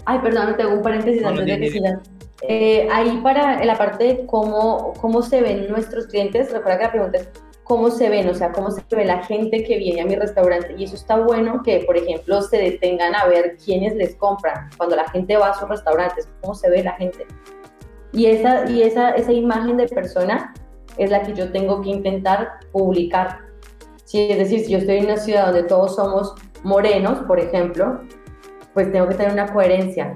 ay, 0.07 0.19
perdón, 0.19 0.57
tengo 0.57 0.75
un 0.75 0.83
paréntesis 0.83 1.25
antes 1.25 1.47
de 1.47 1.61
que 1.61 1.71
sigas. 1.71 2.14
Eh, 2.47 2.87
ahí 2.93 3.21
para 3.23 3.65
la 3.65 3.79
parte 3.79 4.05
de 4.05 4.27
cómo, 4.27 4.93
cómo 5.01 5.23
se 5.23 5.41
ven 5.41 5.67
nuestros 5.69 6.09
clientes, 6.09 6.53
recuerda 6.53 6.77
que 6.77 6.85
la 6.85 6.93
pregunta 6.93 7.19
es 7.19 7.29
cómo 7.63 7.91
se 7.91 8.11
ven, 8.11 8.29
o 8.29 8.35
sea, 8.35 8.53
cómo 8.53 8.71
se 8.71 8.83
ve 8.95 9.07
la 9.07 9.25
gente 9.25 9.65
que 9.65 9.79
viene 9.79 10.03
a 10.03 10.05
mi 10.05 10.15
restaurante. 10.15 10.75
Y 10.77 10.85
eso 10.85 10.95
está 10.95 11.17
bueno 11.17 11.63
que, 11.63 11.85
por 11.87 11.97
ejemplo, 11.97 12.43
se 12.43 12.59
detengan 12.59 13.15
a 13.15 13.25
ver 13.27 13.57
quiénes 13.65 13.95
les 13.95 14.15
compran. 14.17 14.69
Cuando 14.77 14.95
la 14.95 15.09
gente 15.09 15.39
va 15.39 15.51
a 15.51 15.55
sus 15.55 15.67
restaurantes, 15.71 16.29
cómo 16.43 16.55
se 16.55 16.69
ve 16.69 16.85
la 16.85 16.93
gente. 16.93 17.27
Y 18.13 18.27
esa, 18.27 18.71
y 18.71 18.83
esa, 18.83 19.13
esa 19.13 19.33
imagen 19.33 19.79
de 19.79 19.89
persona 19.89 20.53
es 20.99 21.11
la 21.11 21.23
que 21.23 21.33
yo 21.33 21.51
tengo 21.51 21.81
que 21.81 21.89
intentar 21.89 22.61
publicar. 22.73 23.39
Sí, 24.05 24.29
es 24.31 24.37
decir, 24.37 24.61
si 24.61 24.73
yo 24.73 24.79
estoy 24.79 24.99
en 24.99 25.07
una 25.07 25.17
ciudad 25.17 25.47
donde 25.47 25.63
todos 25.63 25.97
somos 25.97 26.35
morenos, 26.63 27.21
por 27.21 27.41
ejemplo, 27.41 28.03
pues 28.75 28.93
tengo 28.93 29.09
que 29.09 29.15
tener 29.15 29.33
una 29.33 29.51
coherencia, 29.51 30.13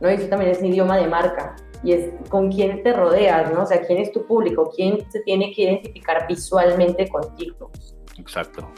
¿no? 0.00 0.10
Y 0.10 0.14
eso 0.14 0.28
también 0.28 0.50
es 0.50 0.62
idioma 0.62 0.98
de 0.98 1.06
marca 1.06 1.56
y 1.82 1.92
es 1.92 2.10
con 2.28 2.50
quién 2.50 2.82
te 2.82 2.92
rodeas, 2.92 3.52
¿no? 3.52 3.62
O 3.62 3.66
sea, 3.66 3.80
quién 3.82 3.98
es 3.98 4.12
tu 4.12 4.26
público, 4.26 4.70
quién 4.74 5.10
se 5.10 5.20
tiene 5.20 5.52
que 5.52 5.62
identificar 5.62 6.26
visualmente 6.28 7.08
contigo. 7.08 7.70
Exacto. 8.18 8.68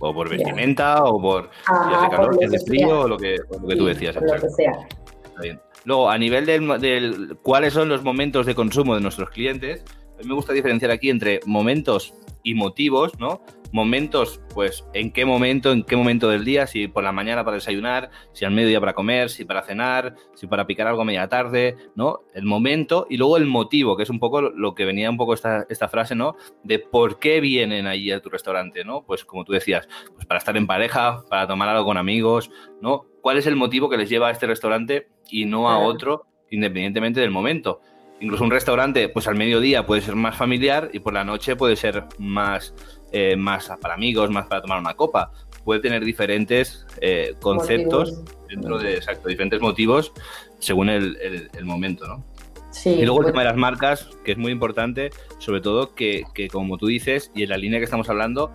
O 0.00 0.12
por 0.12 0.28
vestimenta, 0.28 1.04
o 1.04 1.20
por 1.20 1.50
si 1.66 1.94
hace 1.94 2.10
calor, 2.10 2.36
si 2.38 2.44
hace 2.44 2.58
frío, 2.66 3.00
o 3.00 3.08
lo 3.08 3.16
que, 3.16 3.36
lo 3.60 3.68
que 3.68 3.76
tú 3.76 3.86
decías. 3.86 4.16
Lo 4.16 4.34
que 4.34 4.48
sea. 4.50 4.86
Está 5.24 5.42
bien. 5.42 5.60
Luego, 5.84 6.10
a 6.10 6.18
nivel 6.18 6.46
del, 6.46 6.80
del, 6.80 7.36
cuáles 7.42 7.72
son 7.72 7.88
los 7.88 8.02
momentos 8.02 8.46
de 8.46 8.54
consumo 8.54 8.94
de 8.94 9.00
nuestros 9.00 9.30
clientes, 9.30 9.84
a 10.16 10.22
mí 10.22 10.28
me 10.28 10.34
gusta 10.34 10.52
diferenciar 10.52 10.90
aquí 10.90 11.10
entre 11.10 11.40
momentos 11.46 12.14
y 12.42 12.54
motivos, 12.54 13.18
¿no? 13.18 13.42
Momentos, 13.72 14.40
pues 14.54 14.86
en 14.92 15.12
qué 15.12 15.24
momento, 15.24 15.72
en 15.72 15.82
qué 15.82 15.96
momento 15.96 16.28
del 16.28 16.44
día, 16.44 16.66
si 16.66 16.88
por 16.88 17.02
la 17.02 17.12
mañana 17.12 17.44
para 17.44 17.56
desayunar, 17.56 18.10
si 18.32 18.44
al 18.44 18.52
mediodía 18.52 18.80
para 18.80 18.92
comer, 18.92 19.30
si 19.30 19.44
para 19.44 19.62
cenar, 19.62 20.14
si 20.34 20.46
para 20.46 20.66
picar 20.66 20.86
algo 20.86 21.02
a 21.02 21.04
media 21.06 21.28
tarde, 21.28 21.76
¿no? 21.96 22.20
El 22.34 22.44
momento 22.44 23.06
y 23.08 23.16
luego 23.16 23.38
el 23.38 23.46
motivo, 23.46 23.96
que 23.96 24.02
es 24.02 24.10
un 24.10 24.20
poco 24.20 24.42
lo 24.42 24.74
que 24.74 24.84
venía 24.84 25.10
un 25.10 25.16
poco 25.16 25.34
esta, 25.34 25.66
esta 25.68 25.88
frase, 25.88 26.14
¿no? 26.14 26.36
De 26.62 26.78
por 26.78 27.18
qué 27.18 27.40
vienen 27.40 27.86
allí 27.86 28.12
a 28.12 28.20
tu 28.20 28.28
restaurante, 28.28 28.84
¿no? 28.84 29.04
Pues 29.04 29.24
como 29.24 29.44
tú 29.44 29.52
decías, 29.52 29.88
pues 30.14 30.26
para 30.26 30.38
estar 30.38 30.56
en 30.56 30.66
pareja, 30.66 31.24
para 31.28 31.46
tomar 31.46 31.68
algo 31.70 31.86
con 31.86 31.96
amigos, 31.96 32.50
¿no? 32.80 33.06
¿Cuál 33.22 33.38
es 33.38 33.46
el 33.46 33.56
motivo 33.56 33.88
que 33.88 33.96
les 33.96 34.10
lleva 34.10 34.28
a 34.28 34.32
este 34.32 34.46
restaurante 34.46 35.08
y 35.30 35.46
no 35.46 35.70
a 35.70 35.78
otro, 35.78 36.26
independientemente 36.50 37.20
del 37.20 37.30
momento? 37.30 37.80
Incluso 38.20 38.44
un 38.44 38.50
restaurante, 38.50 39.08
pues 39.08 39.26
al 39.26 39.34
mediodía 39.34 39.84
puede 39.86 40.00
ser 40.00 40.14
más 40.14 40.36
familiar 40.36 40.90
y 40.92 41.00
por 41.00 41.12
la 41.12 41.24
noche 41.24 41.56
puede 41.56 41.74
ser 41.74 42.04
más, 42.18 42.72
eh, 43.12 43.36
más 43.36 43.70
para 43.80 43.94
amigos, 43.94 44.30
más 44.30 44.46
para 44.46 44.62
tomar 44.62 44.78
una 44.78 44.94
copa. 44.94 45.32
Puede 45.64 45.80
tener 45.80 46.04
diferentes 46.04 46.86
eh, 47.00 47.34
conceptos 47.40 48.22
dentro 48.48 48.78
de, 48.78 48.94
exacto, 48.94 49.28
diferentes 49.28 49.60
motivos 49.60 50.12
según 50.58 50.88
el, 50.88 51.48
momento, 51.64 52.06
¿no? 52.06 52.24
Sí, 52.70 52.90
y 52.90 53.04
luego 53.04 53.20
el 53.20 53.26
tema 53.26 53.42
de 53.42 53.48
las 53.48 53.56
marcas, 53.56 54.08
que 54.24 54.32
es 54.32 54.38
muy 54.38 54.50
importante, 54.50 55.10
sobre 55.38 55.60
todo 55.60 55.94
que, 55.94 56.22
que, 56.34 56.48
como 56.48 56.78
tú 56.78 56.86
dices, 56.86 57.30
y 57.34 57.42
en 57.42 57.50
la 57.50 57.58
línea 57.58 57.78
que 57.78 57.84
estamos 57.84 58.08
hablando, 58.08 58.52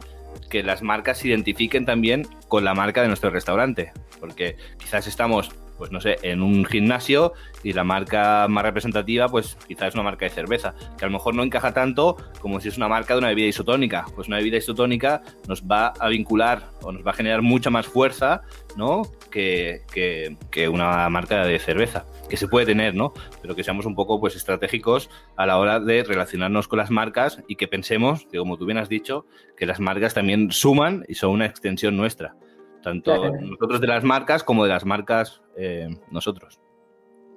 que 0.49 0.63
las 0.63 0.81
marcas 0.81 1.19
se 1.19 1.27
identifiquen 1.27 1.85
también 1.85 2.27
con 2.47 2.63
la 2.63 2.73
marca 2.73 3.01
de 3.01 3.07
nuestro 3.09 3.29
restaurante, 3.29 3.91
porque 4.19 4.55
quizás 4.79 5.05
estamos 5.07 5.51
pues 5.77 5.91
no 5.91 6.01
sé, 6.01 6.17
en 6.23 6.41
un 6.41 6.65
gimnasio 6.65 7.33
y 7.63 7.73
la 7.73 7.83
marca 7.83 8.47
más 8.49 8.63
representativa, 8.63 9.27
pues 9.27 9.57
quizás 9.67 9.89
es 9.89 9.93
una 9.93 10.03
marca 10.03 10.25
de 10.25 10.31
cerveza, 10.31 10.73
que 10.97 11.05
a 11.05 11.07
lo 11.07 11.13
mejor 11.13 11.35
no 11.35 11.43
encaja 11.43 11.73
tanto 11.73 12.17
como 12.41 12.59
si 12.59 12.69
es 12.69 12.77
una 12.77 12.87
marca 12.87 13.13
de 13.13 13.19
una 13.19 13.29
bebida 13.29 13.47
isotónica. 13.47 14.05
Pues 14.15 14.27
una 14.27 14.37
bebida 14.37 14.57
isotónica 14.57 15.21
nos 15.47 15.63
va 15.63 15.87
a 15.99 16.07
vincular 16.09 16.69
o 16.81 16.91
nos 16.91 17.05
va 17.05 17.11
a 17.11 17.13
generar 17.13 17.41
mucha 17.41 17.69
más 17.69 17.87
fuerza, 17.87 18.41
¿no? 18.75 19.03
Que, 19.31 19.81
que, 19.91 20.69
una 20.69 21.07
marca 21.09 21.45
de 21.45 21.59
cerveza, 21.59 22.05
que 22.29 22.37
se 22.37 22.47
puede 22.47 22.65
tener, 22.65 22.95
¿no? 22.95 23.13
Pero 23.41 23.55
que 23.55 23.63
seamos 23.63 23.85
un 23.85 23.93
poco 23.93 24.19
pues 24.19 24.35
estratégicos 24.35 25.09
a 25.35 25.45
la 25.45 25.57
hora 25.57 25.79
de 25.79 26.03
relacionarnos 26.03 26.67
con 26.67 26.77
las 26.77 26.89
marcas 26.89 27.43
y 27.47 27.55
que 27.55 27.67
pensemos, 27.67 28.25
como 28.35 28.57
tú 28.57 28.65
bien 28.65 28.79
has 28.79 28.89
dicho, 28.89 29.27
que 29.55 29.67
las 29.67 29.79
marcas 29.79 30.15
también 30.15 30.51
suman 30.51 31.05
y 31.07 31.15
son 31.15 31.31
una 31.31 31.45
extensión 31.45 31.95
nuestra 31.95 32.35
tanto 32.81 33.31
nosotros 33.31 33.81
de 33.81 33.87
las 33.87 34.03
marcas 34.03 34.43
como 34.43 34.63
de 34.63 34.69
las 34.69 34.85
marcas 34.85 35.41
eh, 35.55 35.89
nosotros. 36.11 36.59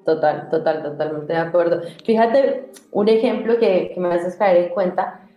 Total, 0.04 0.48
total, 0.48 0.82
totalmente 0.82 1.32
de 1.32 1.38
acuerdo. 1.38 1.82
Fíjate 2.04 2.70
un 2.92 3.08
ejemplo 3.08 3.58
que, 3.58 3.92
que 3.94 4.00
me 4.00 4.14
haces 4.14 4.36
caer 4.36 4.64
en 4.64 4.68
cuenta. 4.70 5.28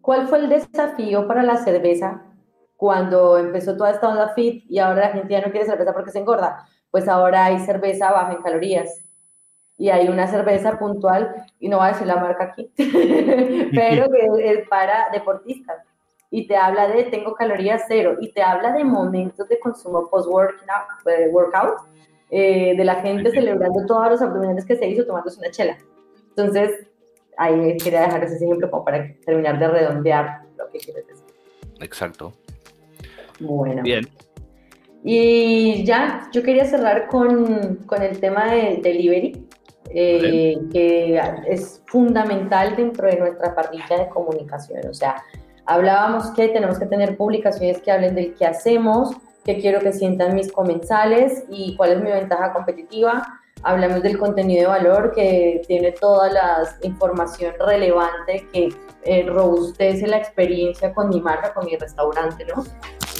¿Cuál 0.00 0.28
fue 0.28 0.38
el 0.38 0.48
desafío 0.48 1.26
para 1.26 1.42
la 1.42 1.56
cerveza 1.56 2.22
cuando 2.76 3.38
empezó 3.38 3.76
toda 3.76 3.90
esta 3.90 4.08
onda 4.08 4.28
fit 4.34 4.64
y 4.68 4.78
ahora 4.78 5.08
la 5.08 5.12
gente 5.12 5.32
ya 5.32 5.40
no 5.40 5.50
quiere 5.50 5.66
cerveza 5.66 5.92
porque 5.92 6.10
se 6.10 6.18
engorda? 6.18 6.66
Pues 6.90 7.08
ahora 7.08 7.46
hay 7.46 7.58
cerveza 7.60 8.12
baja 8.12 8.32
en 8.32 8.42
calorías 8.42 9.02
y 9.78 9.88
hay 9.90 10.08
una 10.08 10.28
cerveza 10.28 10.78
puntual, 10.78 11.34
y 11.58 11.68
no 11.68 11.78
voy 11.78 11.86
a 11.86 11.92
decir 11.92 12.06
la 12.06 12.16
marca 12.16 12.44
aquí, 12.44 12.70
pero 13.74 14.06
que 14.12 14.52
es 14.52 14.68
para 14.68 15.08
deportistas 15.12 15.78
y 16.32 16.46
te 16.46 16.56
habla 16.56 16.88
de 16.88 17.04
tengo 17.04 17.34
calorías 17.34 17.82
cero 17.86 18.16
y 18.18 18.32
te 18.32 18.42
habla 18.42 18.72
de 18.72 18.82
momentos 18.82 19.46
de 19.48 19.60
consumo 19.60 20.08
post-workout, 20.08 21.76
eh, 22.30 22.74
de 22.74 22.84
la 22.84 22.96
gente 22.96 23.30
celebrando 23.30 23.84
todos 23.86 24.10
los 24.10 24.22
abdominales 24.22 24.64
que 24.64 24.74
se 24.74 24.88
hizo 24.88 25.04
tomándose 25.04 25.38
una 25.38 25.50
chela. 25.50 25.76
Entonces, 26.30 26.88
ahí 27.36 27.76
quería 27.76 28.00
dejar 28.00 28.24
ese 28.24 28.36
ejemplo 28.36 28.70
como 28.70 28.82
para 28.82 29.14
terminar 29.26 29.58
de 29.58 29.68
redondear 29.68 30.40
lo 30.56 30.70
que 30.70 30.78
quieres 30.78 31.06
decir. 31.06 31.26
Exacto. 31.80 32.32
Bueno. 33.38 33.82
Bien. 33.82 34.08
Y 35.04 35.84
ya, 35.84 36.30
yo 36.32 36.42
quería 36.42 36.64
cerrar 36.64 37.08
con, 37.08 37.76
con 37.84 38.02
el 38.02 38.18
tema 38.20 38.50
de 38.50 38.80
delivery, 38.82 39.46
eh, 39.90 40.56
que 40.72 41.20
es 41.46 41.82
fundamental 41.88 42.74
dentro 42.74 43.06
de 43.06 43.18
nuestra 43.18 43.54
parrilla 43.54 43.98
de 43.98 44.08
comunicación. 44.08 44.80
O 44.88 44.94
sea, 44.94 45.22
Hablábamos 45.66 46.30
que 46.32 46.48
tenemos 46.48 46.78
que 46.78 46.86
tener 46.86 47.16
publicaciones 47.16 47.80
que 47.80 47.90
hablen 47.90 48.14
del 48.14 48.34
qué 48.34 48.46
hacemos, 48.46 49.16
qué 49.44 49.58
quiero 49.60 49.80
que 49.80 49.92
sientan 49.92 50.34
mis 50.34 50.50
comensales 50.50 51.44
y 51.48 51.76
cuál 51.76 51.92
es 51.92 52.00
mi 52.00 52.10
ventaja 52.10 52.52
competitiva. 52.52 53.40
Hablamos 53.62 54.02
del 54.02 54.18
contenido 54.18 54.62
de 54.62 54.78
valor 54.78 55.12
que 55.14 55.62
tiene 55.68 55.92
toda 55.92 56.30
la 56.30 56.68
información 56.82 57.54
relevante 57.60 58.48
que 58.52 58.70
eh, 59.04 59.24
robustece 59.28 60.06
la 60.08 60.16
experiencia 60.16 60.92
con 60.92 61.10
mi 61.10 61.20
marca, 61.20 61.54
con 61.54 61.66
mi 61.66 61.76
restaurante, 61.76 62.44
¿no? 62.44 62.64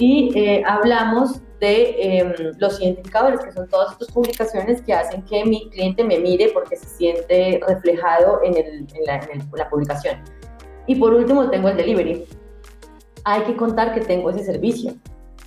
Y 0.01 0.37
eh, 0.37 0.65
hablamos 0.67 1.41
de 1.61 2.19
em, 2.19 2.33
los 2.59 2.81
identificadores, 2.81 3.41
que 3.41 3.53
son 3.53 3.69
todas 3.69 3.93
estas 3.93 4.09
publicaciones 4.09 4.83
que 4.83 4.93
hacen 4.95 5.23
que 5.23 5.45
mi 5.45 5.71
cliente 5.71 6.03
me 6.03 6.19
mire 6.19 6.51
porque 6.53 6.77
se 6.77 6.89
siente 6.89 7.61
reflejado 7.69 8.41
en, 8.43 8.57
en, 8.57 8.87
la, 9.07 9.17
en 9.19 9.49
la 9.55 9.69
publicación. 9.69 10.19
Y 10.87 10.97
por 10.97 11.15
último 11.15 11.49
tengo 11.51 11.69
el 11.69 11.77
delivery. 11.77 12.25
Hay 13.25 13.43
que 13.43 13.57
contar 13.57 13.95
que 13.95 14.01
tengo 14.01 14.31
ese 14.31 14.45
servicio. 14.45 14.95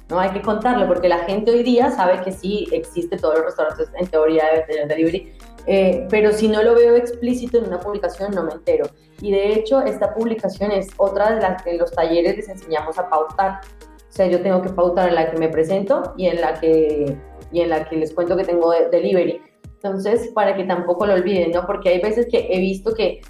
No 0.09 0.19
hay 0.19 0.29
que 0.29 0.41
contarlo 0.41 0.87
porque 0.87 1.09
la 1.09 1.19
gente 1.19 1.51
hoy 1.51 1.63
día 1.63 1.89
sabe 1.89 2.21
que 2.21 2.31
sí 2.31 2.67
existe 2.71 3.17
todos 3.17 3.35
los 3.35 3.45
restaurantes 3.45 3.89
en 3.99 4.07
teoría 4.07 4.43
de 4.53 4.61
tener 4.61 4.87
delivery, 4.87 5.33
eh, 5.65 6.05
pero 6.11 6.31
si 6.31 6.47
no 6.47 6.61
lo 6.61 6.75
veo 6.75 6.95
explícito 6.95 7.57
en 7.57 7.65
una 7.65 7.79
publicación 7.79 8.31
no 8.35 8.43
me 8.43 8.53
entero. 8.53 8.85
Y 9.19 9.31
de 9.31 9.53
hecho 9.53 9.81
esta 9.81 10.13
publicación 10.13 10.71
es 10.71 10.89
otra 10.97 11.33
de 11.33 11.41
las 11.41 11.63
que 11.63 11.71
en 11.71 11.79
los 11.79 11.91
talleres 11.91 12.37
les 12.37 12.49
enseñamos 12.49 12.99
a 12.99 13.09
pautar. 13.09 13.61
sea, 14.09 14.27
yo 14.27 14.41
tengo 14.41 14.61
que 14.61 14.69
pautar 14.69 15.09
en 15.09 15.15
la 15.15 15.31
que 15.31 15.37
me 15.37 15.49
presento 15.49 16.13
y 16.17 16.27
en 16.27 16.39
la 16.39 16.53
que, 16.59 17.17
y 17.51 17.61
en 17.61 17.69
la 17.71 17.89
que 17.89 17.95
les 17.95 18.13
cuento 18.13 18.37
que 18.37 18.43
tengo 18.43 18.71
delivery. 18.91 19.41
Entonces, 19.73 20.29
para 20.33 20.55
que 20.55 20.65
tampoco 20.65 21.07
lo 21.07 21.13
olviden, 21.13 21.51
¿no? 21.51 21.65
Porque 21.65 21.89
hay 21.89 21.99
veces 21.99 22.27
que 22.29 22.47
he 22.49 22.59
visto 22.59 22.93
que 22.93 23.21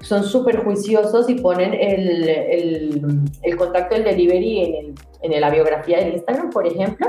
son 0.00 0.24
súper 0.24 0.64
juiciosos 0.64 1.28
y 1.28 1.34
ponen 1.34 1.74
el, 1.74 2.28
el, 2.28 3.20
el, 3.42 3.56
contacto 3.56 3.94
del 3.94 4.04
delivery 4.04 4.64
en, 4.64 4.74
el, 4.74 4.94
en 5.34 5.40
la 5.40 5.50
biografía 5.50 5.98
del 5.98 6.14
Instagram, 6.14 6.50
por 6.50 6.66
ejemplo, 6.66 7.06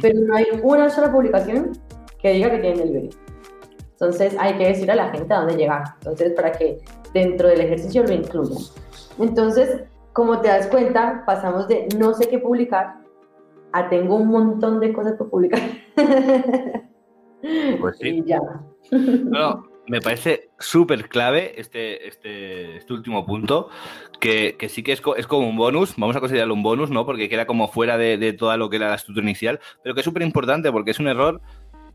pero 0.00 0.20
no 0.20 0.36
hay 0.36 0.46
una 0.62 0.90
sola 0.90 1.10
publicación 1.10 1.72
que 2.20 2.32
diga 2.32 2.50
que 2.50 2.58
tienen 2.58 2.78
delivery. 2.78 3.10
Entonces 3.92 4.34
hay 4.38 4.54
que 4.54 4.68
decir 4.68 4.90
a 4.90 4.94
la 4.94 5.10
gente 5.10 5.34
a 5.34 5.40
dónde 5.40 5.56
llegar. 5.56 5.82
Entonces, 5.98 6.32
para 6.32 6.52
que 6.52 6.78
dentro 7.12 7.48
del 7.48 7.60
ejercicio 7.60 8.02
lo 8.02 8.12
incluyan. 8.12 8.62
Entonces, 9.18 9.82
como 10.12 10.40
te 10.40 10.48
das 10.48 10.68
cuenta, 10.68 11.22
pasamos 11.26 11.68
de 11.68 11.86
no 11.98 12.14
sé 12.14 12.28
qué 12.28 12.38
publicar 12.38 12.96
a 13.72 13.88
tengo 13.88 14.16
un 14.16 14.28
montón 14.28 14.80
de 14.80 14.92
cosas 14.92 15.14
por 15.14 15.30
publicar. 15.30 15.60
Pues 17.80 17.98
sí. 17.98 18.08
Y 18.18 18.24
ya. 18.24 18.40
No, 18.90 19.69
me 19.90 20.00
parece 20.00 20.50
súper 20.60 21.08
clave 21.08 21.60
este, 21.60 22.06
este, 22.06 22.76
este, 22.76 22.92
último 22.92 23.26
punto, 23.26 23.70
que, 24.20 24.54
que 24.56 24.68
sí 24.68 24.84
que 24.84 24.92
es, 24.92 25.02
es, 25.16 25.26
como 25.26 25.48
un 25.48 25.56
bonus, 25.56 25.94
vamos 25.96 26.14
a 26.14 26.20
considerarlo 26.20 26.54
un 26.54 26.62
bonus, 26.62 26.90
¿no? 26.90 27.04
Porque 27.04 27.28
queda 27.28 27.44
como 27.44 27.66
fuera 27.66 27.98
de, 27.98 28.16
de 28.16 28.32
todo 28.32 28.56
lo 28.56 28.70
que 28.70 28.76
era 28.76 28.88
la 28.88 28.94
estructura 28.94 29.26
inicial, 29.26 29.58
pero 29.82 29.96
que 29.96 30.02
es 30.02 30.04
súper 30.04 30.22
importante 30.22 30.70
porque 30.70 30.92
es 30.92 31.00
un 31.00 31.08
error 31.08 31.40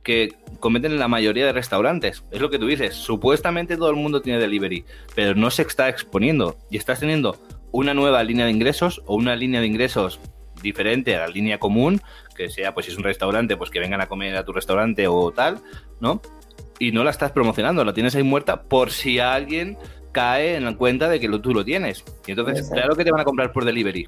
que 0.04 0.34
cometen 0.60 1.00
la 1.00 1.08
mayoría 1.08 1.46
de 1.46 1.54
restaurantes. 1.54 2.26
Es 2.32 2.42
lo 2.42 2.50
que 2.50 2.60
tú 2.60 2.68
dices, 2.68 2.96
supuestamente 2.96 3.78
todo 3.78 3.92
el 3.92 3.96
mundo 3.96 4.22
tiene 4.22 4.40
delivery, 4.40 4.84
pero 5.16 5.34
no 5.34 5.50
se 5.50 5.62
está 5.62 5.88
exponiendo 5.88 6.58
y 6.70 6.76
estás 6.76 7.00
teniendo 7.00 7.38
una 7.72 7.94
nueva 7.94 8.22
línea 8.26 8.44
de 8.44 8.52
ingresos 8.52 9.04
o 9.06 9.16
una 9.16 9.38
línea 9.38 9.62
de 9.62 9.68
ingresos 9.68 10.20
diferente 10.62 11.16
a 11.16 11.20
la 11.20 11.28
línea 11.30 11.60
común, 11.60 12.02
que 12.36 12.50
sea, 12.50 12.74
pues 12.74 12.88
si 12.88 12.92
es 12.92 12.98
un 12.98 13.06
restaurante, 13.06 13.56
pues 13.56 13.70
que 13.70 13.80
vengan 13.80 14.02
a 14.02 14.08
comer 14.08 14.36
a 14.36 14.44
tu 14.44 14.52
restaurante 14.52 15.08
o 15.08 15.32
tal, 15.32 15.62
¿no? 16.02 16.22
Y 16.80 16.92
no 16.92 17.04
la 17.04 17.12
estás 17.12 17.32
promocionando, 17.32 17.86
la 17.86 17.94
tienes 17.94 18.16
ahí 18.16 18.24
muerta 18.24 18.64
por 18.64 18.92
si 18.92 19.20
alguien 19.20 19.78
cae 20.12 20.56
en 20.56 20.66
la 20.66 20.76
cuenta 20.76 21.10
de 21.10 21.20
que 21.20 21.28
lo, 21.28 21.42
tú 21.42 21.54
lo 21.54 21.66
tienes. 21.66 22.04
Y 22.26 22.32
entonces, 22.32 22.70
claro 22.70 22.96
que 22.96 23.04
te 23.04 23.12
van 23.12 23.22
a 23.22 23.26
comprar 23.26 23.52
por 23.52 23.66
delivery. 23.66 24.06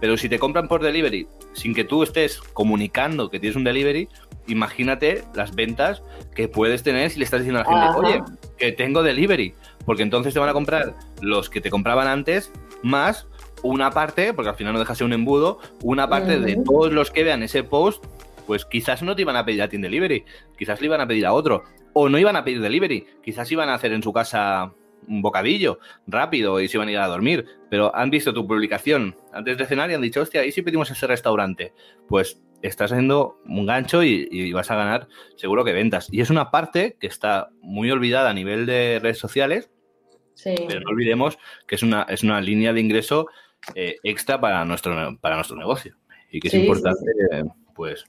Pero 0.00 0.16
si 0.16 0.28
te 0.28 0.38
compran 0.38 0.68
por 0.68 0.82
delivery 0.82 1.26
sin 1.52 1.74
que 1.74 1.84
tú 1.84 2.02
estés 2.02 2.40
comunicando 2.40 3.30
que 3.30 3.40
tienes 3.40 3.56
un 3.56 3.64
delivery, 3.64 4.08
imagínate 4.48 5.22
las 5.34 5.54
ventas 5.54 6.02
que 6.34 6.48
puedes 6.48 6.82
tener 6.82 7.10
si 7.10 7.18
le 7.18 7.24
estás 7.24 7.40
diciendo 7.40 7.60
a 7.60 7.64
la 7.64 7.92
gente, 7.92 7.98
oye, 7.98 8.22
que 8.58 8.72
tengo 8.72 9.02
delivery. 9.02 9.54
Porque 9.84 10.02
entonces 10.02 10.34
te 10.34 10.40
van 10.40 10.48
a 10.48 10.52
comprar 10.52 10.94
los 11.20 11.48
que 11.48 11.60
te 11.60 11.70
compraban 11.70 12.08
antes 12.08 12.50
más 12.82 13.26
una 13.62 13.90
parte, 13.90 14.34
porque 14.34 14.50
al 14.50 14.56
final 14.56 14.74
no 14.74 14.78
deja 14.78 14.94
ser 14.94 15.06
un 15.06 15.14
embudo, 15.14 15.58
una 15.82 16.08
parte 16.08 16.38
de 16.38 16.56
todos 16.56 16.92
los 16.92 17.10
que 17.10 17.24
vean 17.24 17.42
ese 17.42 17.64
post, 17.64 18.04
pues 18.46 18.66
quizás 18.66 19.02
no 19.02 19.16
te 19.16 19.22
iban 19.22 19.36
a 19.36 19.44
pedir 19.44 19.62
a 19.62 19.68
ti 19.68 19.76
en 19.76 19.82
delivery, 19.82 20.24
quizás 20.58 20.80
le 20.80 20.86
iban 20.86 21.00
a 21.00 21.06
pedir 21.06 21.24
a 21.24 21.32
otro, 21.32 21.64
o 21.94 22.08
no 22.08 22.18
iban 22.18 22.36
a 22.36 22.44
pedir 22.44 22.60
delivery, 22.60 23.06
quizás 23.22 23.50
iban 23.50 23.68
a 23.70 23.74
hacer 23.74 23.92
en 23.92 24.02
su 24.02 24.12
casa 24.12 24.72
un 25.06 25.22
bocadillo 25.22 25.78
rápido 26.06 26.60
y 26.60 26.68
se 26.68 26.76
iban 26.76 26.88
a 26.88 26.92
ir 26.92 26.98
a 26.98 27.06
dormir, 27.06 27.46
pero 27.70 27.94
han 27.94 28.10
visto 28.10 28.32
tu 28.32 28.46
publicación 28.46 29.16
antes 29.32 29.56
de 29.56 29.66
cenar 29.66 29.90
y 29.90 29.94
han 29.94 30.02
dicho, 30.02 30.20
hostia, 30.20 30.44
¿y 30.44 30.52
si 30.52 30.62
pedimos 30.62 30.90
ese 30.90 31.06
restaurante? 31.06 31.72
Pues 32.08 32.42
estás 32.62 32.92
haciendo 32.92 33.38
un 33.46 33.66
gancho 33.66 34.02
y, 34.02 34.28
y, 34.30 34.52
vas 34.52 34.70
a 34.70 34.76
ganar 34.76 35.08
seguro 35.36 35.64
que 35.64 35.72
ventas. 35.72 36.08
Y 36.10 36.22
es 36.22 36.30
una 36.30 36.50
parte 36.50 36.96
que 36.98 37.06
está 37.06 37.50
muy 37.60 37.90
olvidada 37.90 38.30
a 38.30 38.34
nivel 38.34 38.64
de 38.64 38.98
redes 39.02 39.18
sociales 39.18 39.70
pero 40.42 40.80
no 40.80 40.90
olvidemos 40.90 41.38
que 41.66 41.74
es 41.76 41.82
una, 41.82 42.02
es 42.08 42.22
una 42.22 42.40
línea 42.40 42.72
de 42.72 42.80
ingreso 42.80 43.28
eh, 43.74 43.96
extra 44.02 44.40
para 44.40 44.64
nuestro, 44.64 45.16
para 45.20 45.36
nuestro 45.36 45.56
negocio. 45.56 45.96
Y 46.30 46.40
que 46.40 46.48
es 46.48 46.54
importante 46.54 47.00
pues 47.74 48.04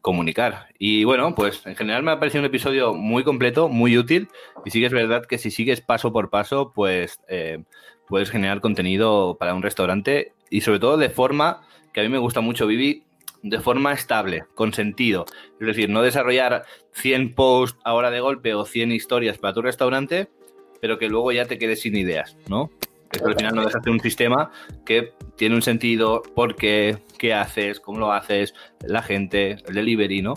comunicar. 0.00 0.68
Y 0.78 1.04
bueno, 1.04 1.34
pues 1.34 1.66
en 1.66 1.76
general 1.76 2.02
me 2.02 2.12
ha 2.12 2.18
parecido 2.18 2.42
un 2.42 2.46
episodio 2.46 2.94
muy 2.94 3.24
completo, 3.24 3.68
muy 3.68 3.96
útil 3.98 4.28
y 4.64 4.70
sí 4.70 4.80
que 4.80 4.86
es 4.86 4.92
verdad 4.92 5.26
que 5.26 5.38
si 5.38 5.50
sigues 5.50 5.80
paso 5.80 6.12
por 6.12 6.30
paso, 6.30 6.72
pues 6.74 7.20
eh, 7.28 7.62
puedes 8.08 8.30
generar 8.30 8.60
contenido 8.60 9.36
para 9.38 9.54
un 9.54 9.62
restaurante 9.62 10.32
y 10.50 10.62
sobre 10.62 10.78
todo 10.78 10.96
de 10.96 11.10
forma 11.10 11.62
que 11.92 12.00
a 12.00 12.02
mí 12.02 12.08
me 12.08 12.18
gusta 12.18 12.40
mucho, 12.40 12.66
Vivi, 12.66 13.04
de 13.42 13.60
forma 13.60 13.92
estable, 13.92 14.44
con 14.54 14.72
sentido. 14.72 15.24
Es 15.60 15.66
decir, 15.66 15.88
no 15.88 16.02
desarrollar 16.02 16.64
100 16.92 17.34
posts 17.34 17.78
ahora 17.84 18.10
de 18.10 18.20
golpe 18.20 18.54
o 18.54 18.64
100 18.64 18.92
historias 18.92 19.38
para 19.38 19.54
tu 19.54 19.62
restaurante, 19.62 20.28
pero 20.80 20.98
que 20.98 21.08
luego 21.08 21.32
ya 21.32 21.46
te 21.46 21.58
quedes 21.58 21.80
sin 21.80 21.96
ideas, 21.96 22.36
¿no? 22.48 22.70
Esto 23.12 23.28
al 23.28 23.36
final 23.36 23.54
no 23.54 23.64
deja 23.64 23.78
de 23.80 23.90
un 23.90 24.00
sistema 24.00 24.50
que 24.84 25.14
tiene 25.36 25.54
un 25.54 25.62
sentido, 25.62 26.22
por 26.34 26.56
qué, 27.18 27.34
haces, 27.34 27.80
cómo 27.80 27.98
lo 27.98 28.12
haces, 28.12 28.54
la 28.80 29.02
gente, 29.02 29.58
el 29.66 29.74
delivery, 29.74 30.22
¿no? 30.22 30.34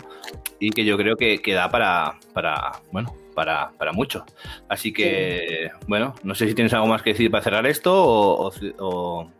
Y 0.58 0.70
que 0.70 0.84
yo 0.84 0.96
creo 0.96 1.16
que, 1.16 1.40
que 1.40 1.54
da 1.54 1.70
para, 1.70 2.18
para, 2.32 2.72
bueno, 2.90 3.14
para, 3.34 3.70
para 3.78 3.92
mucho. 3.92 4.24
Así 4.68 4.92
que, 4.92 5.70
bueno, 5.86 6.14
no 6.22 6.34
sé 6.34 6.48
si 6.48 6.54
tienes 6.54 6.74
algo 6.74 6.86
más 6.86 7.02
que 7.02 7.10
decir 7.10 7.30
para 7.30 7.42
cerrar 7.42 7.66
esto 7.66 7.92
o, 7.94 8.50
o, 8.78 9.30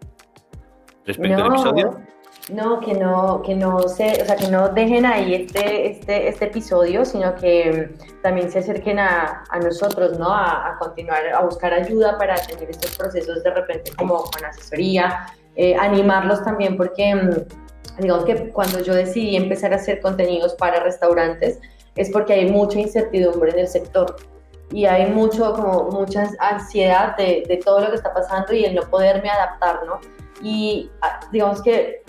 respecto 1.05 1.45
al 1.45 1.55
episodio. 1.55 2.01
No, 2.51 2.80
que 2.80 2.95
no, 2.95 3.40
que 3.43 3.55
no 3.55 3.82
se, 3.82 4.20
o 4.20 4.24
sea, 4.24 4.34
que 4.34 4.49
no 4.49 4.68
dejen 4.68 5.07
ahí 5.07 5.34
este, 5.34 5.90
este, 5.90 6.28
este 6.28 6.47
episodio, 6.47 7.05
sino 7.05 7.36
que 7.36 7.95
también 8.20 8.51
se 8.51 8.59
acerquen 8.59 8.99
a, 8.99 9.45
a 9.49 9.59
nosotros, 9.61 10.18
¿no? 10.18 10.28
A, 10.28 10.76
continuar, 10.80 11.28
a 11.28 11.43
buscar 11.43 11.72
ayuda 11.72 12.18
para 12.18 12.34
tener 12.34 12.68
estos 12.68 12.97
procesos 12.97 13.45
de 13.45 13.51
repente 13.51 13.93
como 13.97 14.24
con 14.24 14.45
asesoría, 14.45 15.26
eh, 15.57 15.74
animarlos 15.76 16.42
también 16.44 16.76
porque, 16.76 17.14
mm, 17.14 18.00
digamos 18.00 18.24
que 18.24 18.50
cuando 18.50 18.80
yo 18.80 18.94
decidí 18.94 19.36
empezar 19.36 19.72
a 19.72 19.76
hacer 19.76 20.00
contenidos 20.00 20.55
para 20.55 20.82
restaurantes, 20.82 21.59
es 21.94 22.11
porque 22.11 22.32
hay 22.32 22.50
mucha 22.50 22.80
incertidumbre 22.80 23.53
en 23.53 23.61
el 23.61 23.68
sector 23.68 24.16
y 24.70 24.86
hay 24.86 25.11
mucho, 25.11 25.53
como 25.53 25.90
mucha 25.90 26.30
ansiedad 26.38 27.16
de, 27.16 27.44
de 27.46 27.57
todo 27.59 27.80
lo 27.80 27.90
que 27.90 27.96
está 27.96 28.14
pasando 28.14 28.55
y 28.55 28.64
el 28.64 28.74
no 28.74 28.82
poderme 28.82 29.28
adaptar, 29.28 29.80
¿no? 29.86 30.00
Y 30.42 30.90
ah, 31.03 31.20
digamos 31.30 31.62
que 31.62 32.03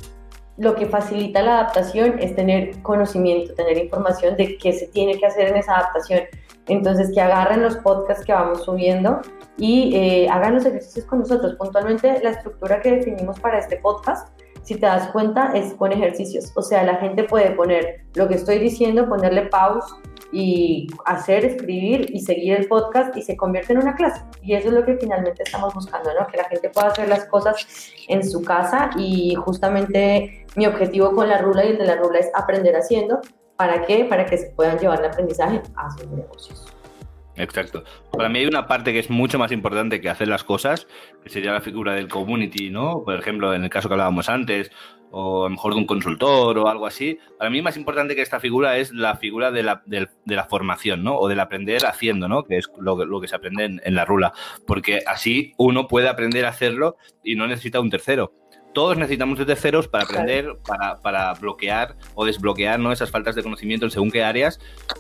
lo 0.58 0.76
que 0.76 0.86
facilita 0.86 1.42
la 1.42 1.60
adaptación 1.60 2.20
es 2.20 2.36
tener 2.36 2.82
conocimiento, 2.82 3.54
tener 3.56 3.78
información 3.78 4.38
de 4.38 4.58
qué 4.58 4.72
se 4.72 4.88
tiene 4.88 5.18
que 5.18 5.26
hacer 5.26 5.50
en 5.50 5.58
esa 5.58 5.78
adaptación. 5.78 6.22
Entonces, 6.68 7.12
que 7.14 7.22
agarren 7.22 7.62
los 7.62 7.78
podcasts 7.78 8.26
que 8.26 8.34
vamos 8.34 8.64
subiendo 8.64 9.22
y 9.58 9.96
eh, 9.96 10.28
hagan 10.30 10.56
los 10.56 10.66
ejercicios 10.66 11.06
con 11.06 11.20
nosotros. 11.20 11.56
Puntualmente, 11.56 12.22
la 12.24 12.32
estructura 12.32 12.82
que 12.82 12.92
definimos 12.92 13.40
para 13.40 13.60
este 13.60 13.78
podcast, 13.78 14.30
si 14.64 14.76
te 14.76 14.86
das 14.86 15.10
cuenta, 15.10 15.52
es 15.54 15.74
con 15.74 15.92
ejercicios. 15.92 16.52
O 16.56 16.62
sea, 16.62 16.84
la 16.84 16.96
gente 16.96 17.26
puede 17.26 17.52
poner 17.52 18.06
lo 18.16 18.28
que 18.28 18.36
estoy 18.36 18.60
diciendo, 18.60 19.10
ponerle 19.10 19.48
pause, 19.48 19.94
y 20.34 20.88
hacer, 21.06 21.46
escribir 21.46 22.08
y 22.12 22.20
seguir 22.20 22.54
el 22.54 22.68
podcast 22.68 23.16
y 23.16 23.22
se 23.22 23.38
convierte 23.38 23.74
en 23.74 23.80
una 23.80 23.96
clase. 23.96 24.22
Y 24.42 24.56
eso 24.56 24.70
es 24.70 24.74
lo 24.74 24.84
que 24.84 24.98
finalmente 24.98 25.44
estamos 25.44 25.74
buscando, 25.76 26.10
¿no? 26.20 26.26
Que 26.28 26.38
la 26.38 26.46
gente 26.46 26.70
pueda 26.72 26.88
hacer 26.88 27.08
las 27.08 27.26
cosas 27.26 27.56
en 28.08 28.28
su 28.28 28.42
casa 28.44 28.90
y 28.98 29.36
justamente 29.36 30.46
mi 30.56 30.66
objetivo 30.66 31.14
con 31.14 31.30
la 31.30 31.38
rula 31.38 31.64
y 31.64 31.70
el 31.70 31.78
de 31.78 31.86
la 31.86 31.96
rula 31.98 32.20
es 32.20 32.32
aprender 32.34 32.76
haciendo. 32.76 33.22
¿Para 33.64 33.86
qué? 33.86 34.04
Para 34.04 34.26
que 34.26 34.38
se 34.38 34.48
puedan 34.48 34.78
llevar 34.78 35.00
el 35.00 35.06
aprendizaje 35.06 35.62
a 35.78 35.90
sus 35.92 36.06
negocios. 36.12 36.68
Exacto. 37.38 37.86
Para 38.12 38.28
mí 38.28 38.40
hay 38.40 38.46
una 38.46 38.68
parte 38.68 38.92
que 38.92 39.00
es 39.00 39.10
mucho 39.10 39.40
más 39.40 39.54
importante 39.54 40.02
que 40.02 40.10
hacer 40.10 40.28
las 40.28 40.44
cosas, 40.44 40.86
que 41.24 41.30
sería 41.30 41.54
la 41.54 41.62
figura 41.62 41.94
del 41.94 42.10
community, 42.10 42.70
¿no? 42.70 43.04
Por 43.06 43.18
ejemplo, 43.18 43.54
en 43.54 43.64
el 43.64 43.70
caso 43.70 43.88
que 43.88 43.94
hablábamos 43.94 44.28
antes, 44.28 44.70
o 45.12 45.46
a 45.46 45.50
lo 45.50 45.52
mejor 45.52 45.76
de 45.76 45.80
un 45.80 45.86
consultor 45.86 46.58
o 46.58 46.68
algo 46.68 46.86
así. 46.86 47.18
Para 47.38 47.50
mí 47.50 47.62
más 47.62 47.78
importante 47.78 48.18
que 48.18 48.22
esta 48.22 48.42
figura 48.42 48.76
es 48.76 48.92
la 48.92 49.16
figura 49.16 49.50
de 49.50 49.64
la, 49.64 50.48
formación, 50.50 51.02
¿no? 51.02 51.16
O 51.16 51.30
del 51.30 51.40
aprender 51.40 51.86
haciendo, 51.86 52.28
¿no? 52.28 52.44
Que 52.44 52.58
es 52.58 52.70
lo, 52.78 53.06
lo 53.06 53.22
que 53.22 53.30
se 53.30 53.36
aprende 53.38 53.64
en, 53.64 53.82
en, 53.86 53.96
la 53.96 54.04
rula. 54.04 54.34
Porque 54.68 55.04
así 55.08 55.54
uno 55.58 55.88
puede 55.88 56.10
aprender 56.10 56.44
a 56.44 56.50
hacerlo 56.50 56.98
y 57.24 57.36
no 57.38 57.48
necesita 57.48 57.80
un 57.80 57.90
tercero. 57.90 58.34
Todos 58.74 58.98
necesitamos 58.98 59.38
de 59.38 59.46
terceros 59.46 59.88
para 59.88 60.04
aprender, 60.04 60.58
para, 60.68 60.96
para 61.02 61.34
bloquear 61.34 61.96
o 62.16 62.26
desbloquear 62.26 62.80
¿no? 62.80 62.92
esas 62.92 63.12
faltas 63.12 63.36
de 63.36 63.44
conocimiento 63.44 63.86
en 63.86 63.92
según 63.92 64.12
qué 64.12 64.24
áreas 64.24 64.60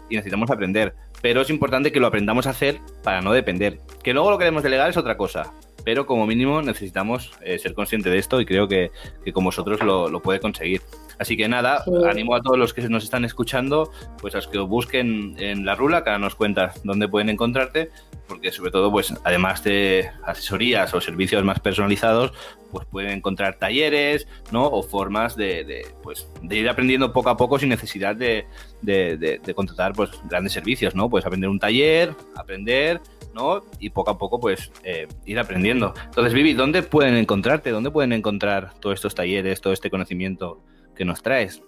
y 0.09 0.15
necesitamos 0.15 0.51
aprender. 0.51 0.95
Pero 1.21 1.41
es 1.41 1.49
importante 1.49 1.91
que 1.91 1.99
lo 1.99 2.07
aprendamos 2.07 2.47
a 2.47 2.51
hacer 2.51 2.79
para 3.03 3.21
no 3.21 3.33
depender. 3.33 3.79
Que 4.03 4.13
luego 4.13 4.29
lo 4.29 4.37
queremos 4.37 4.63
delegar 4.63 4.89
es 4.89 4.97
otra 4.97 5.17
cosa 5.17 5.53
pero 5.83 6.05
como 6.05 6.25
mínimo 6.25 6.61
necesitamos 6.61 7.31
eh, 7.41 7.59
ser 7.59 7.73
conscientes 7.73 8.11
de 8.11 8.17
esto 8.17 8.39
y 8.41 8.45
creo 8.45 8.67
que, 8.67 8.91
que 9.23 9.33
con 9.33 9.43
vosotros 9.43 9.81
lo, 9.81 10.09
lo, 10.09 10.21
puede 10.21 10.39
conseguir. 10.39 10.81
Así 11.19 11.37
que 11.37 11.47
nada, 11.47 11.83
animo 12.09 12.35
a 12.35 12.41
todos 12.41 12.57
los 12.57 12.73
que 12.73 12.87
nos 12.89 13.03
están 13.03 13.25
escuchando, 13.25 13.91
pues 14.19 14.35
a 14.35 14.41
que 14.41 14.57
os 14.57 14.67
busquen 14.67 15.35
en 15.37 15.65
la 15.65 15.75
rula, 15.75 16.03
que 16.03 16.09
ahora 16.09 16.19
nos 16.19 16.35
cuentas 16.35 16.81
dónde 16.83 17.07
pueden 17.07 17.29
encontrarte, 17.29 17.89
porque 18.27 18.51
sobre 18.51 18.71
todo, 18.71 18.91
pues 18.91 19.13
además 19.23 19.63
de 19.63 20.09
asesorías 20.25 20.93
o 20.93 21.01
servicios 21.01 21.43
más 21.43 21.59
personalizados, 21.59 22.33
pues 22.71 22.87
pueden 22.87 23.11
encontrar 23.11 23.59
talleres, 23.59 24.27
¿no? 24.51 24.65
O 24.65 24.81
formas 24.81 25.35
de, 25.35 25.85
pues, 26.01 26.27
de 26.41 26.57
ir 26.57 26.69
aprendiendo 26.69 27.13
poco 27.13 27.29
a 27.29 27.37
poco 27.37 27.59
sin 27.59 27.69
necesidad 27.69 28.15
de, 28.15 28.45
de, 28.81 29.53
contratar 29.55 29.93
pues, 29.93 30.09
grandes 30.29 30.53
servicios, 30.53 30.95
¿no? 30.95 31.09
Puedes 31.09 31.25
aprender 31.25 31.49
un 31.49 31.59
taller, 31.59 32.15
aprender, 32.35 33.01
¿no? 33.33 33.63
Y 33.79 33.89
poco 33.89 34.11
a 34.11 34.17
poco, 34.17 34.39
pues, 34.39 34.71
eh, 34.83 35.07
ir 35.25 35.37
aprendiendo. 35.37 35.93
Entonces, 36.05 36.33
Vivi, 36.33 36.53
¿dónde 36.53 36.81
pueden 36.81 37.15
encontrarte? 37.15 37.69
¿Dónde 37.69 37.91
pueden 37.91 38.13
encontrar 38.13 38.73
todos 38.79 38.95
estos 38.95 39.15
talleres, 39.15 39.61
todo 39.61 39.73
este 39.73 39.89
conocimiento 39.89 40.63
que 40.93 41.05
nos 41.05 41.21
traes? 41.21 41.61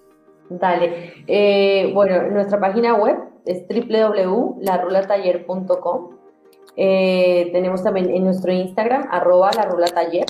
Dale. 0.49 1.13
Eh, 1.27 1.91
bueno, 1.93 2.23
nuestra 2.29 2.59
página 2.59 2.95
web 2.95 3.17
es 3.45 3.63
www.larulataller.com. 3.67 6.15
Eh, 6.77 7.51
tenemos 7.53 7.81
también 7.83 8.09
en 8.09 8.25
nuestro 8.25 8.51
Instagram, 8.51 9.07
arroba 9.11 9.51
larulataller. 9.55 10.25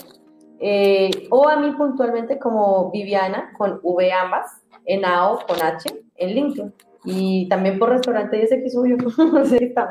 Eh, 0.59 1.09
o 1.29 1.47
a 1.49 1.55
mí 1.57 1.71
puntualmente 1.71 2.37
como 2.39 2.91
Viviana, 2.91 3.51
con 3.57 3.79
V 3.83 4.11
ambas, 4.11 4.63
en 4.85 5.05
AO 5.05 5.39
con 5.45 5.61
H, 5.61 5.89
en 6.15 6.29
LinkedIn. 6.29 6.73
Y 7.03 7.47
también 7.49 7.77
por 7.77 7.89
restaurante 7.89 8.41
ese 8.41 8.63
que 8.63 8.69
suyo. 8.69 8.95
Perfecto, 9.33 9.81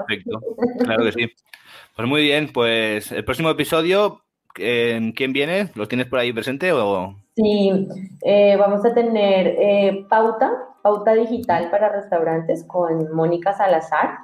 claro 0.81 1.05
que 1.05 1.13
sí. 1.13 1.31
Pues 1.95 2.09
muy 2.09 2.23
bien, 2.23 2.51
pues 2.53 3.13
el 3.13 3.25
próximo 3.25 3.51
episodio, 3.51 4.23
¿quién 4.53 5.33
viene? 5.33 5.69
¿Lo 5.75 5.87
tienes 5.87 6.09
por 6.09 6.19
ahí 6.19 6.33
presente 6.33 6.73
o...? 6.73 7.24
Sí, 7.37 7.89
eh, 8.23 8.57
vamos 8.57 8.85
a 8.85 8.95
tener 8.95 9.57
eh, 9.59 10.07
pauta, 10.09 10.53
pauta 10.83 11.15
digital 11.15 11.69
para 11.69 11.89
restaurantes 11.89 12.63
con 12.65 13.13
Mónica 13.13 13.53
Salazar. 13.53 14.19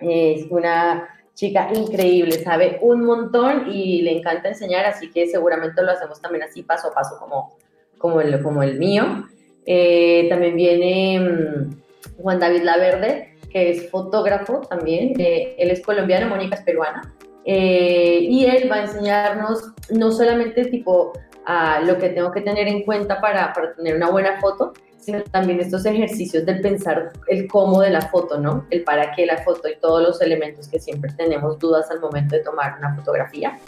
Es 0.00 0.46
una 0.50 1.08
chica 1.34 1.68
increíble, 1.72 2.32
sabe 2.32 2.78
un 2.82 3.04
montón 3.04 3.70
y 3.70 4.02
le 4.02 4.18
encanta 4.18 4.48
enseñar, 4.48 4.84
así 4.84 5.12
que 5.12 5.28
seguramente 5.28 5.80
lo 5.82 5.92
hacemos 5.92 6.20
también 6.20 6.42
así 6.42 6.64
paso 6.64 6.88
a 6.88 6.92
paso 6.92 7.18
como, 7.20 7.56
como, 7.98 8.20
el, 8.20 8.42
como 8.42 8.64
el 8.64 8.80
mío. 8.80 9.28
Eh, 9.64 10.26
también 10.28 10.56
viene 10.56 11.20
mm, 11.20 12.20
Juan 12.20 12.40
David 12.40 12.62
Laverde, 12.62 13.36
que 13.48 13.70
es 13.70 13.90
fotógrafo 13.90 14.62
también, 14.62 15.14
eh, 15.20 15.54
él 15.56 15.70
es 15.70 15.80
colombiano, 15.82 16.28
Mónica 16.28 16.56
es 16.56 16.62
peruana, 16.62 17.14
y 17.44 18.44
él 18.46 18.68
va 18.70 18.76
a 18.76 18.82
enseñarnos 18.82 19.72
no 19.90 20.10
solamente 20.10 20.64
tipo 20.64 21.12
a 21.46 21.80
lo 21.80 21.98
que 21.98 22.10
tengo 22.10 22.32
que 22.32 22.40
tener 22.40 22.68
en 22.68 22.84
cuenta 22.84 23.20
para, 23.20 23.52
para 23.52 23.74
tener 23.74 23.96
una 23.96 24.10
buena 24.10 24.40
foto, 24.40 24.72
sino 24.98 25.22
también 25.24 25.60
estos 25.60 25.84
ejercicios 25.84 26.46
del 26.46 26.60
pensar 26.60 27.12
el 27.28 27.46
cómo 27.46 27.80
de 27.82 27.90
la 27.90 28.02
foto, 28.02 28.38
¿no? 28.38 28.66
El 28.70 28.84
para 28.84 29.12
qué 29.12 29.26
la 29.26 29.42
foto 29.42 29.68
y 29.68 29.76
todos 29.76 30.02
los 30.02 30.20
elementos 30.22 30.68
que 30.68 30.80
siempre 30.80 31.12
tenemos 31.16 31.58
dudas 31.58 31.90
al 31.90 32.00
momento 32.00 32.36
de 32.36 32.42
tomar 32.42 32.78
una 32.78 32.94
fotografía. 32.96 33.58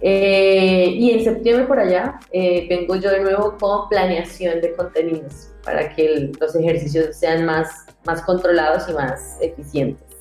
Eh, 0.00 0.90
y 0.90 1.10
en 1.10 1.24
septiembre 1.24 1.64
por 1.64 1.80
allá 1.80 2.20
eh, 2.30 2.66
vengo 2.68 2.96
yo 2.96 3.10
de 3.10 3.20
nuevo 3.20 3.56
con 3.58 3.88
planeación 3.88 4.60
de 4.60 4.74
contenidos 4.74 5.48
para 5.64 5.88
que 5.94 6.32
los 6.38 6.54
ejercicios 6.54 7.16
sean 7.16 7.46
más, 7.46 7.86
más 8.04 8.20
controlados 8.22 8.88
y 8.90 8.92
más 8.92 9.38
eficientes. 9.40 10.15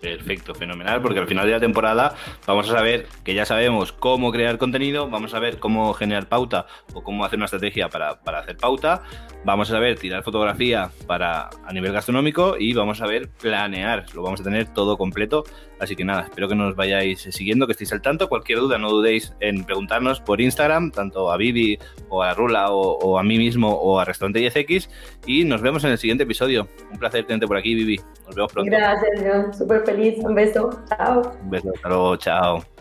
Perfecto, 0.00 0.54
fenomenal, 0.54 1.02
porque 1.02 1.18
al 1.18 1.26
final 1.26 1.46
de 1.46 1.52
la 1.52 1.60
temporada 1.60 2.14
vamos 2.46 2.68
a 2.70 2.72
saber 2.72 3.06
que 3.22 3.34
ya 3.34 3.44
sabemos 3.44 3.92
cómo 3.92 4.32
crear 4.32 4.56
contenido, 4.56 5.10
vamos 5.10 5.34
a 5.34 5.40
ver 5.40 5.58
cómo 5.58 5.92
generar 5.92 6.26
pauta 6.26 6.66
o 6.94 7.02
cómo 7.02 7.24
hacer 7.24 7.38
una 7.38 7.44
estrategia 7.44 7.90
para, 7.90 8.18
para 8.22 8.38
hacer 8.38 8.56
pauta, 8.56 9.02
vamos 9.44 9.68
a 9.68 9.74
saber 9.74 9.98
tirar 9.98 10.22
fotografía 10.22 10.90
para 11.06 11.50
a 11.66 11.72
nivel 11.74 11.92
gastronómico 11.92 12.56
y 12.58 12.72
vamos 12.72 13.02
a 13.02 13.06
ver 13.06 13.28
planear, 13.28 14.06
lo 14.14 14.22
vamos 14.22 14.40
a 14.40 14.44
tener 14.44 14.72
todo 14.72 14.96
completo. 14.96 15.44
Así 15.80 15.96
que 15.96 16.04
nada, 16.04 16.22
espero 16.22 16.46
que 16.46 16.54
nos 16.54 16.76
vayáis 16.76 17.20
siguiendo, 17.22 17.66
que 17.66 17.72
estéis 17.72 17.92
al 17.92 18.02
tanto. 18.02 18.28
Cualquier 18.28 18.58
duda, 18.58 18.78
no 18.78 18.90
dudéis 18.90 19.34
en 19.40 19.64
preguntarnos 19.64 20.20
por 20.20 20.40
Instagram, 20.40 20.90
tanto 20.90 21.32
a 21.32 21.36
Vivi 21.36 21.78
o 22.10 22.22
a 22.22 22.34
Rula 22.34 22.70
o, 22.70 23.18
a 23.18 23.22
mí 23.22 23.38
mismo 23.38 23.70
o 23.72 23.98
a 23.98 24.04
Restaurante 24.04 24.40
10X. 24.40 24.88
Y 25.26 25.44
nos 25.44 25.62
vemos 25.62 25.82
en 25.84 25.90
el 25.90 25.98
siguiente 25.98 26.24
episodio. 26.24 26.68
Un 26.92 26.98
placer 26.98 27.24
tenerte 27.26 27.46
por 27.46 27.56
aquí, 27.56 27.74
Vivi. 27.74 27.98
Nos 28.26 28.34
vemos 28.34 28.52
pronto. 28.52 28.70
Gracias, 28.70 29.10
John. 29.24 29.54
Súper 29.54 29.84
feliz. 29.84 30.18
Un 30.18 30.34
beso. 30.34 30.70
Chao. 30.88 31.22
Un 31.42 31.50
beso. 31.50 31.72
Hasta 31.74 31.88
luego. 31.88 32.16
Chao. 32.16 32.79